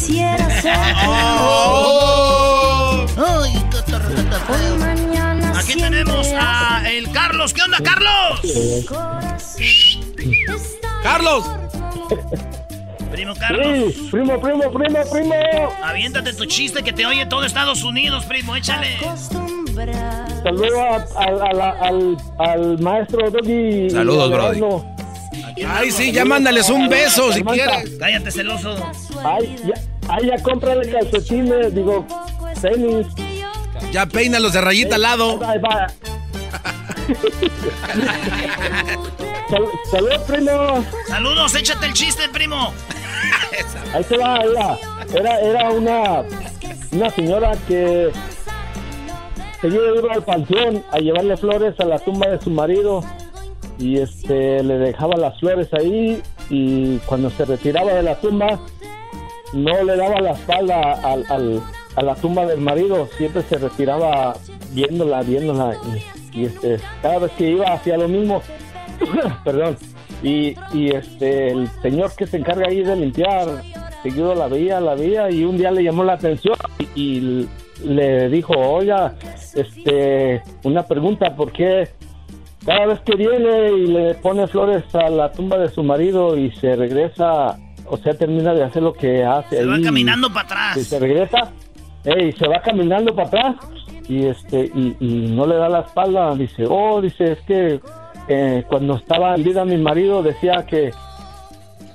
[1.46, 3.06] Oh.
[3.18, 5.60] Ay, qué tarra, qué tarra.
[5.60, 7.54] Aquí tenemos a el Carlos.
[7.54, 8.42] ¿Qué onda, Carlos?
[11.04, 11.46] ¡Carlos!
[13.12, 13.94] Primo Carlos.
[13.94, 15.36] Sí, primo, primo, primo, primo.
[15.84, 18.56] Aviéntate tu chiste que te oye todo Estados Unidos, primo.
[18.56, 18.98] Échale.
[20.44, 23.92] Saludo a- a- a la- al, al maestro Doggy.
[23.92, 24.60] Saludos, al Brody.
[25.68, 27.98] Ay, sí, ya mándales un beso si quieres.
[28.00, 28.76] Cállate, celoso.
[29.24, 29.74] Ay, ya,
[30.08, 32.06] ay, ya cómprale calcetines, digo,
[32.62, 33.08] tenis.
[33.92, 35.40] Ya peínalos de rayita al lado.
[35.46, 35.88] Ahí va.
[39.50, 40.86] Sal- Salud, primo.
[41.08, 42.72] Saludos, échate el chiste, primo.
[43.94, 44.40] Ahí te va.
[45.14, 46.22] Era, era una,
[46.92, 48.12] una señora que
[49.62, 53.04] seguía iba al panteón a llevarle flores a la tumba de su marido
[53.80, 58.60] y este le dejaba las flores ahí y cuando se retiraba de la tumba
[59.54, 61.62] no le daba la espalda al,
[61.96, 64.36] a la tumba del marido, siempre se retiraba
[64.74, 65.76] viéndola, viéndola
[66.34, 68.42] y, y, este cada vez que iba hacía lo mismo.
[69.44, 69.78] Perdón.
[70.22, 73.64] Y, y este el señor que se encarga ahí de limpiar
[74.04, 76.56] seguido la veía, la veía y un día le llamó la atención
[76.96, 77.50] y, y
[77.84, 79.16] le dijo, oiga,
[79.56, 81.88] este, una pregunta, ¿por qué
[82.66, 86.52] cada vez que viene y le pone flores a la tumba de su marido y
[86.52, 90.78] se regresa, o sea, termina de hacer lo que hace Se va caminando para atrás.
[90.78, 91.52] y se regresa,
[92.04, 93.56] ey, se va caminando para atrás
[94.08, 97.80] y este y, y no le da la espalda, dice, oh, dice, es que
[98.28, 100.92] eh, cuando estaba en vida mi marido decía que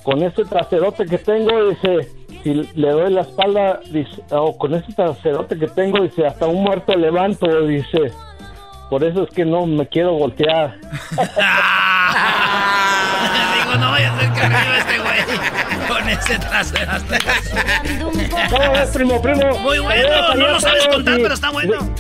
[0.03, 2.09] con este traserote que tengo, dice,
[2.43, 6.63] si le doy la espalda, dice, o con este traserote que tengo, dice, hasta un
[6.63, 8.13] muerto levanto, dice,
[8.91, 10.77] por eso es que no me quiero voltear.
[13.59, 14.41] Digo, no vaya a ser que
[14.79, 15.19] este güey.
[15.89, 16.93] Con ese trasero.
[18.51, 19.59] ¿Cómo ves, primo, primo?
[19.59, 21.95] Muy bueno, Saludos, no lo sabes contar, y- pero está bueno.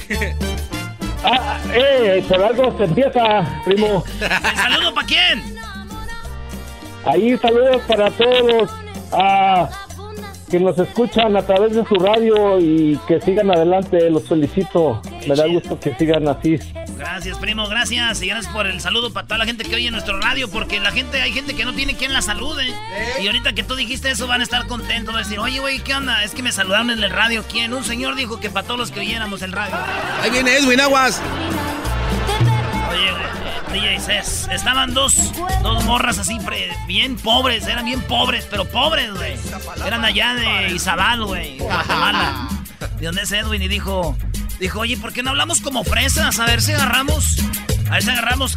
[1.25, 4.05] Ah, eh, por algo se empieza, primo.
[4.21, 5.43] ¿El saludo para quién?
[7.07, 8.71] Ahí saludos para todos
[9.13, 9.69] ah,
[10.51, 15.01] que nos escuchan a través de su radio y que sigan adelante, los felicito.
[15.27, 16.59] Me da gusto que sigan así.
[16.97, 18.23] Gracias, primo, gracias.
[18.23, 20.93] Y gracias por el saludo para toda la gente que oye nuestro radio, porque la
[20.93, 22.67] gente, hay gente que no tiene quien la salude.
[23.21, 25.15] Y ahorita que tú dijiste eso, van a estar contentos.
[25.15, 26.23] Van a decir, oye, güey, ¿qué onda?
[26.25, 27.45] Es que me saludaron en el radio.
[27.51, 27.75] ¿Quién?
[27.75, 29.77] Un señor dijo que para todos los que oyéramos el radio.
[30.23, 31.21] Ahí viene Edwin Aguas.
[32.95, 36.39] Oye, güey, DJ Cés, estaban dos, dos morras así,
[36.87, 39.35] bien pobres, eran bien pobres, pero pobres, güey.
[39.85, 42.49] Eran allá de Izabal, güey, Guatemala.
[43.01, 44.17] De donde es Edwin y dijo,
[44.61, 46.39] dijo, oye, ¿por qué no hablamos como fresas?
[46.39, 47.39] A ver si agarramos,
[47.89, 48.57] a ver si agarramos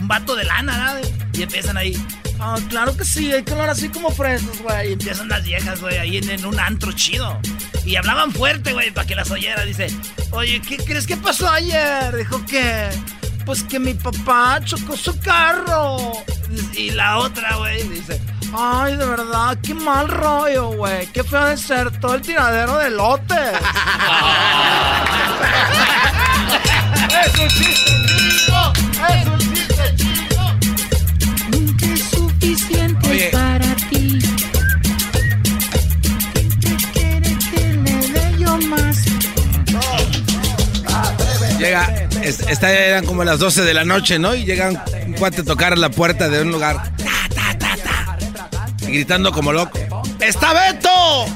[0.00, 1.10] un vato de lana, ¿verdad?
[1.34, 1.94] Y empiezan ahí.
[2.40, 4.90] Ah, claro que sí, hay que hablar así como fresas, güey.
[4.90, 7.38] Y empiezan las viejas, güey, ahí en, en un antro chido.
[7.84, 9.64] Y hablaban fuerte, güey, para que las oyera.
[9.64, 9.88] Dice,
[10.30, 12.16] oye, ¿qué crees que pasó ayer?
[12.16, 12.88] Dijo que,
[13.44, 16.12] pues que mi papá chocó su carro.
[16.74, 18.20] Y la otra, güey, dice,
[18.56, 21.06] ay, de verdad, qué mal rollo, güey.
[21.08, 23.38] Qué feo de ser todo el tiradero de lotes.
[27.24, 28.72] ¡Es un chiste chico!
[29.08, 30.42] ¡Es un chiste chico!
[31.50, 33.30] Nunca es suficiente Oye.
[33.30, 34.18] para ti.
[36.32, 38.96] ¿Quién te quiere que le dé yo más?
[41.58, 44.34] Llega, es- eran como las 12 de la noche, ¿no?
[44.34, 46.76] Y llega un, cuate a tocar la puerta de un lugar.
[46.96, 48.16] Ta, ta, ta, ta.
[48.82, 49.78] Y gritando como loco.
[50.20, 51.26] ¡Está Beto!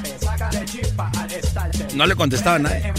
[1.93, 2.93] No le contestaba nadie.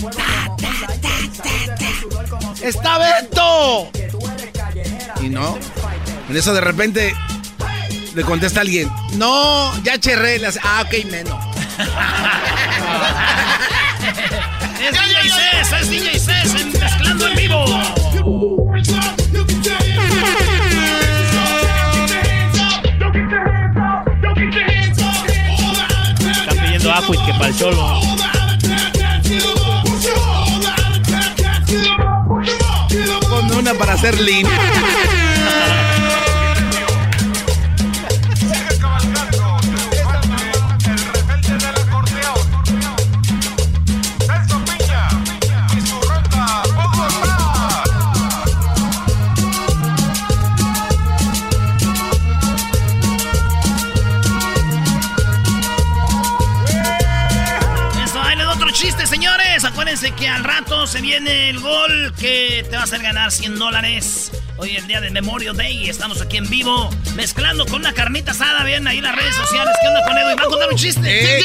[2.63, 3.91] ¡Está Beto!
[5.23, 5.59] Y no.
[6.29, 7.15] En eso de repente
[8.15, 8.91] le contesta alguien.
[9.15, 10.41] No, ya cherré.
[10.63, 11.45] Ah, ok, menos.
[14.83, 17.65] Es DJ Cés, es DJ Cés, en- mezclando en vivo.
[26.41, 28.01] Están pidiendo Aquit que para el cholo.
[33.29, 34.47] Ponme una para hacer lean.
[60.91, 64.33] Se viene el gol que te va a hacer ganar 100 dólares.
[64.57, 67.93] Hoy es el día de Memorial Day y estamos aquí en vivo mezclando con una
[67.93, 68.65] carnita asada.
[68.65, 69.73] Ven ahí en las redes sociales.
[69.81, 70.19] ¿Qué onda con?
[70.19, 71.39] Y va a contar un chiste.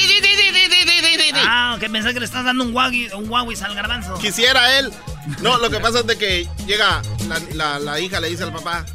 [1.48, 4.16] Ah, que pensé que le estás dando un Huawei al garbanzo.
[4.18, 4.92] Quisiera él.
[5.42, 8.52] No, lo que pasa es de que llega la, la- la hija, le dice al
[8.54, 8.86] papá,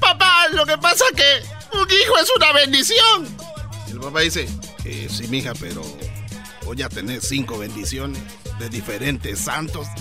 [0.00, 3.36] papá, lo que pasa es que un hijo es una bendición.
[3.90, 4.48] El papá dice,
[4.84, 5.82] "Eh, sí, mija, pero
[6.64, 8.20] voy a tener cinco bendiciones
[8.58, 9.86] de diferentes santos.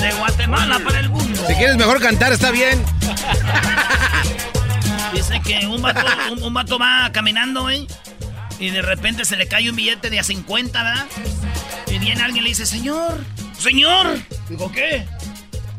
[0.00, 1.42] De Guatemala para el mundo.
[1.46, 2.84] Si quieres mejor cantar, está bien.
[5.12, 6.00] Dice que un vato,
[6.32, 7.86] un, un vato va caminando, güey.
[8.58, 11.06] Y de repente se le cae un billete de a 50, ¿verdad?
[11.88, 13.18] Y viene alguien y le dice, señor,
[13.58, 14.18] señor.
[14.48, 15.06] Dijo, ¿qué?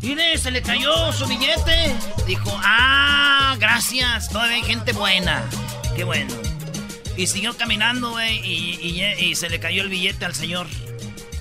[0.02, 1.96] Mire, se le cayó su billete.
[2.26, 5.44] Dijo, ah, gracias, todavía hay gente buena.
[5.96, 6.34] Qué bueno.
[7.18, 10.68] Y siguió caminando, güey, y, y- y se le cayó el billete al señor.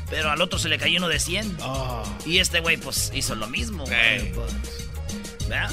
[0.08, 1.58] Pero al otro se le cayó uno de 100.
[2.24, 4.32] Y este güey, pues, hizo lo mismo, güey.
[4.32, 4.52] pues.
[5.48, 5.70] ¿Verdad?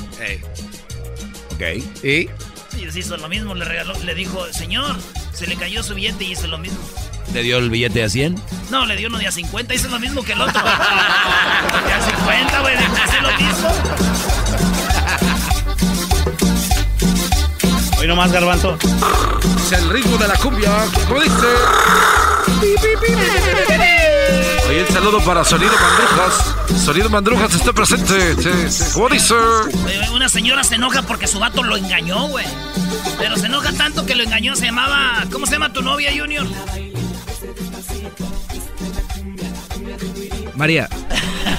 [1.52, 1.62] Ok.
[2.04, 2.30] ¿Y?
[2.78, 4.96] Y hizo lo mismo, le regaló, le dijo, señor,
[5.34, 6.80] se le cayó su billete y hizo lo mismo.
[7.34, 8.36] ¿Le dio el billete a 100?
[8.70, 10.62] No, le dio uno de a 50, hizo lo mismo que el otro.
[10.64, 14.13] de a 50, güey, hace lo mismo.
[18.04, 18.78] Hoy nomás, garbanzo.
[19.56, 20.70] Es el ritmo de la cumbia.
[21.08, 21.48] ¿Cómo dice?
[24.68, 26.84] Oye, el saludo para Sonido Mandrujas.
[26.84, 28.36] Sonido Mandrujas está presente.
[28.44, 28.84] Sí, sí.
[28.94, 29.36] ¿Cómo dice?
[30.14, 32.46] Una señora se enoja porque su vato lo engañó, güey.
[33.20, 35.24] Pero se enoja tanto que lo engañó, se llamaba...
[35.32, 36.46] ¿Cómo se llama tu novia, Junior?
[40.56, 40.90] María.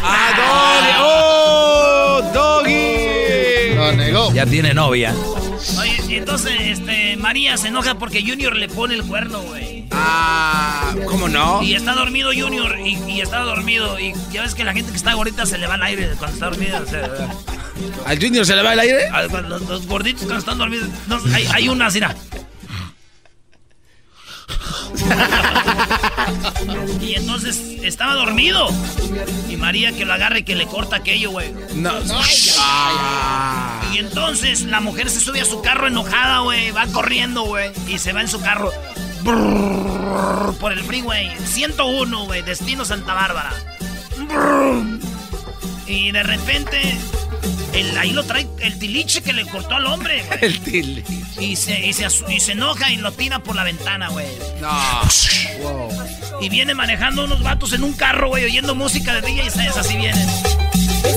[0.03, 0.93] ¡Ah, Doggy!
[1.01, 3.75] ¡Oh, Doggy!
[3.77, 4.31] Lo negó.
[4.35, 5.15] Ya tiene novia.
[6.09, 9.87] Y entonces, este, María se enoja porque Junior le pone el cuerno, güey.
[9.91, 11.63] Ah, ¿cómo no?
[11.63, 13.99] Y está dormido Junior, y, y está dormido.
[13.99, 16.35] Y ya ves que la gente que está gordita se le va al aire cuando
[16.35, 16.81] está dormida.
[16.81, 17.09] o sea,
[18.07, 19.09] ¿Al Junior se le va el aire?
[19.09, 20.89] a- los, los gorditos cuando están dormidos.
[21.09, 22.01] no, hay, hay una así.
[27.01, 28.69] Y entonces estaba dormido.
[29.49, 31.53] Y María que lo agarra y que le corta aquello, güey.
[31.75, 31.93] No.
[32.59, 33.83] Ah.
[33.93, 36.71] Y entonces la mujer se sube a su carro enojada, güey.
[36.71, 37.71] Va corriendo, güey.
[37.89, 38.71] Y se va en su carro.
[39.23, 41.31] Brrr, por el freeway.
[41.45, 42.43] 101, güey.
[42.43, 43.53] Destino Santa Bárbara.
[44.29, 45.01] Brrr.
[45.87, 46.99] Y de repente.
[47.73, 50.39] El- ahí lo trae el tiliche que le cortó al hombre, güey.
[50.43, 51.05] El tili.
[51.39, 54.27] Y se, y, se, asu- y se enoja y lo tira por la ventana, güey.
[54.61, 54.71] No.
[55.63, 55.91] Wow.
[56.41, 59.77] Y viene manejando unos vatos en un carro, güey, oyendo música de DJ y sabes,
[59.77, 60.29] así vienen.
[61.05, 61.15] El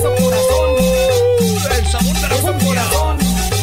[1.86, 2.84] sabor de la cumbia.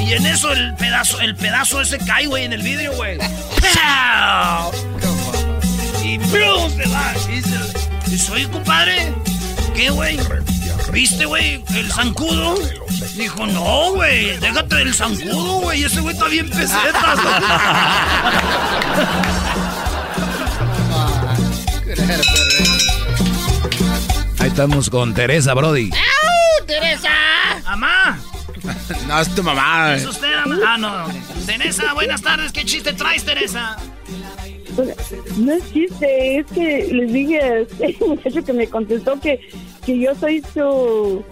[0.01, 3.17] Y en eso el pedazo, el pedazo ese cae, güey, en el vidrio, güey.
[6.03, 6.71] y ¡plum!
[6.75, 7.13] se va.
[8.07, 9.11] Y dice, oye, compadre,
[9.75, 10.17] ¿qué, güey?
[10.91, 12.55] ¿Viste, güey, el zancudo?
[13.15, 15.83] Dijo, no, güey, déjate del zancudo, güey.
[15.83, 17.19] Ese güey está bien pesetas.
[24.39, 25.89] Ahí estamos con Teresa Brody.
[25.91, 27.09] ¡Au, Teresa!
[27.65, 28.19] ¡Amá!
[29.07, 29.95] No, es tu mamá.
[29.95, 30.59] ¿Es usted, ama?
[30.65, 31.05] Ah, no.
[31.45, 32.51] Teresa, buenas tardes.
[32.51, 33.77] ¿Qué chiste traes, Teresa?
[35.37, 39.39] No es chiste, es que les dije a este muchacho que me contestó que,
[39.85, 41.23] que yo soy su,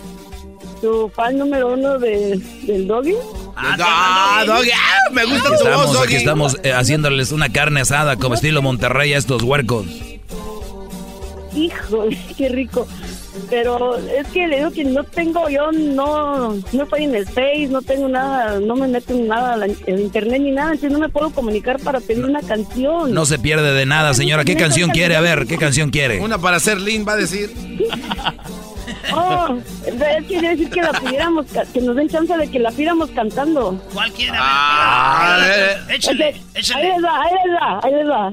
[0.82, 3.16] su fan número uno de, del doggy.
[3.56, 4.70] Ah, Doggy.
[4.72, 6.06] Ah, me gusta Aquí tu voz, estamos, Doggy.
[6.06, 9.86] aquí estamos eh, haciéndoles una carne asada como estilo Monterrey a estos huercos.
[11.56, 12.88] Híjole, qué rico.
[13.50, 17.68] Pero es que le digo que no tengo, yo no, no estoy en el Face,
[17.70, 21.10] no tengo nada, no me meto en nada en internet ni nada, entonces no me
[21.10, 23.14] puedo comunicar para pedir una canción.
[23.14, 24.44] No se pierde de nada, señora.
[24.44, 25.16] ¿Qué canción quiere?
[25.16, 26.20] A ver, ¿qué canción quiere?
[26.20, 27.52] Una para ser Lynn va a decir.
[29.14, 33.10] Oh, es que decir que la pidiéramos, que nos den chance de que la pidamos
[33.12, 33.80] cantando.
[33.94, 34.38] ¿Cuál quiere?
[34.40, 38.32] Ah, échale, Ok, Ahí les va, ahí les va, ahí les va.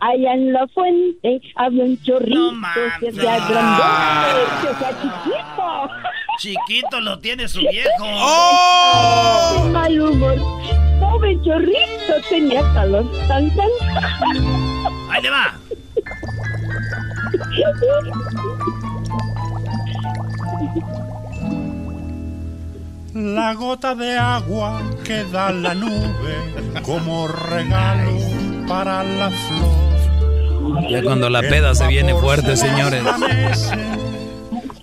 [0.00, 2.52] Allá en la fuente había un chorrito
[3.00, 5.90] que sea grandote, que sea chiquito.
[6.38, 8.04] Chiquito lo tiene su viejo.
[8.04, 9.64] ¡Oh!
[9.64, 10.36] De mal humor.
[11.00, 13.10] Pobre chorrito tenía calor.
[13.26, 13.68] Tan, tan.
[15.10, 15.58] Ahí le va.
[23.14, 30.90] La gota de agua que da la nube como regalo para la flor.
[30.90, 33.02] Ya cuando la peda se viene fuerte, señores.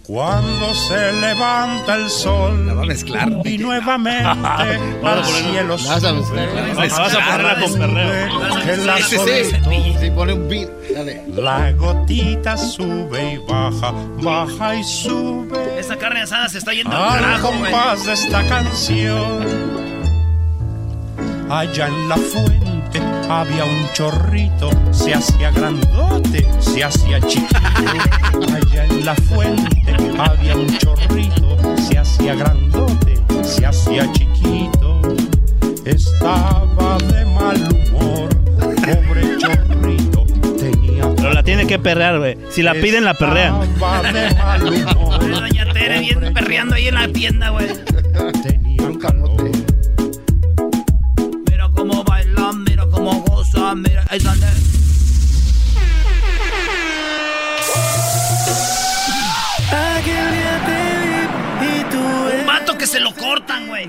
[0.07, 2.77] Cuando se levanta el sol.
[2.77, 3.27] va a mezclar.
[3.43, 4.23] Y nuevamente
[5.03, 6.75] al cielo Vas a mezclar.
[6.75, 8.85] Vas a ponerla con perreo.
[8.85, 10.69] La Sí, sí, Sí, pone un beat.
[10.93, 11.23] Dale.
[11.35, 15.79] La gotita sube y baja, baja y sube.
[15.79, 19.75] Esta carne asada se está yendo al carajo, compás de esta canción.
[21.49, 22.74] Allá en la fuente
[23.29, 27.59] había un chorrito, se hacía grandote, se hacía chiquito.
[28.53, 35.01] Allá en la fuente había un chorrito, se hacía grandote, se hacía chiquito.
[35.85, 38.29] Estaba de mal humor,
[38.59, 40.25] pobre chorrito,
[40.57, 42.37] tenía Pero la tiene que perrear, güey.
[42.49, 43.61] Si la piden, la perrean.
[43.61, 45.29] Estaba de mal humor.
[45.29, 47.67] Doña Tere bien perreando ahí en la tienda, güey.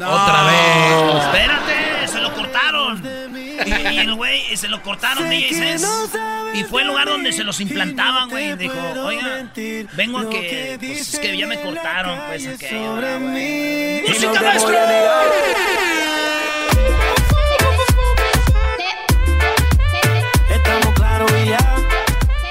[0.08, 1.24] Otra vez.
[1.24, 3.02] Espérate, se lo cortaron.
[3.34, 5.76] Y, y el güey se lo cortaron, DJ.
[6.54, 8.56] Y fue el lugar donde se los implantaban, güey.
[8.56, 9.50] Dijo, oiga,
[9.94, 10.76] vengo a que.
[10.80, 12.94] Pues es que ya me cortaron, pues aquello.
[12.94, 14.02] ¿verdad, güey?
[14.08, 14.74] ¡Música, maestro!
[20.50, 21.58] Estamos claros y ya.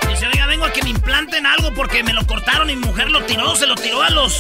[0.10, 3.10] Dice, oiga, vengo a que me implanten algo porque me lo cortaron y mi mujer
[3.10, 4.40] lo tiró, se lo tiró a los.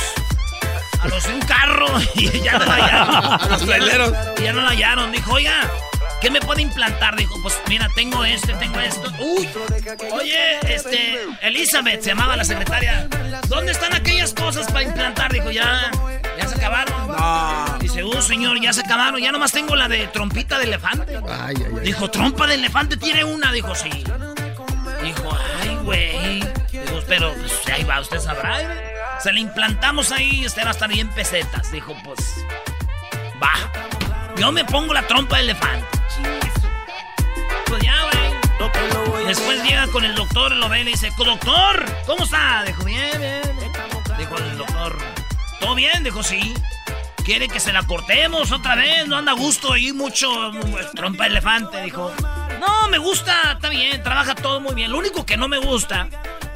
[1.05, 3.15] A los de un carro y ya no la hallaron.
[3.15, 4.13] A los traileros.
[4.39, 5.11] Y ya no la hallaron.
[5.11, 5.71] Dijo, oiga,
[6.19, 7.15] ¿qué me puede implantar?
[7.15, 9.11] Dijo, pues mira, tengo este, tengo esto.
[9.19, 9.47] Uy,
[10.11, 13.07] oye, este, Elizabeth se llamaba la secretaria.
[13.47, 15.31] ¿Dónde están aquellas cosas para implantar?
[15.31, 15.91] Dijo, ya,
[16.39, 17.79] ya se acabaron.
[17.79, 19.21] Dice, uh, señor, ya se acabaron.
[19.21, 21.19] Ya nomás tengo la de trompita de elefante.
[21.83, 23.51] Dijo, trompa de elefante tiene una.
[23.51, 23.91] Dijo, sí.
[25.03, 26.39] Dijo, ay, güey.
[26.71, 28.94] Dijo, pero pues, ahí va, usted sabrá.
[29.25, 31.71] Se le implantamos ahí y usted va a estar bien pesetas.
[31.71, 32.45] Dijo, pues,
[33.41, 33.53] va.
[34.37, 35.87] Yo me pongo la trompa de elefante.
[37.65, 39.25] Pues ya, güey.
[39.25, 42.65] Después llega con el doctor, lo ve y le dice, doctor, ¿cómo está?
[42.67, 43.41] Dijo, bien, bien.
[44.15, 44.95] Dijo el doctor,
[45.59, 46.03] ¿todo bien?
[46.03, 46.53] Dijo, sí.
[47.23, 49.07] ¿Quiere que se la cortemos otra vez?
[49.07, 50.51] No anda a gusto ahí mucho
[50.93, 52.13] trompa de elefante, dijo.
[52.59, 54.91] No, me gusta, está bien, trabaja todo muy bien.
[54.91, 56.09] Lo único que no me gusta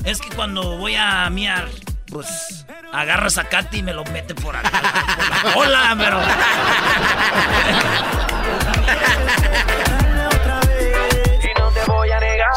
[0.03, 1.67] es que cuando voy a miar,
[2.11, 4.69] pues agarra zacate y me lo mete por acá,
[5.15, 6.19] por la cola, pero...
[11.43, 12.51] Y no te voy a negar.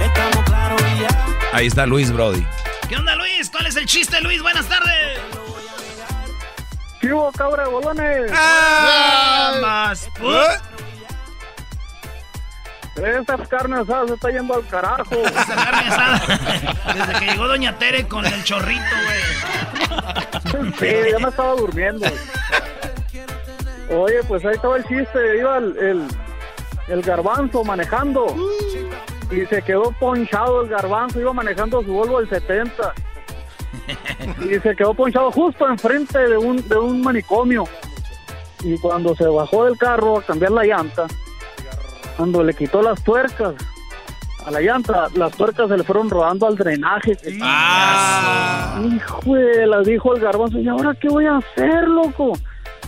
[0.00, 1.08] Estamos claros y ya.
[1.52, 2.46] Ahí está Luis Brody.
[2.88, 3.50] ¿Qué onda, Luis?
[3.50, 4.42] ¿Cuál es el chiste, Luis?
[4.42, 5.20] Buenas tardes.
[7.00, 8.32] ¿Qué hubo, cabra de bolones?
[8.34, 9.54] ¡Ah!
[9.60, 10.08] Más.
[13.04, 15.14] Esta carne asada se está yendo al carajo.
[15.24, 16.22] Esa carne asada.
[16.94, 20.72] Desde que llegó Doña Tere con el chorrito, güey.
[20.78, 22.06] Sí, ya me estaba durmiendo.
[23.90, 25.38] Oye, pues ahí estaba el chiste.
[25.38, 26.08] Iba el, el,
[26.88, 28.34] el garbanzo manejando.
[29.30, 31.20] Y se quedó ponchado el garbanzo.
[31.20, 32.94] Iba manejando su Volvo del 70.
[34.40, 37.64] Y se quedó ponchado justo enfrente de un, de un manicomio.
[38.62, 41.06] Y cuando se bajó del carro a cambiar la llanta,
[42.16, 43.54] cuando le quitó las tuercas
[44.44, 47.16] a la llanta, las tuercas se le fueron rodando al drenaje.
[48.94, 52.32] Hijo de las dijo el garbanzo, ¿y ahora qué voy a hacer, loco?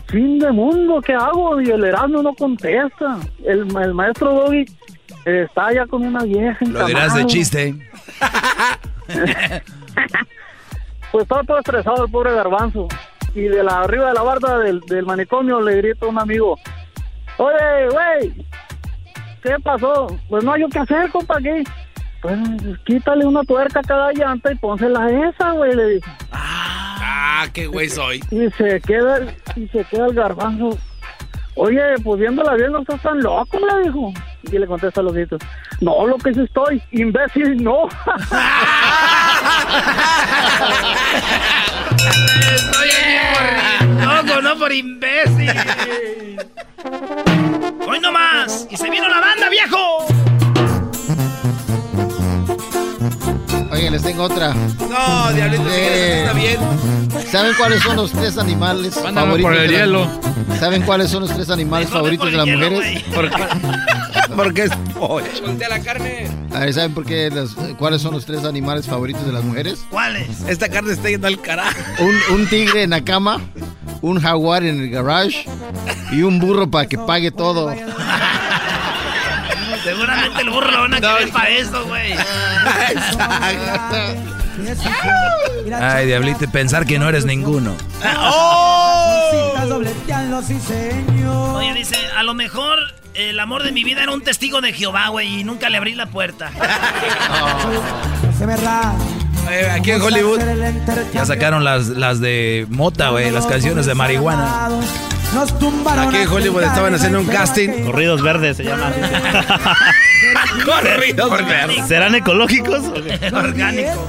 [0.07, 1.61] Fin de mundo, ¿qué hago?
[1.61, 3.19] Y el Erasmo no contesta.
[3.45, 4.65] El, el maestro Doggy
[5.25, 6.65] está ya con una vieja.
[6.65, 7.75] Lo dirás de chiste.
[11.11, 12.87] Pues estaba todo estresado el pobre garbanzo.
[13.35, 16.59] Y de la arriba de la barda del, del manicomio le grita a un amigo,
[17.39, 18.47] oye, güey,
[19.43, 20.07] ¿qué pasó?
[20.29, 21.65] Pues no hay yo qué hacer, compa, ¿qué?
[22.21, 22.39] Pues
[22.85, 26.11] quítale una tuerca a cada llanta y pónsela a esa, güey, le dice.
[26.33, 28.23] Ah, qué güey soy.
[28.31, 29.21] Y se queda,
[29.55, 30.77] y se queda el garbanzo.
[31.61, 34.13] Oye, pues viéndola bien, no estás tan loco, le dijo.
[34.45, 35.41] Y le contesta a los gritos,
[35.81, 37.89] no, lo que sí estoy, imbécil, no.
[42.55, 43.43] Estoy aquí por
[44.07, 45.51] loco, no por imbécil.
[47.89, 48.69] Hoy no más.
[48.71, 50.07] Y se vino la banda, viejo.
[53.79, 54.55] Oye, les tengo otra.
[54.55, 56.59] No, diablito, si Eh, está bien.
[57.31, 60.11] ¿Saben cuáles son los tres animales Mándame favoritos por el de las- hielo.
[60.59, 63.05] ¿Saben cuáles son los tres animales favoritos de las mujeres?
[64.37, 65.25] Porque es pollo.
[65.47, 66.29] Voltea la carne.
[66.55, 69.81] A ver, ¿saben por qué los- cuáles son los tres animales favoritos de las mujeres?
[69.91, 70.41] ¿Cuáles?
[70.49, 71.79] Esta carne está yendo al carajo.
[72.01, 73.41] Un, un tigre en la cama,
[74.01, 75.45] un jaguar en el garage
[76.11, 77.73] y un burro para que pague todo.
[79.89, 82.13] Seguramente el burro lo van a querer para eso, güey.
[85.81, 87.75] Ay, diablito, pensar que no eres ninguno.
[91.55, 92.79] Oye, dice, a lo mejor
[93.15, 95.95] el amor de mi vida era un testigo de Jehová, güey, y nunca le abrí
[95.95, 96.51] la puerta.
[99.51, 100.41] Eh, aquí en Hollywood.
[101.15, 104.69] Ya sacaron las, las de mota, güey, las canciones de marihuana.
[106.09, 107.85] Aquí en Hollywood estaban haciendo un casting.
[107.85, 108.93] Corridos verdes se llaman.
[110.65, 111.87] Corridos verdes.
[111.87, 112.83] ¿Serán ecológicos?
[113.33, 114.09] Orgánico.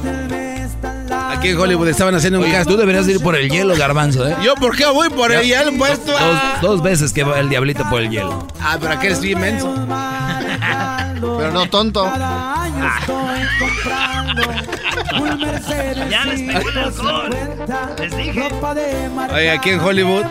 [1.39, 2.73] Aquí en Hollywood estaban haciendo un Oye, casting.
[2.73, 4.35] tú deberías ir por el hielo, garbanzo, ¿eh?
[4.43, 6.11] ¿Yo por qué voy por el hielo puesto?
[6.11, 8.45] Dos, dos veces que va el diablito por el hielo.
[8.59, 9.73] Ah, pero aquí eres bien menso.
[11.21, 12.05] Pero no tonto.
[16.09, 17.29] Ya les pegó el alcohol.
[17.99, 18.49] Les dije.
[19.33, 20.23] Oye, aquí en Hollywood.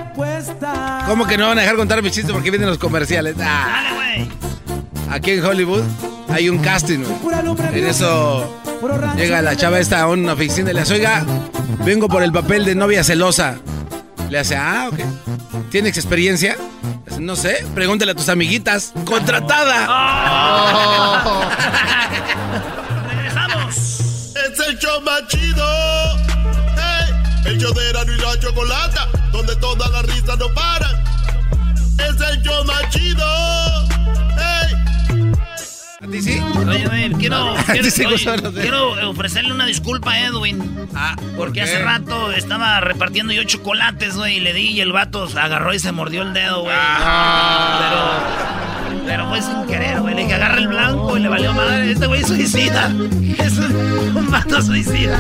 [1.07, 3.35] ¿Cómo que no van a dejar contar mis chistes porque vienen los comerciales?
[3.39, 4.48] Ah, Dale, güey.
[5.11, 5.83] Aquí en Hollywood
[6.29, 7.17] hay un casting, güey.
[7.73, 8.61] En eso
[9.17, 11.25] llega la chava esta a una oficina y le dice, oiga,
[11.85, 13.57] vengo por el papel de novia celosa.
[14.31, 14.99] Le hace, ah, ok.
[15.71, 16.57] ¿Tienes experiencia?
[16.57, 18.93] Le dice, no sé, pregúntale a tus amiguitas.
[19.05, 19.79] ¡Contratada!
[23.11, 23.75] Regresamos.
[23.77, 25.65] Es el show más chido.
[26.77, 27.15] Hey,
[27.47, 31.03] el show de Erasmo y la Chocolata, donde todas las risas no paran.
[31.99, 33.25] Es el show más chido.
[36.01, 36.39] ¿A ti sí?
[36.57, 40.87] Oye, güey, quiero, quiero, Sí, oye, ofrecerle una disculpa a Edwin.
[40.95, 41.63] Ah, Porque qué?
[41.63, 45.75] hace rato estaba repartiendo yo chocolates, güey, y le di y el vato se agarró
[45.75, 46.77] y se mordió el dedo, güey.
[47.81, 50.15] Pero, pero fue sin querer, güey.
[50.15, 51.91] Le dije, agarra el blanco y le valió madre.
[51.91, 52.93] Este güey suicida.
[53.39, 55.19] Es un, un vato suicida.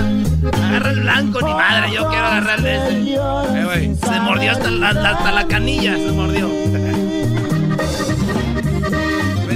[0.64, 3.14] Agarra el blanco, ni madre, yo quiero agarrarle ese.
[3.14, 3.96] Eh.
[4.00, 6.48] Se mordió hasta la, hasta la canilla, se mordió.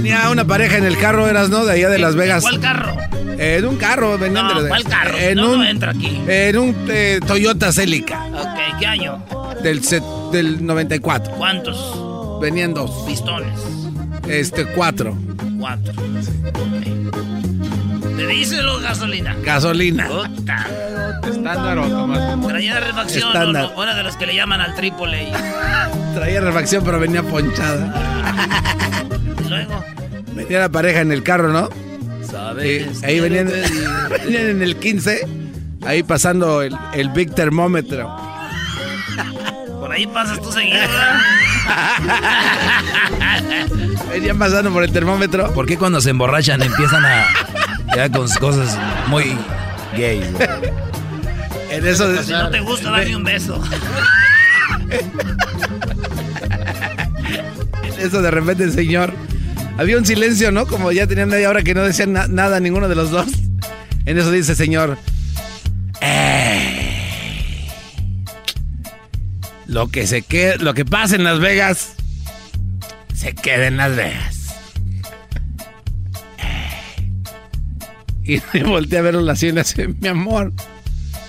[0.03, 1.63] Venía una pareja en el carro, eras, ¿no?
[1.63, 2.43] De allá de Las Vegas.
[2.43, 2.97] ¿Cuál carro?
[3.39, 5.17] Eh, en un carro, venían No, de ¿cuál carro?
[5.17, 6.21] En No, un, no entra aquí.
[6.27, 9.23] En un eh, Toyota Celica Ok, ¿qué año?
[9.63, 10.03] del, set-
[10.33, 11.33] del 94.
[11.35, 12.91] ¿Cuántos Venían dos.
[13.07, 13.57] pistones?
[14.27, 15.17] Este, cuatro.
[15.57, 15.93] Cuatro.
[18.23, 19.35] ¿Te diésel o gasolina?
[19.43, 20.07] Gasolina.
[20.07, 20.67] Puta.
[21.27, 22.47] Estándar automático.
[22.47, 23.27] Traía refacción.
[23.27, 23.63] Estándar.
[23.63, 25.29] no, una de las que le llaman al trípode.
[26.15, 27.93] Traía refacción, pero venía ponchada.
[29.45, 29.83] Y luego,
[30.33, 31.69] Venía la pareja en el carro, ¿no?
[32.29, 32.99] ¿sabes?
[32.99, 33.47] Sí, ahí venían,
[34.09, 35.27] venían en el 15,
[35.85, 38.15] ahí pasando el, el Big Termómetro.
[39.81, 40.79] Por ahí pasas tú seguido.
[44.09, 45.53] Venían pasando por el termómetro.
[45.53, 47.25] ¿Por qué cuando se emborrachan empiezan a...
[47.95, 49.35] Ya con cosas muy
[49.95, 50.49] gay, güey?
[51.69, 52.23] En eso.
[52.23, 53.61] Si no te gusta, dame un beso.
[57.99, 59.13] Eso de repente el señor.
[59.77, 60.65] Había un silencio, ¿no?
[60.67, 63.27] Como ya tenían media hora que no decían na- nada ninguno de los dos.
[64.05, 64.97] En eso dice el señor.
[66.01, 67.69] "Eh,
[69.67, 71.93] lo que se quede, lo que pasa en Las Vegas,
[73.15, 74.32] se queda en Las Vegas.
[78.23, 80.53] Y volteé a verlo le hace, mi amor,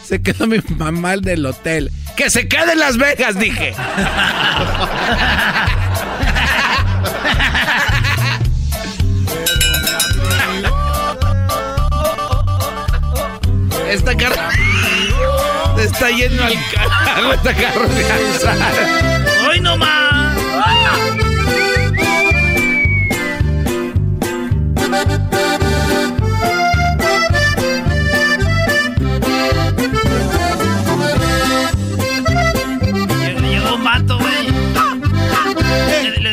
[0.04, 1.90] se quedó mi mamá del hotel.
[2.16, 3.38] ¡Que se quede en Las Vegas!
[3.38, 3.74] Dije.
[13.90, 14.34] Esta carro
[15.76, 18.54] se está yendo al carajo esta carroza.
[19.48, 20.34] ¡Hoy no más!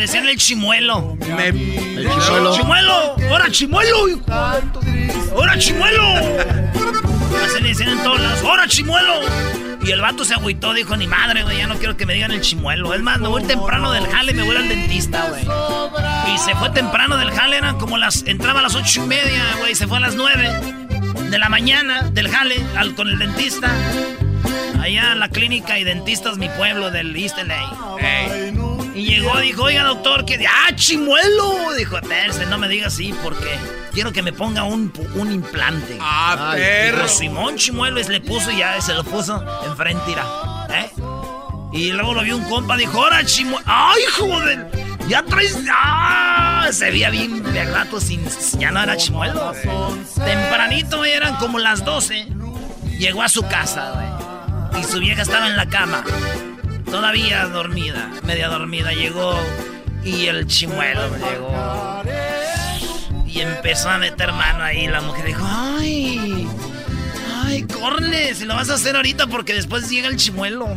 [0.01, 1.15] Decían el chimuelo.
[1.15, 2.55] Me- chimuelo.
[2.55, 3.15] ¡Chimuelo!
[3.29, 3.97] ¡Ahora chimuelo!
[5.35, 6.03] ¡Ahora chimuelo!
[7.45, 8.43] Así le decían en todos lados.
[8.43, 9.13] ¡Ahora chimuelo!
[9.83, 12.31] Y el vato se agüitó, dijo, ni madre, güey, ya no quiero que me digan
[12.31, 12.93] el chimuelo.
[12.93, 15.41] Es más, me voy temprano del jale y me voy al dentista, güey.
[16.33, 18.23] Y se fue temprano del jale, eran como las...
[18.27, 20.49] Entraba a las ocho y media, güey, se fue a las nueve
[21.29, 23.71] de la mañana del jale al, con el dentista.
[24.79, 27.95] Allá en la clínica y dentistas mi pueblo del East LA.
[28.93, 30.45] Y llegó, dijo, oiga doctor, que...
[30.45, 31.73] ¡Ah, chimuelo!
[31.77, 33.57] Dijo, espérese, no me diga así porque
[33.93, 35.97] quiero que me ponga un, un implante.
[36.01, 37.07] Ah, Dijo, perro.
[37.07, 40.25] Simón Chimuelo le puso y ya se lo puso enfrente, mira.
[40.69, 40.89] ¿Eh?
[41.73, 43.63] Y luego lo vio un compa, dijo, ¡ahora Chimuelo!
[43.65, 44.67] ¡Ay, joder!
[45.07, 45.57] Ya traes...
[45.71, 46.67] ¡Ah!
[46.71, 48.21] Se veía bien de rato sin...
[48.59, 49.53] Ya no era Chimuelo.
[50.25, 52.27] Tempranito, eran como las 12.
[52.99, 54.81] Llegó a su casa, güey.
[54.81, 56.03] Y su vieja estaba en la cama.
[56.91, 58.91] Todavía dormida, media dormida.
[58.91, 59.33] Llegó
[60.03, 62.03] y el chimuelo llegó.
[63.25, 64.87] Y empezó a meter mano ahí.
[64.87, 66.45] La mujer dijo, ay,
[67.45, 70.67] ay, corre, si lo vas a hacer ahorita porque después llega el chimuelo.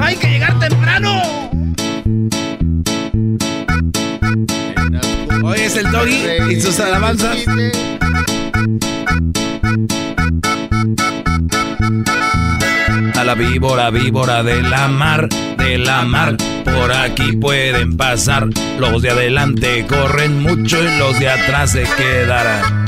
[0.00, 1.22] Hay que llegar temprano.
[5.44, 7.36] Hoy es el doggy y sus alabanzas.
[13.32, 15.26] La víbora, víbora de la mar,
[15.56, 16.36] de la mar.
[16.64, 18.48] Por aquí pueden pasar.
[18.78, 22.86] Los de adelante corren mucho y los de atrás se quedarán.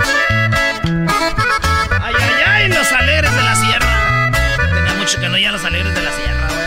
[2.02, 4.30] Ay, ay, ay, los alegres de la sierra.
[4.74, 6.64] Tenía mucho que no ya los alegres de la sierra, güey.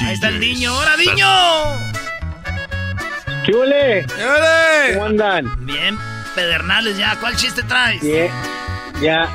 [0.00, 0.76] Ahí está el niño.
[0.76, 1.28] ¡Hola, niño!
[3.46, 4.06] ¿Qué huele?
[4.94, 5.66] ¿Cómo andan?
[5.66, 5.96] Bien,
[6.34, 7.14] Pedernales ya.
[7.20, 8.00] ¿Cuál chiste traes?
[8.02, 8.30] Bien,
[9.02, 9.28] ya.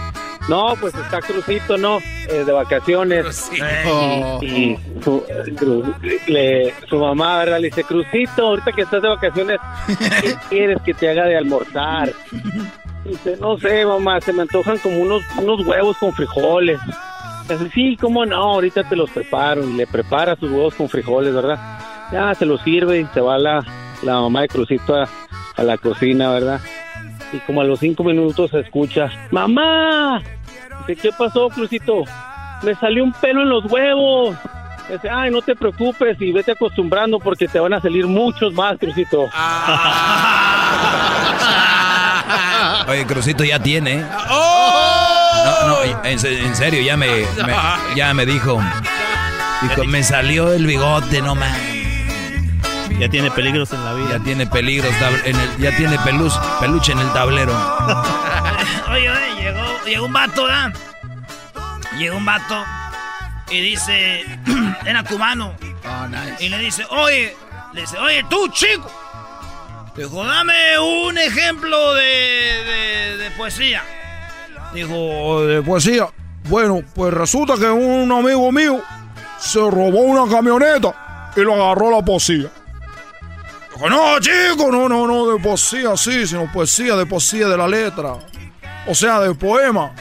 [0.49, 1.97] No, pues está Crucito, ¿no?
[2.29, 3.51] Eh, de vacaciones.
[3.85, 4.39] Oh.
[4.41, 5.21] Y, y su,
[5.57, 5.93] Cru-
[6.27, 7.59] le- su mamá, ¿verdad?
[7.59, 9.59] Le dice, Crucito, ahorita que estás de vacaciones,
[10.21, 12.13] ¿qué quieres que te haga de almorzar?
[13.03, 16.79] Dice, no sé, mamá, se me antojan como unos, unos huevos con frijoles.
[17.49, 19.63] Dice, sí, cómo no, ahorita te los preparo.
[19.67, 21.57] Y le prepara sus huevos con frijoles, ¿verdad?
[22.13, 23.65] Ya se los sirve y se va la,
[24.01, 25.09] la mamá de Crucito a,
[25.57, 26.61] a la cocina, ¿verdad?
[27.33, 30.21] Y como a los cinco minutos se escucha, ¡Mamá!
[30.87, 32.03] Dice, ¿qué pasó, Crucito?
[32.63, 34.35] Me salió un pelo en los huevos.
[34.89, 38.77] Dice, ay, no te preocupes y vete acostumbrando porque te van a salir muchos más,
[38.77, 39.25] Crucito.
[42.87, 43.97] Oye, Crucito ya tiene.
[43.97, 47.55] No, no, en, se- en serio, ya me, me-
[47.95, 48.61] ya me dijo.
[49.61, 51.57] Dijo, me salió el bigote, no más.
[52.99, 54.17] Ya tiene peligros en la vida.
[54.17, 54.93] Ya tiene peligros,
[55.25, 57.53] en el, ya tiene peluz, peluche en el tablero.
[58.91, 60.73] Oye, oye, llegó, llegó un vato, ¿verdad?
[61.97, 62.63] Llegó un vato
[63.49, 64.25] y dice,
[64.85, 65.53] era cubano.
[66.39, 67.35] Y le dice, oye,
[67.73, 68.89] le dice, oye, tú, chico.
[69.95, 73.83] Dijo, dame un ejemplo de, de, de poesía.
[74.73, 76.07] Dijo, de poesía.
[76.45, 78.81] Bueno, pues resulta que un amigo mío
[79.39, 82.49] se robó una camioneta y lo agarró la poesía.
[83.77, 87.67] Dijo, no, chico, no, no, no, de poesía sí, sino poesía, de poesía de la
[87.67, 88.15] letra.
[88.87, 89.91] O sea, de poema.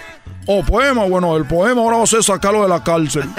[0.47, 3.25] O poema, bueno, el poema ahora va a ser sacarlo de la cárcel.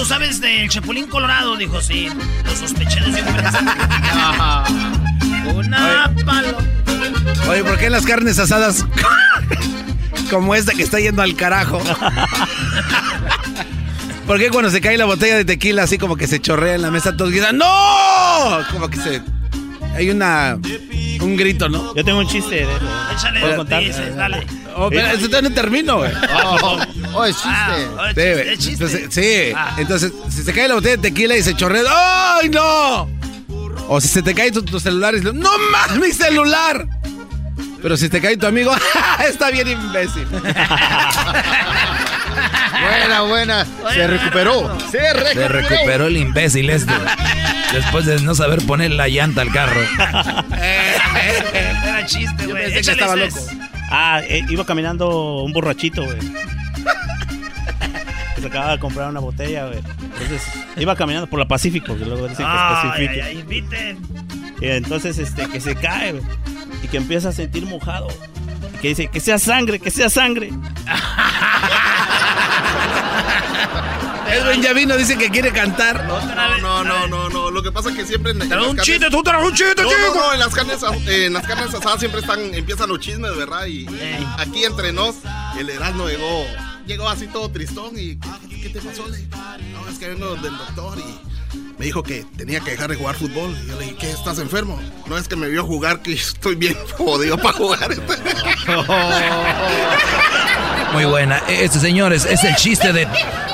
[0.00, 1.56] ¿tú sabes del chapulín colorado?
[1.56, 2.08] Dijo, sí,
[2.44, 3.70] lo sospeché desde un principio.
[5.54, 6.56] Una palo.
[7.50, 8.86] Oye, ¿por qué las carnes asadas
[10.30, 11.82] como esta que está yendo al carajo?
[14.26, 16.82] ¿Por qué cuando se cae la botella de tequila así como que se chorrea en
[16.82, 17.66] la mesa todos gritan ¡No!
[18.72, 19.20] Como que se...
[19.94, 20.58] Hay una...
[21.20, 21.94] Un grito, ¿no?
[21.94, 22.72] Yo tengo un chiste de eso.
[23.12, 23.40] Échale,
[24.16, 24.46] dale.
[24.74, 26.10] Oh, pero ese todavía no termino, güey.
[27.12, 27.48] Oh, es chiste.
[27.50, 28.48] Ah, Sí, güey.
[28.48, 28.84] es chiste.
[28.84, 29.52] Entonces, sí.
[29.54, 29.74] Ah.
[29.78, 31.82] Entonces, si se cae la botella de tequila y se chorrea,
[32.40, 33.08] ¡ay, no!
[33.88, 36.86] O si se te cae tu, tu celular y ¡no mames, mi celular!
[37.82, 38.72] Pero si te cae tu amigo,
[39.28, 40.26] está bien imbécil.
[42.30, 43.66] Buena, buena.
[43.92, 44.78] Se recuperó.
[44.90, 45.34] Se recuperó.
[45.34, 46.92] Se recuperó el imbécil este.
[47.72, 49.80] Después de no saber poner la llanta al carro.
[50.52, 52.64] Era chiste, güey.
[52.64, 53.36] pensé que estaba loco.
[53.90, 56.18] Ah, eh, iba caminando un borrachito, güey.
[58.40, 59.78] Se acaba de comprar una botella, güey.
[59.78, 60.42] Entonces,
[60.76, 63.12] iba caminando por la Pacífico, que luego dicen que es Ay, Pacífico.
[63.12, 63.98] ay, ay, inviten.
[64.60, 66.24] Y entonces, este, que se cae, güey.
[66.82, 68.08] Y que empieza a sentir mojado.
[68.76, 70.50] Y que dice, que sea sangre, que sea sangre.
[74.32, 76.04] Edwin ya vino, dice que quiere cantar.
[76.06, 76.20] No,
[76.60, 77.50] no, no, no, no.
[77.50, 78.32] Lo que pasa es que siempre.
[78.32, 79.90] En, en Trae las un carnes- chiste, tú traes un chiste, chico.
[80.14, 83.66] No, no, en las carnes, en las carnes asadas siempre están, empiezan los chismes, ¿verdad?
[83.66, 83.86] Y
[84.38, 85.16] aquí entre nos,
[85.58, 86.44] el Erasmo llegó,
[86.86, 88.16] llegó así todo tristón y
[88.48, 89.06] ¿qué, qué te pasó?
[89.08, 89.18] Le?
[89.72, 91.20] No, es que vengo del doctor y
[91.78, 93.56] me dijo que tenía que dejar de jugar fútbol.
[93.64, 94.10] Y yo le dije, ¿qué?
[94.10, 94.78] ¿Estás enfermo?
[95.06, 97.90] No es que me vio jugar, que estoy bien jodido para jugar.
[100.92, 101.42] Muy buena.
[101.48, 103.06] Este, señores, es el chiste de.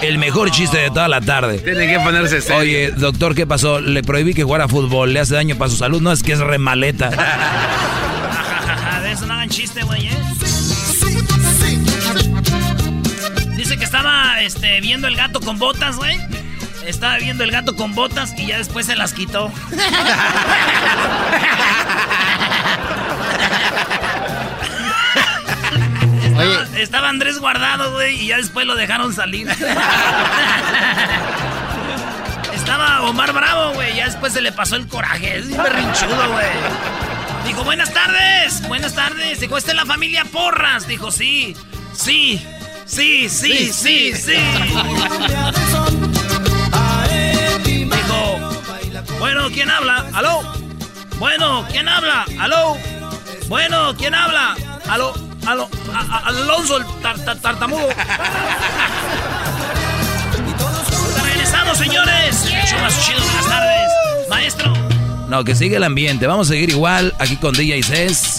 [0.03, 1.59] El mejor chiste de toda la tarde.
[1.59, 2.59] Tienen que ponerse serio.
[2.59, 3.81] Oye, doctor, ¿qué pasó?
[3.81, 6.01] Le prohibí que jugara fútbol, le hace daño para su salud.
[6.01, 7.11] No, es que es re maleta.
[9.03, 10.19] De eso no hagan chiste, güey, ¿eh?
[13.57, 16.17] Dice que estaba este, viendo el gato con botas, güey.
[16.87, 19.51] Estaba viendo el gato con botas y ya después se las quitó.
[26.77, 29.49] estaba Andrés guardado, güey, y ya después lo dejaron salir.
[32.55, 35.39] estaba Omar Bravo, güey, ya después se le pasó el coraje.
[35.39, 36.47] Es un berrinchudo, güey.
[37.47, 39.41] Dijo, buenas tardes, buenas tardes.
[39.41, 40.87] Dijo, ¿esta es la familia Porras?
[40.87, 41.57] Dijo, sí,
[41.93, 42.45] sí,
[42.85, 44.37] sí, sí, sí, sí.
[47.65, 48.27] Dijo,
[49.19, 50.07] bueno, ¿quién habla?
[50.13, 50.43] ¿Aló?
[51.19, 52.27] Bueno, ¿quién habla?
[52.39, 52.77] ¿Aló?
[53.49, 54.57] Bueno, ¿quién habla?
[54.89, 55.26] ¿Aló?
[55.47, 57.89] Alonso, el tar- tar- tartamudo.
[61.25, 62.45] Regresamos, señores.
[64.29, 64.73] Maestro.
[65.29, 66.27] No, que sigue el ambiente.
[66.27, 68.37] Vamos a seguir igual aquí con DJ Cés,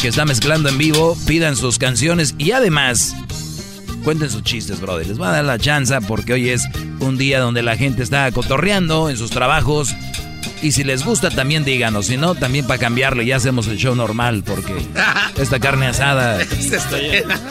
[0.00, 1.16] que está mezclando en vivo.
[1.26, 3.14] Pidan sus canciones y además
[4.04, 5.06] cuenten sus chistes, brother.
[5.06, 6.64] Les va a dar la chance porque hoy es
[7.00, 9.94] un día donde la gente está cotorreando en sus trabajos.
[10.62, 12.06] Y si les gusta, también díganos.
[12.06, 14.74] Si no, también para cambiarle, ya hacemos el show normal porque
[15.36, 16.38] esta carne asada.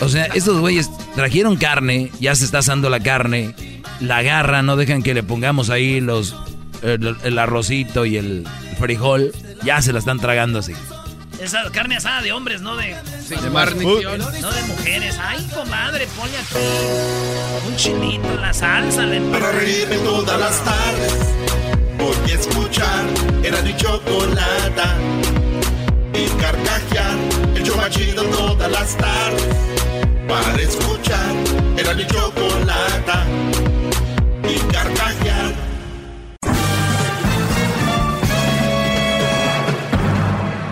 [0.02, 3.54] O sea, estos güeyes trajeron carne, ya se está asando la carne,
[4.00, 6.36] la agarran, no dejan que le pongamos ahí los
[6.82, 8.46] el, el arrocito y el
[8.80, 9.34] frijol,
[9.64, 10.74] ya se la están tragando así.
[11.42, 12.96] Esa carne asada de hombres, no de...
[13.30, 14.20] de guarnición.
[14.20, 15.20] No de mujeres.
[15.22, 19.06] Ay, comadre, ponle aquí un chilito, la salsa.
[19.06, 21.14] La Para reírme todas las tardes,
[21.98, 23.06] voy a escuchar
[23.44, 24.98] era mi chocolata
[26.14, 27.16] y carcajear
[27.56, 29.48] el show más chido todas las tardes.
[30.28, 31.34] Para escuchar
[31.78, 33.26] era mi chocolata
[34.44, 35.54] y carcajear.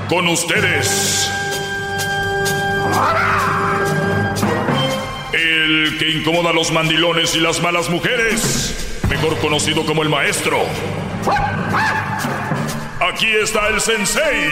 [0.10, 1.30] Con ustedes.
[5.34, 9.02] El que incomoda a los mandilones y las malas mujeres.
[9.10, 10.64] Mejor conocido como el maestro.
[13.02, 14.52] Aquí está el sensei.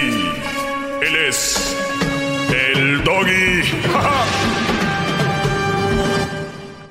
[1.01, 1.75] Él es
[2.51, 3.63] el doggy.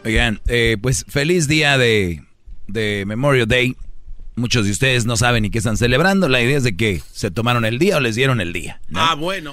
[0.05, 2.25] Oigan, eh, pues feliz día de,
[2.67, 3.77] de Memorial Day.
[4.35, 6.29] Muchos de ustedes no saben ni qué están celebrando.
[6.29, 8.81] La idea es de que se tomaron el día o les dieron el día.
[8.89, 9.01] ¿no?
[9.01, 9.53] Ah, bueno.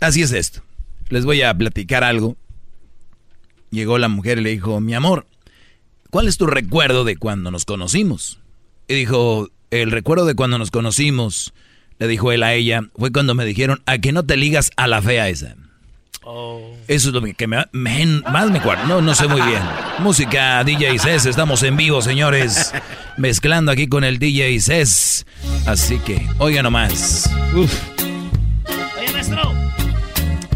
[0.00, 0.62] Así es esto.
[1.08, 2.36] Les voy a platicar algo.
[3.70, 5.26] Llegó la mujer y le dijo, mi amor,
[6.10, 8.40] ¿cuál es tu recuerdo de cuando nos conocimos?
[8.88, 9.48] Y dijo,
[9.82, 11.52] el recuerdo de cuando nos conocimos,
[11.98, 14.86] le dijo él a ella, fue cuando me dijeron, a que no te ligas a
[14.86, 15.56] la fea esa.
[16.88, 18.84] Eso es lo que me, me- más me acuerdo.
[18.86, 19.60] No, no sé muy bien.
[19.98, 22.72] Música, DJ Cés, estamos en vivo, señores.
[23.18, 25.26] Mezclando aquí con el DJ Cés.
[25.66, 27.28] Así que, oiga nomás.
[27.54, 27.72] Uf.
[28.98, 29.52] Oye, maestro.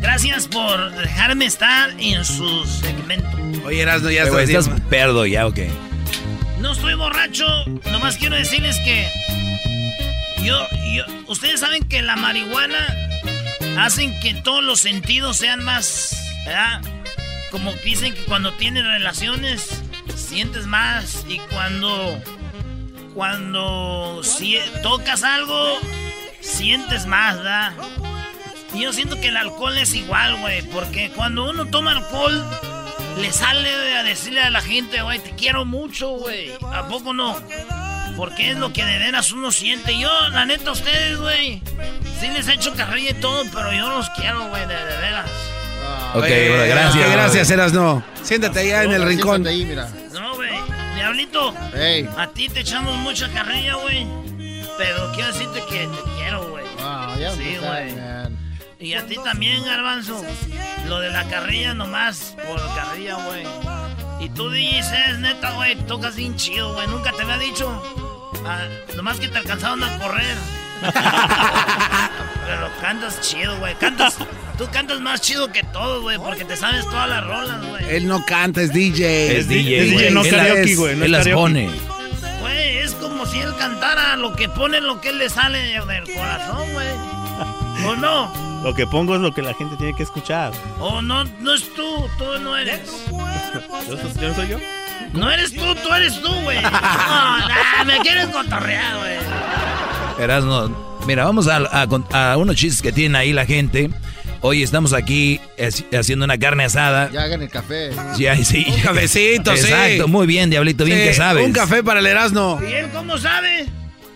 [0.00, 3.28] Gracias por dejarme estar en su segmento.
[3.66, 5.58] Oye, Erasno, ya güey, estás, estás perdo ya, ok.
[6.60, 7.46] No estoy borracho,
[7.90, 9.08] nomás quiero decirles que
[10.42, 12.86] yo, yo, ustedes saben que la marihuana
[13.78, 16.82] hacen que todos los sentidos sean más, ¿verdad?
[17.50, 19.82] Como dicen que cuando tienes relaciones
[20.16, 22.20] sientes más y cuando,
[23.14, 25.78] cuando si- tocas algo
[26.40, 27.72] sientes más, ¿verdad?
[28.74, 32.44] Y yo siento que el alcohol es igual, güey, porque cuando uno toma alcohol
[33.20, 36.52] le sale a decirle a la gente, güey, te quiero mucho, güey.
[36.72, 37.36] ¿A poco no?
[38.16, 39.98] Porque es lo que de veras uno siente.
[39.98, 41.62] Yo, la neta, a ustedes, güey,
[42.20, 45.30] sí les he hecho carrilla y todo, pero yo los quiero, güey, de, de veras.
[46.14, 47.12] Ok, Oye, bro, gracias.
[47.12, 48.02] gracias, Erasno.
[48.22, 49.46] Siéntate allá en el rincón.
[49.46, 49.88] ahí, mira.
[50.12, 50.50] No, güey,
[50.96, 52.08] diablito, Ey.
[52.16, 54.06] a ti te echamos mucha carrilla, güey.
[54.78, 56.64] Pero quiero decirte que te quiero, güey.
[56.80, 57.94] Ah, ya sí, güey.
[58.80, 60.22] Y a ti también, Garbanzo.
[60.86, 63.44] Lo de la carrilla nomás por carrilla, güey.
[64.20, 66.86] Y tú dices, neta, güey, tocas bien chido, güey.
[66.88, 67.82] Nunca te había dicho.
[68.46, 68.60] Ah,
[68.96, 70.36] nomás que te alcanzaron a correr.
[72.46, 73.74] Pero cantas chido, güey.
[73.76, 74.16] Cantas.
[74.56, 77.84] Tú cantas más chido que todos, güey, porque te sabes todas las rolas, güey.
[77.96, 79.38] Él no canta, es DJ.
[79.38, 80.10] Es DJ, es DJ, güey.
[80.12, 81.70] no Él karaoke, las- güey, no Él es las pone.
[82.40, 86.14] Güey, es como si él cantara lo que pone, lo que él le sale del
[86.14, 86.88] corazón, güey.
[87.86, 88.47] ¿O no?
[88.62, 90.52] Lo que pongo es lo que la gente tiene que escuchar.
[90.80, 92.06] ¿O no, no es tú?
[92.18, 92.80] Tú no eres.
[93.88, 94.58] ¿Yo, soy- yo no soy yo?
[95.12, 96.58] No eres tú, tú eres tú, güey.
[96.62, 99.16] No, nah, me quieres cotorrear, güey.
[100.24, 101.56] Erasno, mira, vamos a,
[102.12, 103.90] a unos chistes que tienen ahí la gente.
[104.40, 107.10] Hoy estamos aquí es- haciendo una carne asada.
[107.10, 107.90] Ya hagan el café.
[108.18, 108.66] Ya, sí.
[108.68, 109.66] Un cafecito, sí.
[109.68, 111.44] Exacto, muy bien, Diablito, bien Sí, que sabes.
[111.46, 112.58] Un café para el Erasno.
[112.62, 113.66] ¿Y él cómo sabe?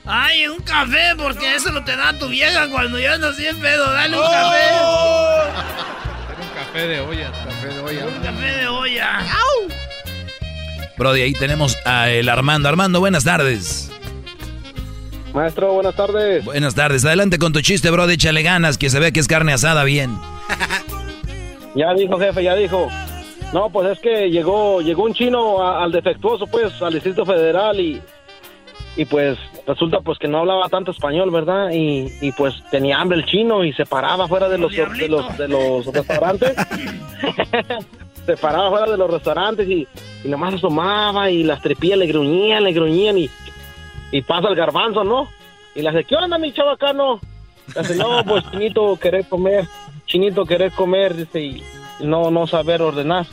[0.05, 3.91] Ay, un café, porque eso lo te da tu vieja cuando ya andas bien pedo.
[3.93, 4.31] Dale un un
[6.55, 7.31] café de olla.
[7.45, 8.01] Café de olla.
[8.01, 8.17] café.
[8.17, 9.21] Un café de olla.
[10.99, 12.69] Brody, ahí tenemos a el Armando.
[12.69, 13.91] Armando, buenas tardes.
[15.33, 16.45] Maestro, buenas tardes.
[16.45, 17.05] Buenas tardes.
[17.05, 18.15] Adelante con tu chiste, Brody.
[18.15, 20.17] Échale ganas, que se ve que es carne asada bien.
[21.75, 22.91] Ya dijo, jefe, ya dijo.
[23.55, 27.81] No, pues es que llegó llegó un chino a- al defectuoso, pues, al Distrito Federal
[27.81, 27.99] y,
[28.95, 31.71] y pues resulta pues que no hablaba tanto español, ¿verdad?
[31.73, 35.39] Y, y pues tenía hambre el chino y se paraba fuera de los, de los,
[35.39, 36.55] de los restaurantes.
[38.27, 39.87] se paraba fuera de los restaurantes y,
[40.25, 43.31] y nomás asomaba y las tripillas le gruñían, le gruñían y,
[44.11, 45.29] y pasa el garbanzo, ¿no?
[45.75, 47.21] Y le hace, ¿qué onda, mi chavacano?
[47.75, 49.67] Le hace, no, pues chinito, querer comer,
[50.07, 51.63] chinito, querer comer, dice, y
[52.01, 53.27] no, no saber ordenar.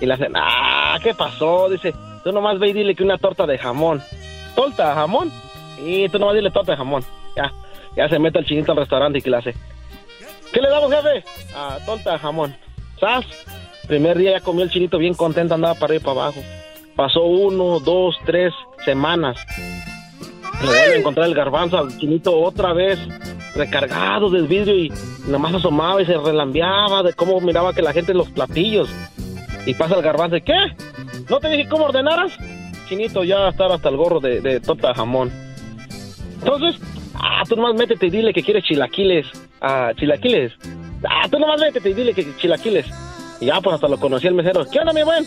[0.00, 1.68] Y le hace, ah, ¿qué pasó?
[1.68, 1.94] Dice,
[2.24, 4.02] tú nomás ve y dile que una torta de jamón.
[4.54, 5.30] ¿Torta jamón?
[5.84, 7.04] Y tú nomás dile torta de jamón.
[7.36, 7.52] Ya,
[7.96, 9.54] ya se mete el chinito al restaurante y que le hace,
[10.52, 11.24] ¿qué le damos, jefe?
[11.54, 12.56] Ah, torta de jamón.
[12.98, 13.26] ¿Sabes?
[13.86, 16.40] Primer día ya comió el chinito bien contento, andaba para arriba y para abajo.
[16.94, 18.52] Pasó uno, dos, tres
[18.84, 19.38] semanas.
[20.60, 22.98] Le vuelve a encontrar el garbanzo al chinito otra vez,
[23.54, 24.92] recargado del vidrio y
[25.26, 28.90] nomás asomaba y se relambeaba de cómo miraba que la gente en los platillos.
[29.66, 30.52] Y pasa el garbanzo, ¿y ¿qué?
[31.28, 32.32] ¿No te dije cómo ordenaras?
[32.88, 35.49] Chinito, ya estar hasta el gorro de, de torta de jamón.
[36.42, 36.80] Entonces,
[37.14, 39.26] ah, tú nomás métete y dile que quieres chilaquiles.
[39.60, 40.52] Ah, chilaquiles.
[41.08, 42.86] Ah, tú nomás métete y dile que chilaquiles.
[43.40, 44.66] Y ya, pues hasta lo conocí el mesero.
[44.70, 45.26] ¿Qué onda, mi buen?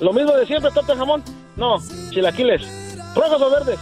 [0.00, 1.22] Lo mismo de siempre, torta de jamón.
[1.56, 1.78] No,
[2.10, 2.62] chilaquiles.
[3.14, 3.78] ¿Rojos o verdes?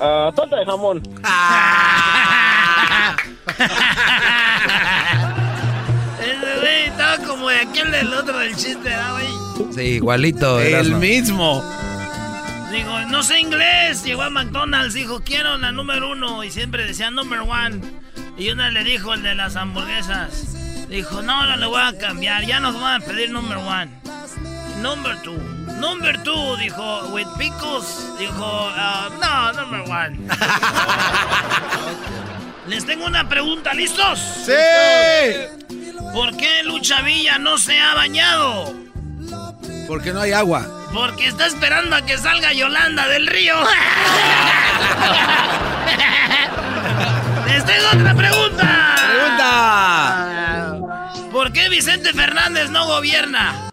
[0.00, 1.02] Ah, torta de jamón.
[6.20, 9.26] Ese güey estaba como de aquel del otro del chiste, ¿verdad, güey?
[9.72, 10.60] Sí, igualito.
[10.60, 11.62] El mismo.
[12.70, 14.04] Digo, no sé inglés.
[14.04, 16.44] Llegó a McDonald's, dijo, quiero la número uno.
[16.44, 17.80] Y siempre decía number one.
[18.36, 20.88] Y una le dijo el de las hamburguesas.
[20.88, 22.44] Dijo, no, no le voy a cambiar.
[22.44, 23.90] Ya nos van a pedir number one.
[24.82, 25.36] Number two.
[25.80, 28.18] Number two, dijo, with pickles.
[28.18, 30.18] Dijo, ah, no, number one.
[32.68, 34.18] Les tengo una pregunta, ¿listos?
[34.18, 34.52] ¡Sí!
[36.12, 38.74] ¿Por qué Lucha Villa no se ha bañado?
[39.88, 40.66] Porque no hay agua.
[40.92, 43.54] Porque está esperando a que salga Yolanda del río.
[47.46, 48.94] Les tengo otra pregunta.
[49.10, 50.78] Pregunta.
[51.32, 53.70] ¿Por qué Vicente Fernández no gobierna?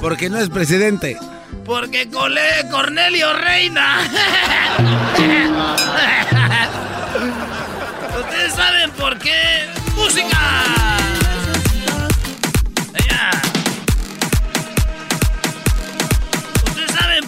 [0.00, 1.18] Porque no es presidente.
[1.66, 3.98] Porque Cole Cornelio Reina.
[8.20, 9.68] Ustedes saben por qué.
[9.96, 11.09] ¡Música!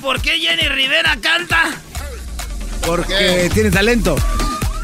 [0.03, 1.71] Por qué Jenny Rivera canta?
[2.85, 4.17] Porque tiene talento.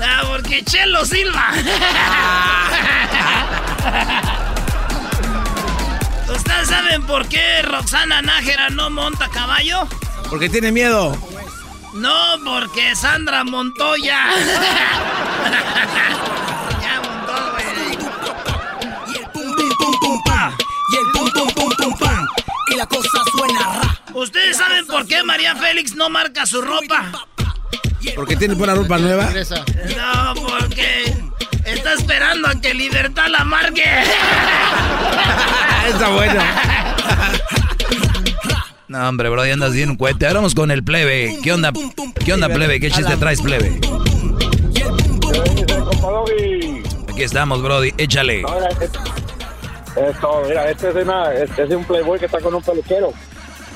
[0.00, 1.52] Ah, porque Chelo Silva.
[6.34, 9.88] ¿Ustedes saben por qué Roxana Nájera no monta caballo?
[10.30, 11.16] Porque tiene miedo.
[11.94, 12.14] No,
[12.44, 14.26] porque Sandra Montoya.
[25.08, 27.26] qué María Félix no marca su ropa?
[28.14, 29.28] Porque tiene buena ropa nueva.
[29.96, 31.12] No, porque
[31.64, 33.84] está esperando a que Libertad la marque.
[35.88, 36.42] Está bueno.
[38.88, 40.26] No, hombre, bro, ya andas bien un cohete.
[40.26, 41.38] Ahora vamos con el plebe.
[41.42, 41.72] ¿Qué onda,
[42.24, 42.80] qué onda plebe?
[42.80, 43.80] ¿Qué chiste traes, plebe?
[47.10, 47.92] Aquí estamos, Brody.
[47.98, 48.42] Échale.
[48.46, 48.90] Ahora, es,
[49.96, 53.12] es todo, mira, este es, una, este es un playboy que está con un peluquero.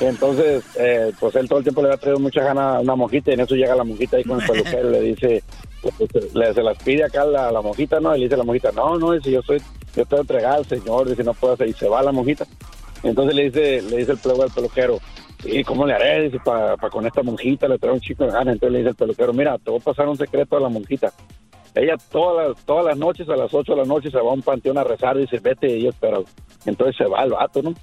[0.09, 3.31] Entonces, eh, pues él todo el tiempo le ha traído mucha gana a una monjita
[3.31, 5.43] y en eso llega la monjita ahí con el peluquero y le dice,
[6.35, 8.15] le, se las pide acá a la, la monjita, ¿no?
[8.15, 9.61] Y le dice a la monjita, no, no, dice, yo soy,
[9.95, 12.47] yo estoy entregada al señor, dice, no puedo hacer, y se va la monjita.
[13.03, 14.99] Entonces le dice, le dice el playboy al peluquero,
[15.45, 16.23] ¿y cómo le haré?
[16.23, 18.53] Dice, para con esta monjita le traigo un chico de gana.
[18.53, 21.13] Entonces le dice el peluquero, mira, te voy a pasar un secreto a la monjita.
[21.75, 24.35] Ella todas las, todas las noches, a las 8 de la noche, se va a
[24.35, 26.25] un panteón a rezar dice, vete, y yo espero.
[26.67, 27.75] Entonces se va el vato, ¿no?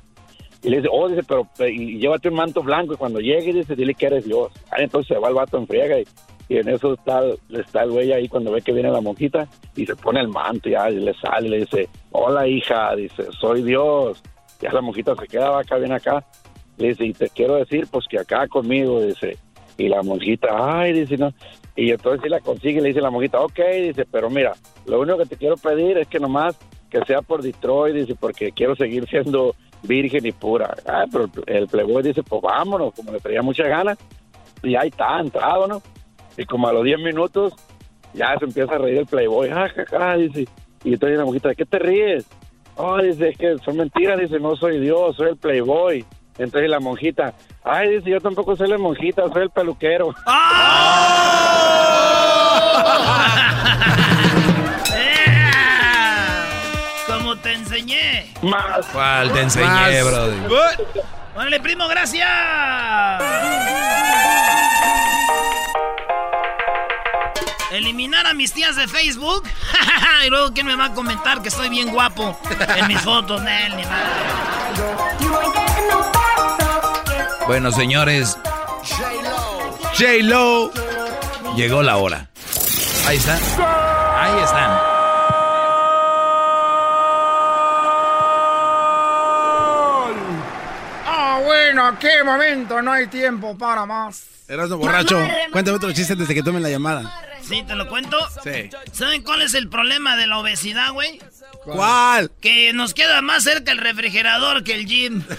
[0.62, 3.20] Y le dice, oh, dice, pero eh, y, y llévate un manto blanco y cuando
[3.20, 4.52] llegue, dice, dile que eres Dios.
[4.72, 6.06] Ah, entonces se va el vato en friega y,
[6.50, 9.86] y en eso está, está el güey ahí cuando ve que viene la monjita y
[9.86, 13.62] se pone el manto y, y le sale y le dice, hola hija, dice, soy
[13.62, 14.22] Dios.
[14.60, 16.26] Ya la monjita se queda acá, viene acá.
[16.78, 19.38] Le dice, y te quiero decir, pues que acá conmigo, dice.
[19.78, 21.34] Y la monjita, ay, dice, no.
[21.76, 24.54] Y entonces si la consigue, le dice la monjita, ok, dice, pero mira,
[24.86, 26.58] lo único que te quiero pedir es que nomás
[26.90, 30.76] que sea por Detroit, dice, porque quiero seguir siendo virgen y pura.
[30.86, 33.98] Ah, pero el playboy dice, pues vámonos, como le traía muchas ganas.
[34.64, 35.82] Y ahí está, entrado, ¿no?
[36.38, 37.54] Y como a los 10 minutos,
[38.14, 40.48] ya se empieza a reír el playboy, ja, ja, dice.
[40.84, 42.28] Y entonces la monjita, ¿de qué te ríes?
[42.76, 46.06] Oh, dice, es que son mentiras, dice, no soy Dios, soy el playboy.
[46.38, 47.34] Entonces la monjita,
[47.64, 50.06] ay, dice, yo tampoco soy la monjita, soy el peluquero.
[50.06, 50.16] Como
[57.90, 58.34] enseñé.
[58.42, 58.86] Más.
[58.92, 60.38] ¿Cuál te enseñé, brody?
[61.36, 62.30] Órale, primo, gracias.
[67.72, 69.44] Eliminar a mis tías de Facebook.
[70.26, 72.38] y luego, ¿quién me va a comentar que estoy bien guapo
[72.76, 73.42] en mis fotos?
[73.42, 74.10] Nel, ni madre.
[77.48, 78.38] Bueno, señores.
[79.98, 80.72] J-Lo.
[81.56, 82.28] Llegó la hora.
[83.08, 83.38] Ahí está.
[84.18, 84.89] Ahí están.
[91.80, 94.24] Bueno, qué momento, no hay tiempo para más.
[94.48, 95.18] Eras borracho.
[95.52, 97.24] Cuéntame otro chiste desde que tomen la llamada.
[97.42, 97.64] ¿Sí?
[97.64, 98.18] ¿Te lo cuento?
[98.44, 98.70] Sí.
[98.92, 101.22] ¿Saben cuál es el problema de la obesidad, güey?
[101.64, 102.32] ¿Cuál?
[102.42, 105.24] Que nos queda más cerca el refrigerador que el gym.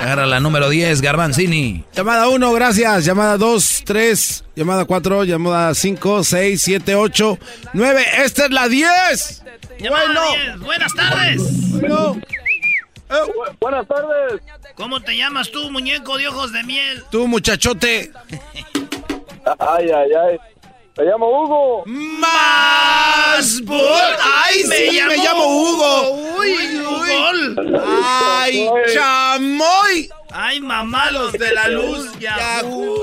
[0.00, 1.84] Agarra la número 10, Garbanzini.
[1.94, 3.04] Llamada 1, gracias.
[3.04, 4.44] Llamada 2, 3.
[4.56, 5.24] Llamada 4.
[5.24, 7.38] Llamada 5, 6, 7, 8,
[7.74, 8.04] 9.
[8.24, 9.42] Esta es la 10.
[9.78, 10.06] Llamada
[10.46, 10.58] 10.
[10.58, 11.40] Buenas tardes.
[13.60, 14.40] Buenas tardes.
[14.74, 17.04] ¿Cómo te llamas tú, muñeco de ojos de miel?
[17.10, 18.10] Tú, muchachote.
[19.58, 20.38] Ay, ay, ay.
[20.96, 21.84] Me llamo Hugo.
[21.86, 23.80] Más bull.
[24.22, 26.10] Ay, Me sí, llamo- me llamo Hugo.
[26.38, 27.80] Uy, Hugo.
[27.84, 30.10] Ay, chamoy.
[30.30, 32.18] Ay, mamá, los de la luz.
[32.18, 33.00] Yahoo.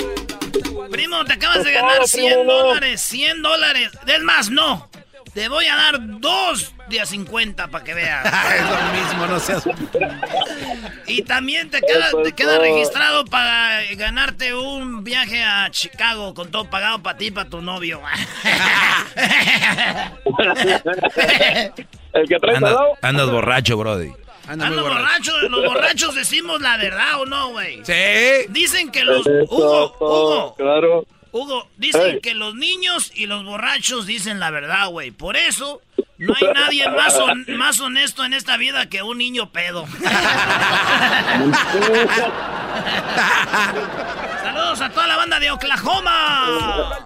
[0.91, 2.53] Primo, te acabas de ganar favor, 100 primo.
[2.53, 3.02] dólares.
[3.02, 3.90] 100 dólares.
[4.07, 4.90] Es más, no.
[5.34, 8.26] Te voy a dar dos de a 50 para que veas.
[8.26, 9.64] es lo mismo, no seas.
[11.07, 16.70] Y también te queda, te queda registrado para ganarte un viaje a Chicago con todo
[16.70, 17.99] pagado para ti y para tu novio.
[22.14, 24.11] El que trae Anda- andas borracho, Brody.
[24.48, 25.32] Anda Ando borracho.
[25.34, 27.82] borracho, los borrachos decimos la verdad o no, güey.
[27.84, 27.94] Sí.
[28.49, 31.06] Dicen que los Eso, Hugo, Hugo, Claro.
[31.32, 35.11] Hugo, dicen que los niños y los borrachos dicen la verdad, güey.
[35.11, 35.82] Por eso
[36.20, 37.18] no hay nadie más,
[37.48, 39.88] más honesto en esta vida que un niño pedo.
[44.44, 47.00] Saludos a toda la banda de Oklahoma.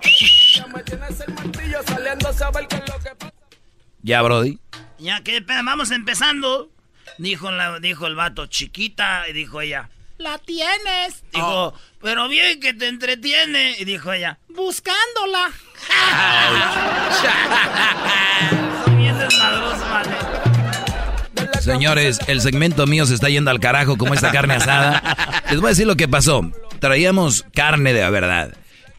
[4.02, 4.60] Ya, Brody.
[4.98, 6.72] Ya que vamos empezando,
[7.20, 11.24] dijo, la, dijo el vato, chiquita, y dijo ella, la tienes.
[11.32, 15.52] Dijo, pero bien que te entretiene, y dijo ella, buscándola.
[19.30, 20.10] Desmadroso, vale.
[21.62, 25.42] Señores, el segmento mío se está yendo al carajo como esta carne asada.
[25.50, 26.50] Les voy a decir lo que pasó.
[26.80, 28.54] Traíamos carne de la verdad.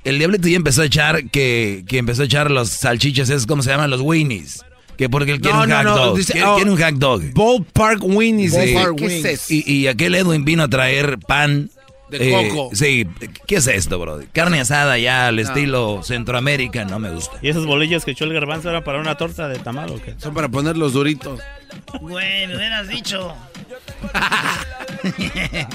[0.04, 3.62] El diablito ya empezó a echar que, que empezó a echar los salchichas, es como
[3.62, 4.62] se llaman los winnies.
[4.96, 6.16] Que porque él quiere No, un no, hot no, dog.
[6.18, 6.54] dice- quiere, oh.
[6.56, 7.22] quiere un hot dog.
[7.34, 8.54] Ballpark Winnies.
[8.54, 9.46] ¿Qué es eso?
[9.52, 11.70] Y, y aquel Edwin vino a traer pan.
[12.10, 12.70] Eh, De coco.
[12.74, 13.06] Sí,
[13.46, 14.20] ¿qué es esto, bro?
[14.32, 17.38] Carne asada ya al estilo Centroamérica, no me gusta.
[17.42, 20.14] ¿Y esos bolillos que echó el garbanzo era para una torta de tamal o qué?
[20.18, 21.40] Son para poner los duritos.
[22.00, 23.34] Güey, me hubieras dicho.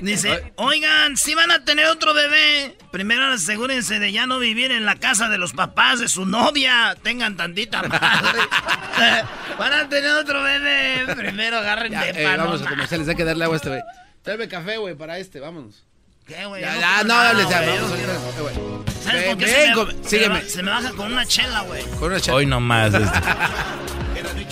[0.00, 4.84] Dice, oigan, si van a tener otro bebé, primero asegúrense de ya no vivir en
[4.84, 6.96] la casa de los papás de su novia.
[7.02, 8.40] Tengan tantita madre.
[9.58, 13.14] van a tener otro bebé, primero agarren Ya, de eh, vamos no a comerciales, hay
[13.14, 13.80] que darle agua a este güey.
[14.22, 15.82] Tráeme café, güey, para este, vámonos.
[16.26, 16.62] ¿Qué, güey?
[16.62, 17.14] Ya, ya, no.
[19.02, 20.42] ¿Sabes por qué se, me, sígueme.
[20.42, 21.82] se me baja con una chela, güey.
[21.98, 22.36] Con una chela.
[22.36, 22.94] Hoy nomás.
[22.94, 23.18] este.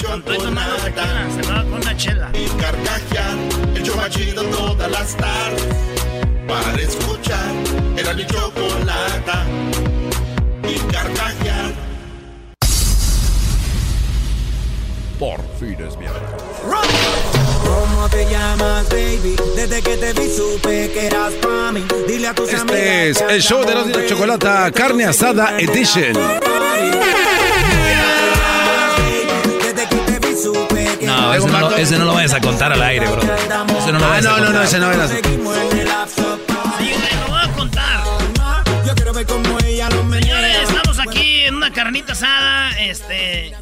[0.00, 2.30] Estoy tomando tequila, se me baja con una chela.
[2.34, 3.36] Y carcajear,
[3.76, 5.66] el show más chido todas las tardes.
[6.48, 7.52] Para escuchar,
[7.96, 9.46] era mi chocolata.
[10.68, 11.72] Y carcajear.
[15.20, 16.22] Por fin es viernes.
[18.10, 19.36] ¿Cómo te llamas, baby?
[19.54, 21.84] Desde que te vi supe que eras pa' mí.
[22.08, 25.04] Dile a tus amigas Este es que el show de los andamos de chocolate, carne
[25.04, 26.12] asada edition.
[29.62, 32.40] Desde que te vi supe que No, ese no, lo- ese no lo vayas a
[32.40, 33.22] contar al aire, bro.
[33.22, 35.06] Ese no lo Ah, no, no, no, ese no era.
[35.06, 38.00] Sí, lo voy a contar.
[40.20, 42.70] Señores, estamos aquí en una carnita asada.
[42.80, 43.52] Este.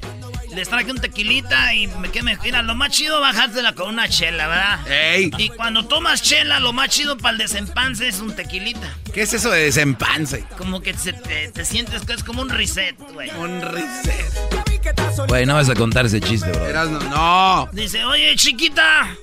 [0.58, 4.08] Les traje un tequilita y me que me mira, lo más chido bajártela con una
[4.08, 4.88] chela, ¿verdad?
[4.90, 5.30] Ey.
[5.38, 8.92] Y cuando tomas chela, lo más chido para el desempance es un tequilita.
[9.14, 10.44] ¿Qué es eso de desempance?
[10.56, 13.30] Como que se te, te sientes que es como un reset, güey.
[13.36, 15.28] Un reset.
[15.28, 16.66] Güey, no vas a contar ese chiste, bro.
[16.66, 16.98] Eras no.
[17.04, 17.68] no.
[17.70, 19.14] Dice, oye, chiquita,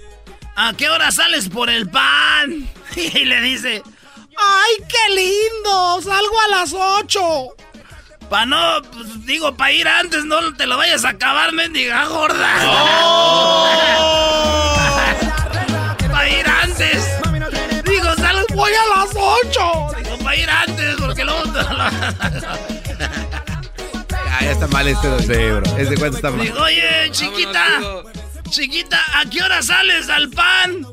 [0.55, 2.69] ¿a qué hora sales por el pan?
[2.95, 3.83] Y le dice,
[4.37, 6.01] ¡ay, qué lindo!
[6.01, 7.55] Salgo a las 8.
[8.29, 12.55] Pa' no, pues, digo, pa' ir antes, no te lo vayas a acabar, mendiga gorda.
[16.11, 17.05] pa' ir antes.
[17.85, 19.87] Digo, salgo, voy a las 8.
[20.03, 21.65] Digo, pa' ir antes, porque luego te lo...
[24.25, 25.19] Ya, ya está mal este.
[25.19, 25.63] Sí, bro.
[25.77, 26.41] Este cuento está mal.
[26.41, 27.65] Digo, oye, chiquita,
[28.49, 30.85] chiquita, ¿a qué hora sales al pan?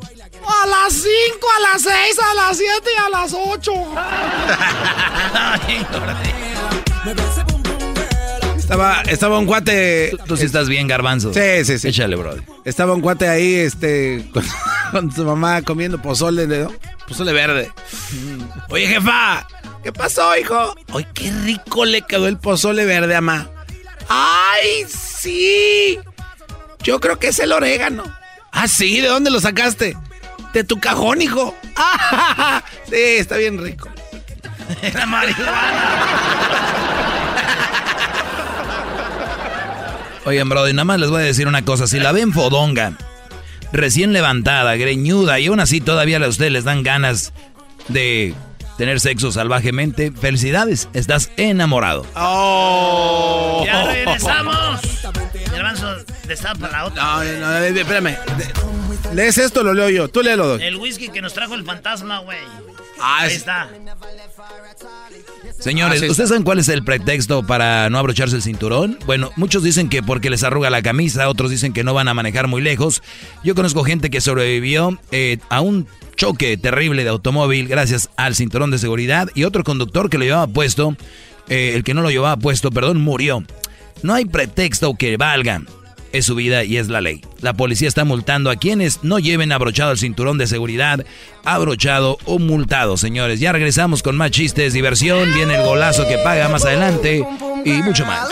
[0.46, 1.09] A las 5,
[1.56, 3.72] a las 6, a las 7 y a las 8.
[8.57, 10.16] Estaba, estaba un cuate.
[10.27, 11.35] Tú sí estás bien, garbanzo.
[11.35, 11.89] Sí, sí, sí.
[11.89, 12.37] Échale, bro.
[12.65, 14.45] Estaba un cuate ahí, este, con,
[14.91, 16.73] con su mamá comiendo pozole, ¿no?
[17.07, 17.70] Pozole verde.
[18.70, 19.47] Oye, jefa,
[19.83, 20.74] ¿qué pasó, hijo?
[20.95, 23.51] Ay, qué rico le quedó el pozole verde, mamá.
[24.09, 25.99] ¡Ay, sí!
[26.83, 28.05] Yo creo que es el orégano.
[28.53, 29.97] Ah, sí, ¿de dónde lo sacaste?
[30.53, 31.55] De tu cajón, hijo.
[31.77, 33.89] Ah, sí, está bien rico.
[34.82, 36.12] Era marihuana.
[40.24, 41.86] Oigan, Brody, nada más les voy a decir una cosa.
[41.86, 42.97] Si la ven fodonga,
[43.73, 47.32] recién levantada, greñuda, y aún así todavía a ustedes les dan ganas
[47.89, 48.35] de
[48.78, 52.07] tener sexo salvajemente, felicidades, estás enamorado.
[52.15, 53.62] ¡Oh!
[53.66, 54.81] Ya regresamos.
[55.51, 55.97] Garbanzo,
[56.27, 57.03] destapa la otra.
[57.03, 58.16] No, no, no, espérame.
[59.12, 60.09] ¿Lees esto o lo leo yo?
[60.09, 60.61] Tú léelo, Doc.
[60.61, 62.39] El whisky que nos trajo el fantasma, güey.
[63.03, 63.69] Ah, Ahí es- está.
[65.59, 68.99] Señores, Ah, ¿ustedes saben cuál es el pretexto para no abrocharse el cinturón?
[69.07, 72.15] Bueno, muchos dicen que porque les arruga la camisa, otros dicen que no van a
[72.15, 73.03] manejar muy lejos.
[73.45, 78.70] Yo conozco gente que sobrevivió eh, a un choque terrible de automóvil gracias al cinturón
[78.70, 80.97] de seguridad y otro conductor que lo llevaba puesto,
[81.49, 83.43] eh, el que no lo llevaba puesto, perdón, murió.
[84.03, 85.62] No hay pretexto que valga.
[86.12, 87.22] Es su vida y es la ley.
[87.40, 91.05] La policía está multando a quienes no lleven abrochado el cinturón de seguridad,
[91.44, 93.40] abrochado o multado, señores.
[93.40, 97.26] Ya regresamos con más chistes, diversión, viene el golazo que paga más adelante
[97.64, 98.28] y mucho más.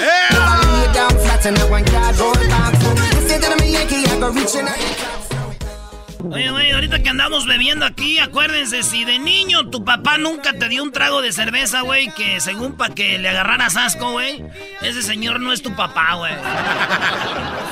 [6.29, 10.69] Oye, güey, ahorita que andamos bebiendo aquí, acuérdense, si de niño tu papá nunca te
[10.69, 14.45] dio un trago de cerveza, güey, que según para que le agarraras asco, güey,
[14.83, 16.33] ese señor no es tu papá, güey.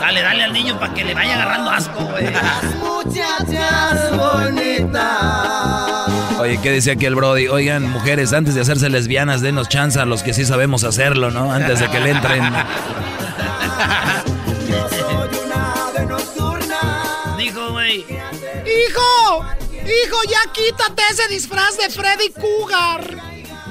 [0.01, 2.27] Dale, dale al niño para que le vaya agarrando asco, güey.
[2.81, 5.09] Muchachas bonitas.
[6.39, 7.49] Oye, ¿qué decía aquí el Brody?
[7.49, 11.53] Oigan, mujeres, antes de hacerse lesbianas, denos chance a los que sí sabemos hacerlo, ¿no?
[11.53, 12.43] Antes de que le entren.
[18.69, 19.45] ¡Hijo!
[19.73, 23.17] ¡Hijo, ya quítate ese disfraz de Freddy Cougar!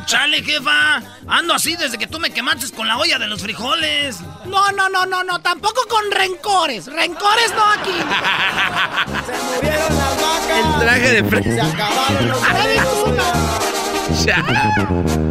[0.06, 1.03] Chale, jefa.
[1.28, 4.22] Ando así desde que tú me quemaste con la olla de los frijoles.
[4.45, 6.86] No, no, no, no, no, tampoco con rencores.
[6.86, 7.91] Rencores no aquí.
[10.57, 11.49] El traje de Freddy.
[11.52, 13.68] Freddy Cougar.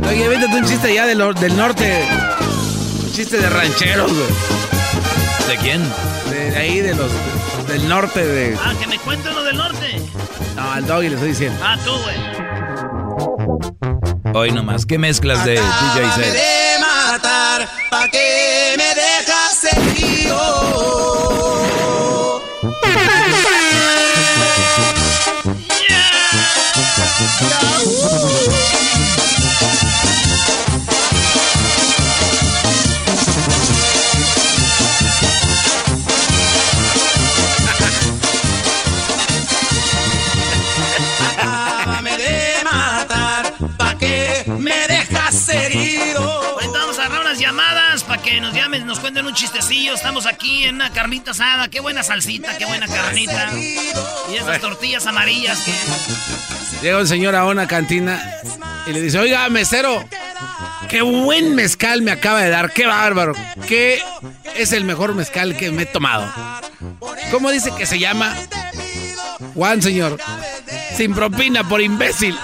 [0.09, 2.06] Oye, véntate un chiste ya del, del norte.
[3.02, 4.28] Un chiste de rancheros, güey.
[5.48, 5.82] ¿De quién?
[6.30, 7.10] De ahí, de los
[7.66, 8.56] del norte de.
[8.62, 10.01] Ah, que me cuente uno del norte.
[10.55, 11.59] No, al doggy le estoy diciendo.
[11.62, 12.16] Ah, tú, güey.
[14.34, 16.32] Hoy nomás, ¿qué mezclas de DJ set?
[16.32, 19.05] de matar, pa' que me dejas
[48.26, 49.94] que nos llamen, nos cuenten un chistecillo.
[49.94, 51.68] Estamos aquí en una carnita asada.
[51.68, 53.52] Qué buena salsita, qué buena carnita.
[53.56, 55.72] Y esas tortillas amarillas que...
[56.82, 58.20] Llega un señor a una cantina
[58.86, 60.04] y le dice, oiga, mesero,
[60.88, 63.32] qué buen mezcal me acaba de dar, qué bárbaro,
[63.68, 64.02] qué
[64.56, 66.28] es el mejor mezcal que me he tomado.
[67.30, 68.34] ¿Cómo dice que se llama?
[69.54, 70.18] Juan, señor.
[70.96, 72.36] Sin propina por imbécil.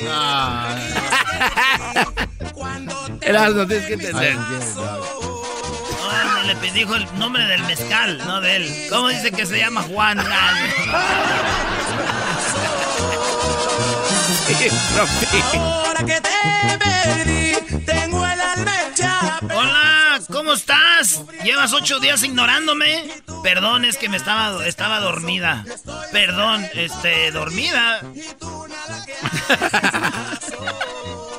[3.30, 4.36] Erasmo, tienes que entender.
[4.36, 4.52] No,
[6.42, 8.86] le dijo el nombre del mezcal, no de él.
[8.90, 10.18] ¿Cómo dice que se llama Juan?
[15.54, 16.28] Ahora que te
[16.78, 17.54] perdí,
[17.84, 19.38] tengo el alma hecha.
[19.54, 21.22] Hola, ¿cómo estás?
[21.44, 23.08] ¿Llevas ocho días ignorándome?
[23.44, 25.64] Perdón, es que me estaba, estaba dormida.
[26.10, 28.00] Perdón, este, dormida.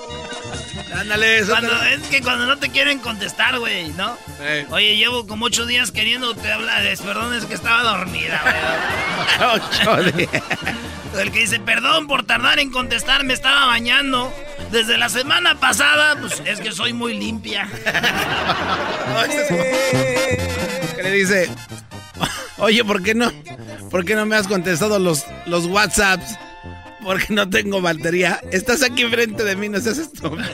[1.01, 4.15] Ándale, Cuando, es que cuando no te quieren contestar, güey, ¿no?
[4.69, 6.83] Oye, llevo como ocho días queriéndote hablar.
[7.03, 8.39] Perdón, es que estaba dormida,
[9.83, 10.29] güey.
[11.19, 14.31] El que dice, perdón por tardar en contestar, me estaba bañando.
[14.71, 17.67] Desde la semana pasada, pues es que soy muy limpia.
[20.95, 21.49] que le dice,
[22.59, 23.31] oye, ¿por qué no?
[23.89, 26.37] ¿Por qué no me has contestado los, los WhatsApps?
[27.03, 28.39] Porque no tengo batería.
[28.51, 30.43] Estás aquí enfrente de mí, no seas estúpido.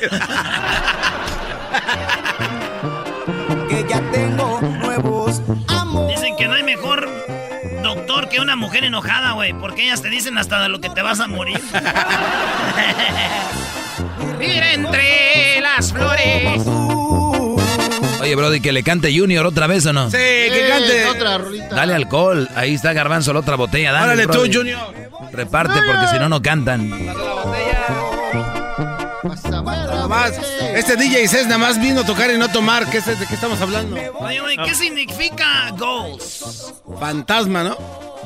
[3.69, 5.41] Que ya tengo nuevos
[6.07, 7.09] Dicen que no hay mejor
[7.83, 9.53] doctor que una mujer enojada, güey.
[9.53, 11.59] Porque ellas te dicen hasta de lo que te vas a morir.
[14.39, 16.63] Mira entre las flores.
[18.21, 20.09] Oye, Brody, que le cante Junior otra vez o no?
[20.09, 21.05] Sí, que cante.
[21.05, 21.75] Otra rolita.
[21.75, 22.49] Dale alcohol.
[22.55, 23.91] Ahí está Garbanzo, la otra botella.
[23.91, 24.51] Dale, Órale tú.
[24.51, 24.93] Junior.
[25.31, 26.89] Reparte porque si no, no cantan.
[29.51, 30.31] Nada más.
[30.73, 32.89] Este DJ Cés nada más vino a tocar y no tomar.
[32.89, 33.97] ¿Qué es, ¿De qué estamos hablando?
[34.19, 36.73] Oye, güey, ¿qué significa goals?
[36.99, 37.77] Fantasma, ¿no?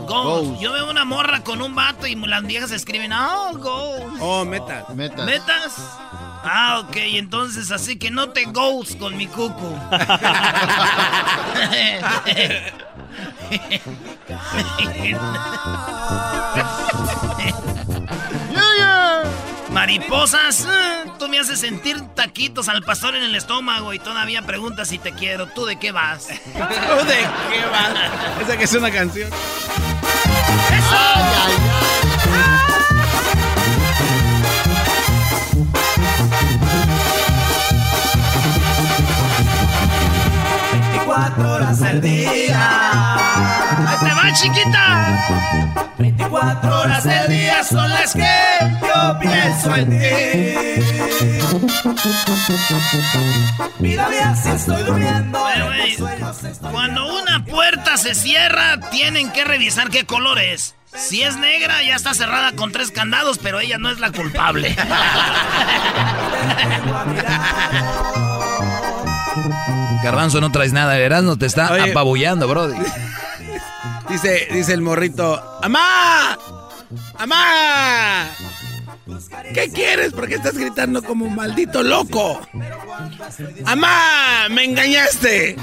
[0.07, 0.59] Goals.
[0.59, 4.19] Yo veo una morra con un vato y las viejas escriben, oh, goals.
[4.19, 4.89] Oh, metas.
[4.95, 5.25] Metas.
[5.25, 5.73] ¿Metas?
[6.43, 9.77] Ah, ok, entonces así que no te goals con mi cucu.
[19.71, 24.89] Mariposas, eh, tú me haces sentir taquitos al pastor en el estómago y todavía preguntas
[24.89, 25.47] si te quiero.
[25.47, 26.27] ¿Tú de qué vas?
[26.27, 27.17] ¿Tú de
[27.49, 28.41] qué vas?
[28.41, 29.29] Esa que es una canción.
[41.11, 43.15] Horas al día.
[43.87, 45.17] ¡Ahí te va, chiquita!
[45.97, 48.29] 24 horas del día son las que
[48.81, 49.97] yo pienso en ti.
[53.79, 55.39] Mírame así estoy durmiendo.
[56.71, 60.75] Cuando una puerta se cierra, tienen que revisar qué color es.
[60.93, 64.73] Si es negra, ya está cerrada con tres candados, pero ella no es la culpable.
[70.03, 70.97] Garbanzo, no traes nada.
[70.97, 71.91] Erasmo te está Oye.
[71.91, 72.77] apabullando, Brody.
[74.09, 76.37] Dice, dice el morrito, ¡Amá!
[77.17, 78.27] ¡Amá!
[79.53, 80.11] ¿Qué quieres?
[80.13, 82.41] ¿Por qué estás gritando como un maldito loco?
[83.65, 84.47] ¡Amá!
[84.49, 85.55] ¡Me engañaste!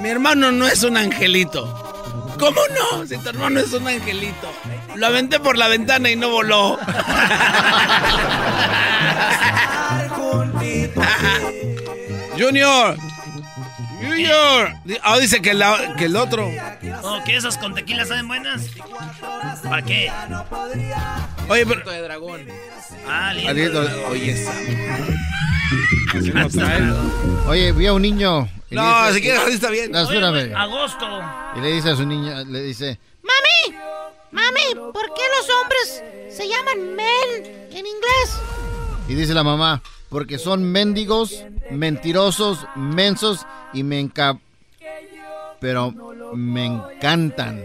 [0.00, 2.34] Mi hermano no es un angelito.
[2.38, 3.06] ¿Cómo no?
[3.06, 4.52] Si tu hermano es un angelito.
[4.96, 6.78] Lo aventé por la ventana y no voló.
[12.38, 12.96] Junior.
[14.00, 14.72] Junior.
[15.02, 16.50] Ah, dice que, la- que el otro.
[17.02, 18.66] ¿O que esas con tequila saben buenas?
[19.62, 20.10] ¿Para qué?
[21.48, 21.90] Oye, pero.
[21.90, 22.46] de dragón.
[23.08, 23.50] Ah, lindo.
[23.50, 24.52] Aliento- Oye, esa.
[27.48, 28.48] Oye, vi a un niño.
[28.70, 29.92] No, dice- si quieres, está bien.
[29.92, 30.54] No, espérame.
[30.54, 31.06] Agosto.
[31.56, 33.78] Y le dice a su niña, le dice, Mami,
[34.32, 36.02] mami, ¿por qué los hombres
[36.36, 38.40] se llaman men en inglés?
[39.08, 39.80] y dice la mamá,
[40.16, 43.44] porque son mendigos, mentirosos, mensos
[43.74, 44.40] y me enca...
[45.60, 45.92] Pero
[46.32, 47.62] me encantan.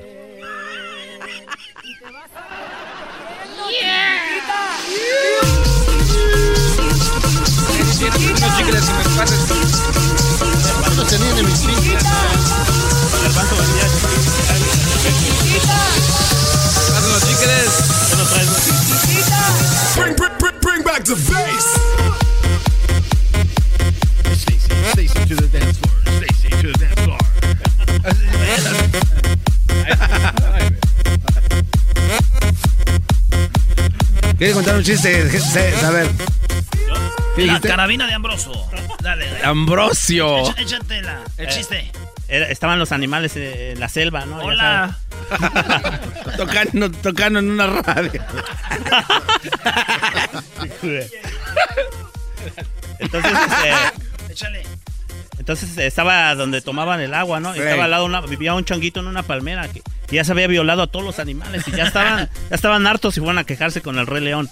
[19.95, 22.00] Bring, bring, bring back the bass.
[24.89, 25.95] Stacy to the dance floor.
[26.17, 28.31] Stacy to the dance floor.
[34.37, 35.29] ¿Quieres contar un chiste?
[35.85, 36.07] A ver.
[37.35, 38.69] ¿Qué La carabina de Ambroso.
[39.01, 39.43] Dale, dale.
[39.45, 40.39] Ambrosio.
[40.39, 41.19] Echa- Échatela.
[41.37, 41.91] El Eh, chiste.
[42.27, 44.37] Era- estaban los animales eh, en la selva, ¿no?
[44.37, 44.97] Hola.
[46.37, 48.11] tocando, tocando en una radio.
[52.99, 54.00] Entonces, este,
[54.41, 54.63] Échale.
[55.37, 57.55] entonces estaba donde tomaban el agua, ¿no?
[57.55, 60.31] Y estaba al lado una, vivía un changuito en una palmera que, que ya se
[60.31, 63.43] había violado a todos los animales y ya estaban, ya estaban hartos y fueron a
[63.43, 64.49] quejarse con el rey león.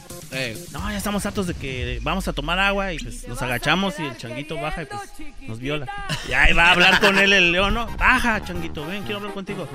[0.71, 4.03] No, ya estamos hartos de que vamos a tomar agua y pues nos agachamos y
[4.03, 5.01] el changuito baja y pues
[5.47, 5.87] nos viola.
[6.27, 7.87] Y ahí va a hablar con él el león, ¿no?
[7.97, 9.67] Baja, changuito, ven, quiero hablar contigo.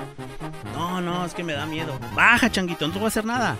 [0.75, 1.99] No, no, es que me da miedo.
[2.15, 3.57] Baja, changuito, no te voy a hacer nada.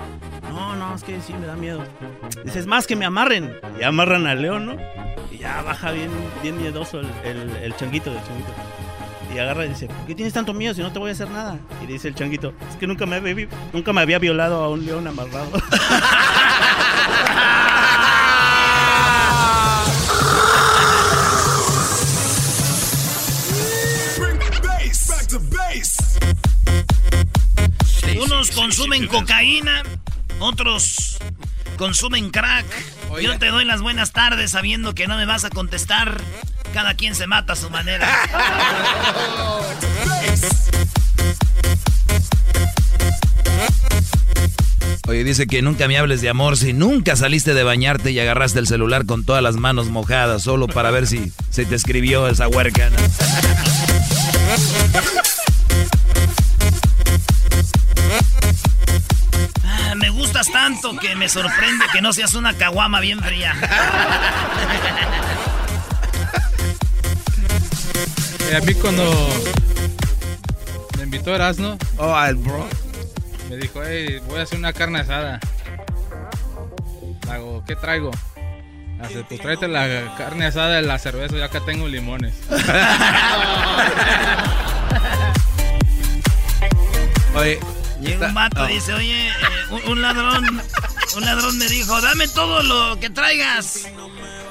[0.51, 1.85] No, no, es que sí, me da miedo.
[2.45, 3.53] Dices, más que me amarren.
[3.81, 4.77] Y amarran al león, ¿no?
[5.33, 6.11] Y ya baja bien,
[6.43, 8.53] bien miedoso el, el, el changuito changuito.
[9.35, 11.29] Y agarra y dice, ¿por qué tienes tanto miedo si no te voy a hacer
[11.29, 11.59] nada?
[11.83, 14.87] Y dice el changuito, es que nunca me, había nunca me había violado a un
[14.87, 15.51] león amarrado.
[28.21, 29.83] Unos consumen cocaína,
[30.39, 31.19] otros
[31.77, 32.65] consumen crack.
[33.21, 36.21] Yo te doy las buenas tardes sabiendo que no me vas a contestar.
[36.73, 38.09] Cada quien se mata a su manera.
[45.07, 48.59] Oye, dice que nunca me hables de amor si nunca saliste de bañarte y agarraste
[48.59, 52.49] el celular con todas las manos mojadas solo para ver si se te escribió esa
[52.49, 52.89] huerca.
[52.91, 52.97] ¿no?
[59.65, 63.55] Ah, me gustas tanto que me sorprende que no seas una caguama bien fría.
[68.51, 69.29] Eh, a mí cuando
[70.99, 72.67] me invitó Erasmo, Oh, al bro.
[73.55, 75.39] Me dijo, hey, voy a hacer una carne asada.
[77.25, 78.11] Le Hago, ¿qué traigo?
[79.01, 82.35] Hace, pues tráete la carne asada y la cerveza, yo acá tengo limones.
[87.37, 87.61] Oye,
[88.01, 88.69] Llega un Oh.
[88.69, 89.33] y dice, oye, eh,
[89.71, 90.63] un, un ladrón,
[91.17, 93.89] un ladrón me dijo, dame todo lo que traigas.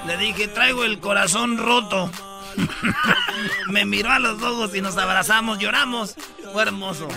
[0.08, 2.10] Le dije, traigo el corazón roto.
[3.68, 6.16] me miró a los ojos y nos abrazamos, lloramos.
[6.52, 7.08] Fue hermoso.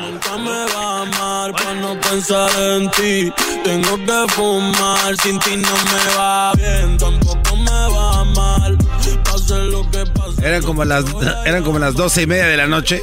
[0.00, 3.32] Nunca me va a amar para no pensar en ti.
[3.64, 8.78] Tengo que fumar, sin ti no me va bien, tampoco me va mal.
[9.24, 10.46] Pase lo que pase.
[10.46, 11.04] Eran como las,
[11.44, 13.02] eran como las doce y media de la noche.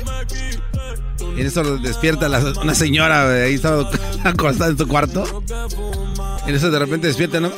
[1.35, 3.87] Y en eso despierta la- una señora, eh, ahí estaba
[4.23, 5.43] acostada en su cuarto.
[6.45, 7.51] Y en eso de repente despierta, ¿no?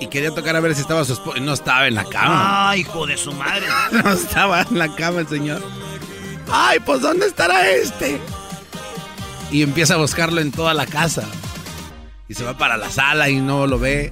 [0.00, 1.38] Y quería tocar a ver si estaba su esposo.
[1.40, 2.70] No estaba en la cama.
[2.70, 3.66] Ay, hijo de su madre.
[3.92, 5.62] No estaba en la cama el señor.
[6.50, 8.20] Ay, pues ¿dónde estará este?
[9.50, 11.24] Y empieza a buscarlo en toda la casa.
[12.28, 14.10] Y se va para la sala y no lo ve.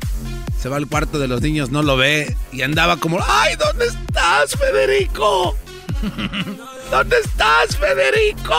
[0.60, 2.36] Se va al cuarto de los niños, no lo ve.
[2.52, 5.56] Y andaba como, ay, ¿dónde estás, Federico?
[6.90, 8.54] ¿Dónde estás, Federico?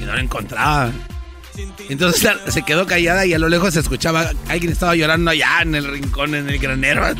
[0.00, 0.92] Y no lo encontraba.
[1.88, 5.74] Entonces se quedó callada y a lo lejos se escuchaba, alguien estaba llorando allá en
[5.74, 7.04] el rincón, en el granero.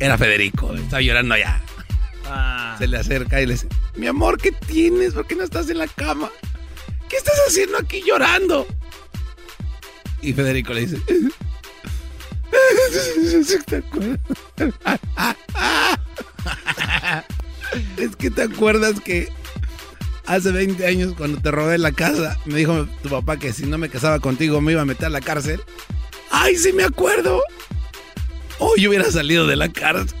[0.00, 1.62] Era Federico, estaba llorando allá.
[2.78, 5.14] Se le acerca y le dice, mi amor, ¿qué tienes?
[5.14, 6.30] ¿Por qué no estás en la cama?
[7.08, 8.66] ¿Qué estás haciendo aquí llorando?
[10.22, 10.98] Y Federico le dice,
[17.96, 19.28] es que te acuerdas que
[20.26, 23.78] hace 20 años cuando te robé la casa, me dijo tu papá que si no
[23.78, 25.60] me casaba contigo me iba a meter a la cárcel.
[26.30, 27.42] ¡Ay, sí me acuerdo!
[28.58, 30.14] Hoy hubiera salido de la cárcel.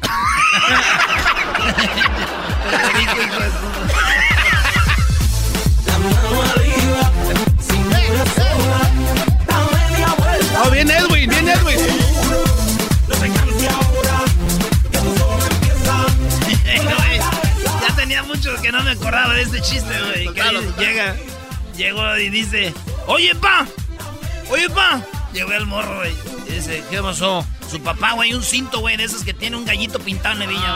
[10.60, 11.30] ¡Oh, viene Edwin!
[11.30, 11.78] ¡Viene Edwin!
[17.80, 20.28] Ya tenía mucho que no me acordaba de este chiste, güey.
[20.78, 21.16] Llega,
[21.76, 22.72] llegó y dice,
[23.06, 23.66] oye, pa,
[24.50, 25.00] oye, pa.
[25.32, 26.14] Llegó el morro, güey.
[26.48, 27.44] Y dice, ¿qué pasó?
[27.70, 30.46] Su papá, güey, un cinto, güey, de esos que tiene un gallito pintado en la
[30.46, 30.74] villa,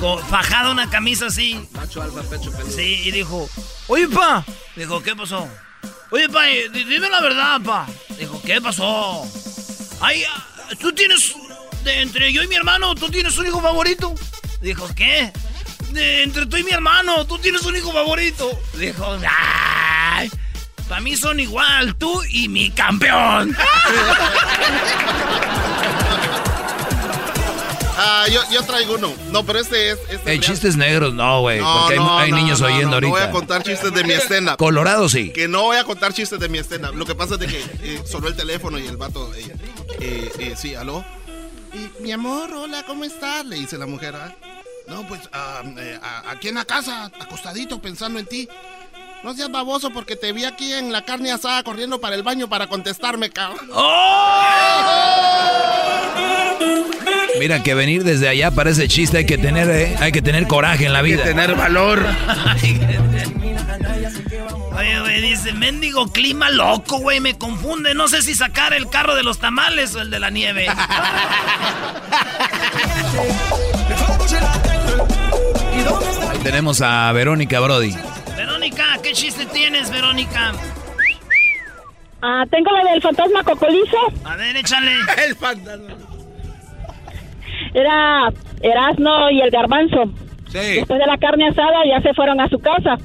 [0.00, 0.18] güey.
[0.30, 1.60] Fajado una camisa así.
[1.72, 2.72] Macho alfa, pecho peludo.
[2.74, 3.48] Sí, y dijo,
[3.88, 4.44] oye, pa.
[4.76, 5.48] Dijo, ¿qué pasó?
[6.10, 7.86] Oye, pa, eh, di- dime la verdad, pa.
[8.18, 9.26] Dijo, ¿qué pasó?
[10.00, 10.44] Ay, ah,
[10.80, 11.34] tú tienes,
[11.84, 14.14] de entre yo y mi hermano, tú tienes un hijo favorito.
[14.62, 15.32] Dijo, ¿qué?
[15.92, 18.58] De entre tú y mi hermano, tú tienes un hijo favorito.
[18.74, 20.30] Dijo, ay,
[20.88, 23.56] para mí son igual, tú y mi campeón.
[27.98, 29.12] Ah, yo, yo traigo uno.
[29.30, 29.98] No, pero este es.
[30.10, 31.60] Este Hey, es- chistes negros, no, güey.
[31.60, 33.10] No, porque hay, no, hay niños no, oyendo no, no ahorita.
[33.10, 34.56] voy a contar chistes de mi escena.
[34.58, 35.32] Colorado sí.
[35.32, 36.90] Que no voy a contar chistes de mi escena.
[36.90, 39.32] Lo que pasa es de que eh, sonó el teléfono y el vato.
[39.34, 39.56] eh,
[40.00, 41.04] eh, eh, sí, aló.
[42.00, 43.44] Mi amor, hola, ¿cómo estás?
[43.46, 44.14] Le dice la mujer.
[44.14, 44.34] ¿ah?
[44.88, 45.62] No, pues a-
[46.30, 48.46] aquí en la casa, acostadito, pensando en ti.
[49.22, 52.48] No seas baboso porque te vi aquí en la carne asada corriendo para el baño
[52.48, 53.68] para contestarme, cabrón.
[57.38, 60.46] Mira que venir desde allá para ese chiste hay que tener, eh, hay que tener
[60.46, 61.22] coraje en la vida.
[61.24, 62.04] tener valor.
[64.76, 67.94] Oye, güey, dice, mendigo clima loco, güey, me confunde.
[67.94, 70.68] No sé si sacar el carro de los tamales o el de la nieve.
[76.28, 77.94] Ahí tenemos a Verónica Brody.
[78.66, 80.52] Verónica, ¿qué chiste tienes, Verónica?
[82.20, 83.96] Ah, tengo la del fantasma cocolizo.
[84.24, 84.90] A ver, échale.
[85.28, 85.94] El fantasma.
[87.72, 90.06] Era Erasno y el garbanzo.
[90.48, 90.58] Sí.
[90.58, 92.96] Después de la carne asada ya se fueron a su casa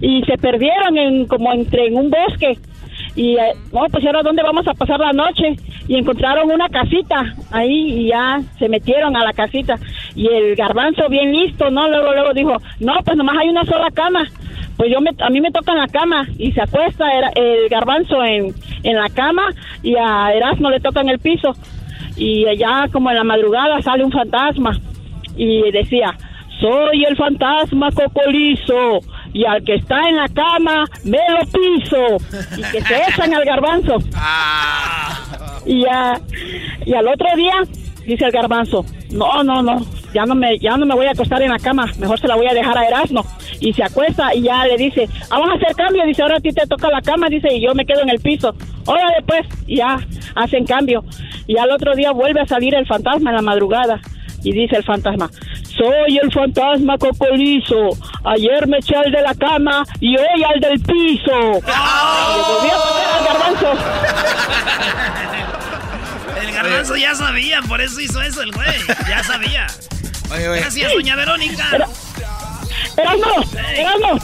[0.00, 2.58] y se perdieron en como entre en un bosque.
[3.14, 5.54] Y eh, no, pues ahora dónde vamos a pasar la noche
[5.86, 9.78] y encontraron una casita ahí y ya se metieron a la casita
[10.16, 11.88] y el garbanzo bien listo, ¿no?
[11.88, 14.26] Luego luego dijo, "No, pues nomás hay una sola cama."
[14.76, 18.22] Pues yo me, a mí me toca en la cama y se acuesta el garbanzo
[18.24, 19.50] en, en la cama
[19.82, 21.54] y a Erasmo le toca en el piso.
[22.16, 24.78] Y allá como en la madrugada sale un fantasma
[25.36, 26.16] y decía,
[26.60, 29.00] soy el fantasma cocolizo
[29.32, 32.16] y al que está en la cama me lo piso
[32.56, 33.96] y que se echan al garbanzo.
[35.66, 36.20] Y ya,
[36.86, 37.54] y al otro día
[38.06, 41.42] dice el garbanzo, no, no, no, ya no me, ya no me voy a acostar
[41.42, 43.26] en la cama, mejor se la voy a dejar a Erasmo.
[43.60, 46.50] Y se acuesta y ya le dice, vamos a hacer cambio, dice, ahora a ti
[46.50, 48.54] te toca la cama, dice, y yo me quedo en el piso.
[48.86, 49.98] Órale pues, y ya
[50.36, 51.04] hacen cambio.
[51.46, 54.00] Y al otro día vuelve a salir el fantasma en la madrugada.
[54.42, 55.30] Y dice el fantasma,
[55.76, 57.90] soy el fantasma cocolizo.
[58.24, 61.32] Ayer me eché al de la cama y hoy al del piso.
[61.32, 63.68] Y le volví a poner al garbanzo.
[66.40, 68.68] El garbanzo ya sabía, por eso hizo eso el güey.
[69.08, 69.66] Ya sabía.
[70.30, 71.70] Gracias, doña Verónica.
[72.96, 73.44] Erasmo,
[73.76, 74.18] Erasmo,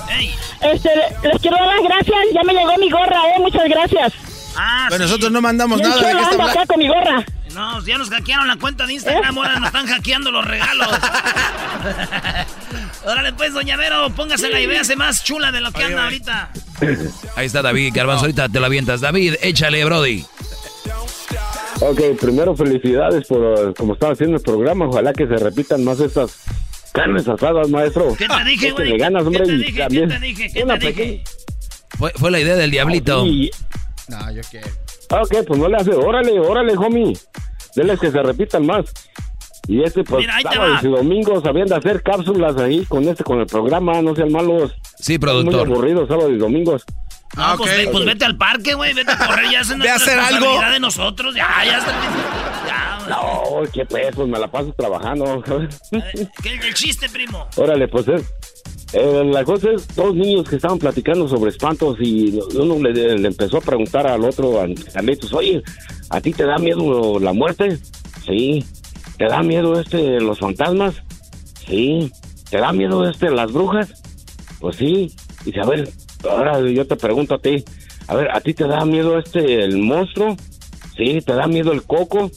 [0.60, 0.90] este,
[1.22, 2.18] les quiero dar las gracias.
[2.34, 3.40] Ya me llegó mi gorra, eh.
[3.40, 4.12] Muchas gracias.
[4.56, 5.10] Ah, Pero sí.
[5.10, 5.96] nosotros no mandamos nada.
[5.96, 7.24] ¿de qué acá con mi gorra.
[7.54, 10.88] No, ya nos hackearon la cuenta de Instagram, ahora nos están hackeando los regalos.
[13.04, 16.50] Órale pues, doña Vero, póngasela y véase más chula de lo que anda ahorita.
[17.36, 19.00] Ahí está David Garbanzo, ahorita te la avientas.
[19.00, 20.24] David, échale, Brody.
[21.80, 24.86] Ok, primero felicidades por como están haciendo el programa.
[24.86, 26.44] Ojalá que se repitan más estas
[26.92, 28.14] carnes asadas, maestro.
[28.18, 28.98] ¿Qué te dije, güey?
[28.98, 29.86] ganas, hombre, ¿Qué te dije?
[29.88, 30.50] ¿Qué te dije?
[30.52, 31.24] ¿Qué una te dije?
[31.98, 33.24] Fue, fue la idea del diablito.
[33.24, 33.50] Sí.
[34.08, 34.60] No, yo qué.
[35.10, 35.92] Ok, pues no le hace.
[35.92, 37.14] Órale, órale, homie.
[37.74, 38.92] Denles que se repitan más.
[39.66, 43.40] Y este, pues, Mira, sábados y domingos habían de hacer cápsulas ahí con este, con
[43.40, 44.02] el programa.
[44.02, 44.74] No sean malos.
[44.98, 45.66] Sí, productor.
[45.66, 46.84] Muy aburridos sábados y domingos.
[47.36, 50.18] No, pues, ve- pues vete al parque, güey, vete a correr, ya a nuestra hacer
[50.18, 50.60] algo.
[50.72, 51.92] de nosotros, ya, ya está.
[52.66, 55.42] Ya, No, qué pues, pues me la paso trabajando.
[56.42, 57.46] ¿qué es el chiste, primo?
[57.56, 58.22] Órale, pues es.
[58.92, 63.28] eh, la cosa es dos niños que estaban platicando sobre espantos y uno le, le
[63.28, 65.62] empezó a preguntar al otro, a Carlitos, oye,
[66.10, 67.78] ¿a ti te da miedo la muerte?
[68.26, 68.64] Sí.
[69.18, 70.94] ¿Te da miedo este los fantasmas?
[71.66, 72.10] Sí.
[72.50, 74.02] ¿Te da miedo este las brujas?
[74.60, 75.14] Pues sí.
[75.44, 75.88] Dice, a ver,
[76.28, 77.64] ahora yo te pregunto a ti,
[78.08, 80.36] a ver, ¿a ti te da miedo este el monstruo?
[80.96, 81.20] Sí.
[81.24, 82.30] ¿Te da miedo el coco?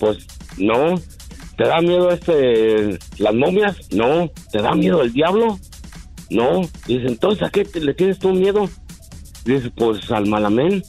[0.00, 0.26] Pues
[0.58, 0.96] no.
[1.56, 3.76] ¿Te da miedo este las momias?
[3.92, 4.30] No.
[4.50, 5.58] ¿Te da miedo el diablo?
[6.28, 6.62] No.
[6.86, 8.68] Dice, entonces ¿a qué le tienes tú miedo?
[9.44, 10.82] Dice, pues al malamén.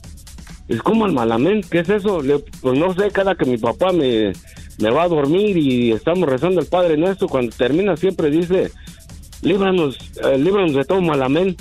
[0.67, 1.61] Dice, ¿cómo al malamén?
[1.61, 2.21] ¿Qué es eso?
[2.61, 4.33] Pues no sé, cada que mi papá me,
[4.79, 8.71] me va a dormir y estamos rezando el Padre Nuestro, cuando termina siempre dice,
[9.41, 11.55] líbranos, eh, líbranos de todo malamén.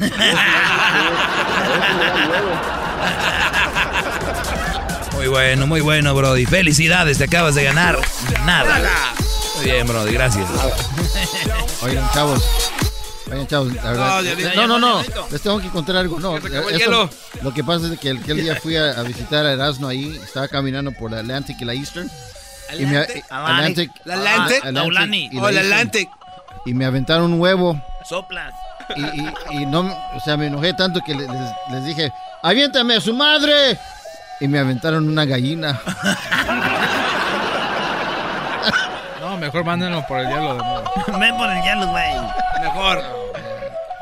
[5.12, 6.44] Muy bueno, muy bueno, Brody.
[6.46, 7.98] Felicidades, te acabas de ganar.
[8.44, 8.80] Nada.
[9.56, 10.46] Muy bien, Brody, gracias.
[11.82, 12.42] Oigan, chavos.
[13.30, 14.22] Oigan, chavos, la verdad.
[14.56, 16.18] No, No, no, Les tengo que contar algo.
[16.20, 16.38] No,
[16.76, 17.08] hielo.
[17.42, 20.18] lo que pasa es que aquel día fui a, a visitar a Erasmo ahí.
[20.22, 22.10] Estaba caminando por la Atlantic y la Eastern.
[22.78, 23.24] Y me- Atlantic.
[23.30, 23.90] Atlantic.
[24.04, 24.62] La Atlantic.
[24.64, 25.28] Ah, Aulani.
[25.32, 25.66] y Oh, la Eastern.
[25.72, 26.08] Atlantic.
[26.66, 27.80] Y me aventaron un huevo.
[28.08, 28.52] Soplas.
[28.96, 29.32] Y, y-
[29.62, 29.80] y no,
[30.14, 33.78] o sea, me enojé tanto que le- les, les dije, aviéntame a su madre.
[34.40, 35.80] Y me aventaron una gallina.
[39.20, 40.84] No, mejor mándenlo por el hielo de nuevo.
[41.18, 42.14] Ven por el hielo, güey.
[42.60, 43.02] Mejor.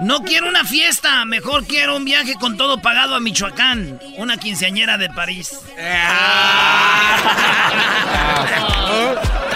[0.01, 4.01] No quiero una fiesta, mejor quiero un viaje con todo pagado a Michoacán.
[4.19, 5.61] Una quinceañera de París.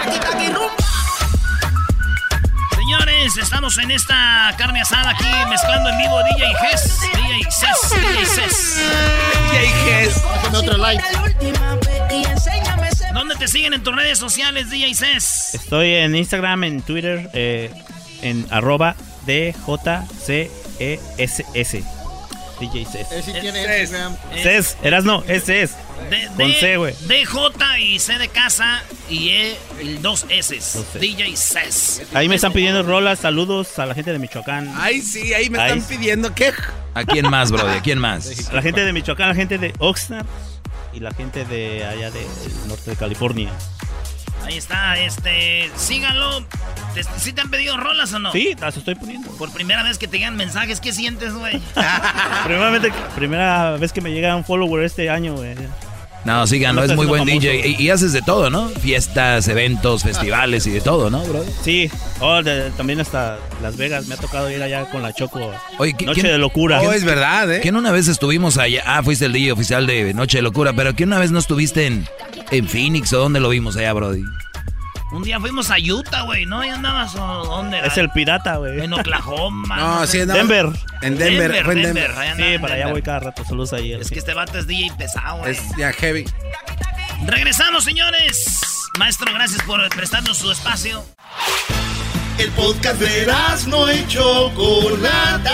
[2.87, 8.25] Señores, estamos en esta carne asada aquí mezclando en vivo DJ Gess, DJ Cess, DJ
[8.25, 8.81] Cess.
[9.51, 10.23] DJ Gess.
[10.53, 11.03] otro like.
[13.13, 15.55] ¿Dónde te siguen en tus redes sociales, DJ Cess?
[15.55, 17.73] Estoy en Instagram, en Twitter, eh,
[18.21, 20.37] en arroba DJCESS.
[22.61, 23.11] DJ Cess.
[23.11, 24.15] Él sí tiene Instagram.
[24.41, 25.75] Cess, eras no, ese es.
[26.09, 26.93] D- Con D- C, güey.
[27.07, 30.57] DJ y C de casa y E, y dos S.
[30.99, 32.01] DJ Cess.
[32.13, 34.73] Ahí me están pidiendo rolas, saludos a la gente de Michoacán.
[34.77, 35.71] Ay, sí, ahí me Ahí.
[35.77, 36.53] están pidiendo que.
[36.93, 37.77] ¿A quién más, Brody?
[37.77, 38.49] ¿A quién más?
[38.49, 40.25] A la gente de Michoacán, la gente de Oxnard
[40.93, 42.25] y la gente de allá del
[42.67, 43.49] norte de California.
[44.45, 46.45] Ahí está, este, síganlo.
[46.93, 48.31] ¿Te- ¿Sí te han pedido rolas o no?
[48.31, 49.29] Sí, las estoy poniendo.
[49.31, 51.59] Por primera vez que te llegan mensajes, ¿qué sientes, güey?
[52.45, 55.53] Primeramente, primera vez que me llega un follower este año, güey.
[56.27, 57.67] No, síganlo, No es muy buen DJ.
[57.79, 58.67] Y, y haces de todo, ¿no?
[58.67, 61.47] Fiestas, eventos, festivales y de todo, ¿no, Brody?
[61.63, 61.89] Sí,
[62.19, 64.07] oh, de- también hasta Las Vegas.
[64.07, 65.51] Me ha tocado ir allá con la Choco.
[65.77, 66.79] Oye, ¿qui- Noche quién- de locura.
[66.81, 66.91] ¿Quién-
[67.49, 67.59] ¿eh?
[67.61, 68.83] ¿Quién una vez estuvimos allá?
[68.85, 71.85] Ah, fuiste el DJ oficial de Noche de Locura, pero ¿quién una vez no estuviste
[71.87, 72.05] en,
[72.51, 74.23] en Phoenix o dónde lo vimos allá, Brody?
[75.11, 76.63] Un día fuimos a Utah, güey, ¿no?
[76.65, 77.87] ¿Y andabas o dónde era?
[77.87, 78.81] Es el pirata, güey.
[78.81, 79.77] En Oklahoma.
[79.77, 80.11] No, sé.
[80.11, 80.65] sí, andaba- Denver.
[81.01, 82.11] En Denver, fue en Denver.
[82.11, 83.45] allá Sí, en para allá voy cada rato.
[83.45, 83.93] Saludos ahí.
[83.93, 85.51] Es que este vato es DJ pesado, güey.
[85.51, 86.25] Es ya heavy.
[87.25, 88.59] Regresamos, señores.
[88.99, 91.05] Maestro, gracias por prestarnos su espacio.
[92.37, 93.27] El podcast de
[93.67, 95.53] no y Chocolata.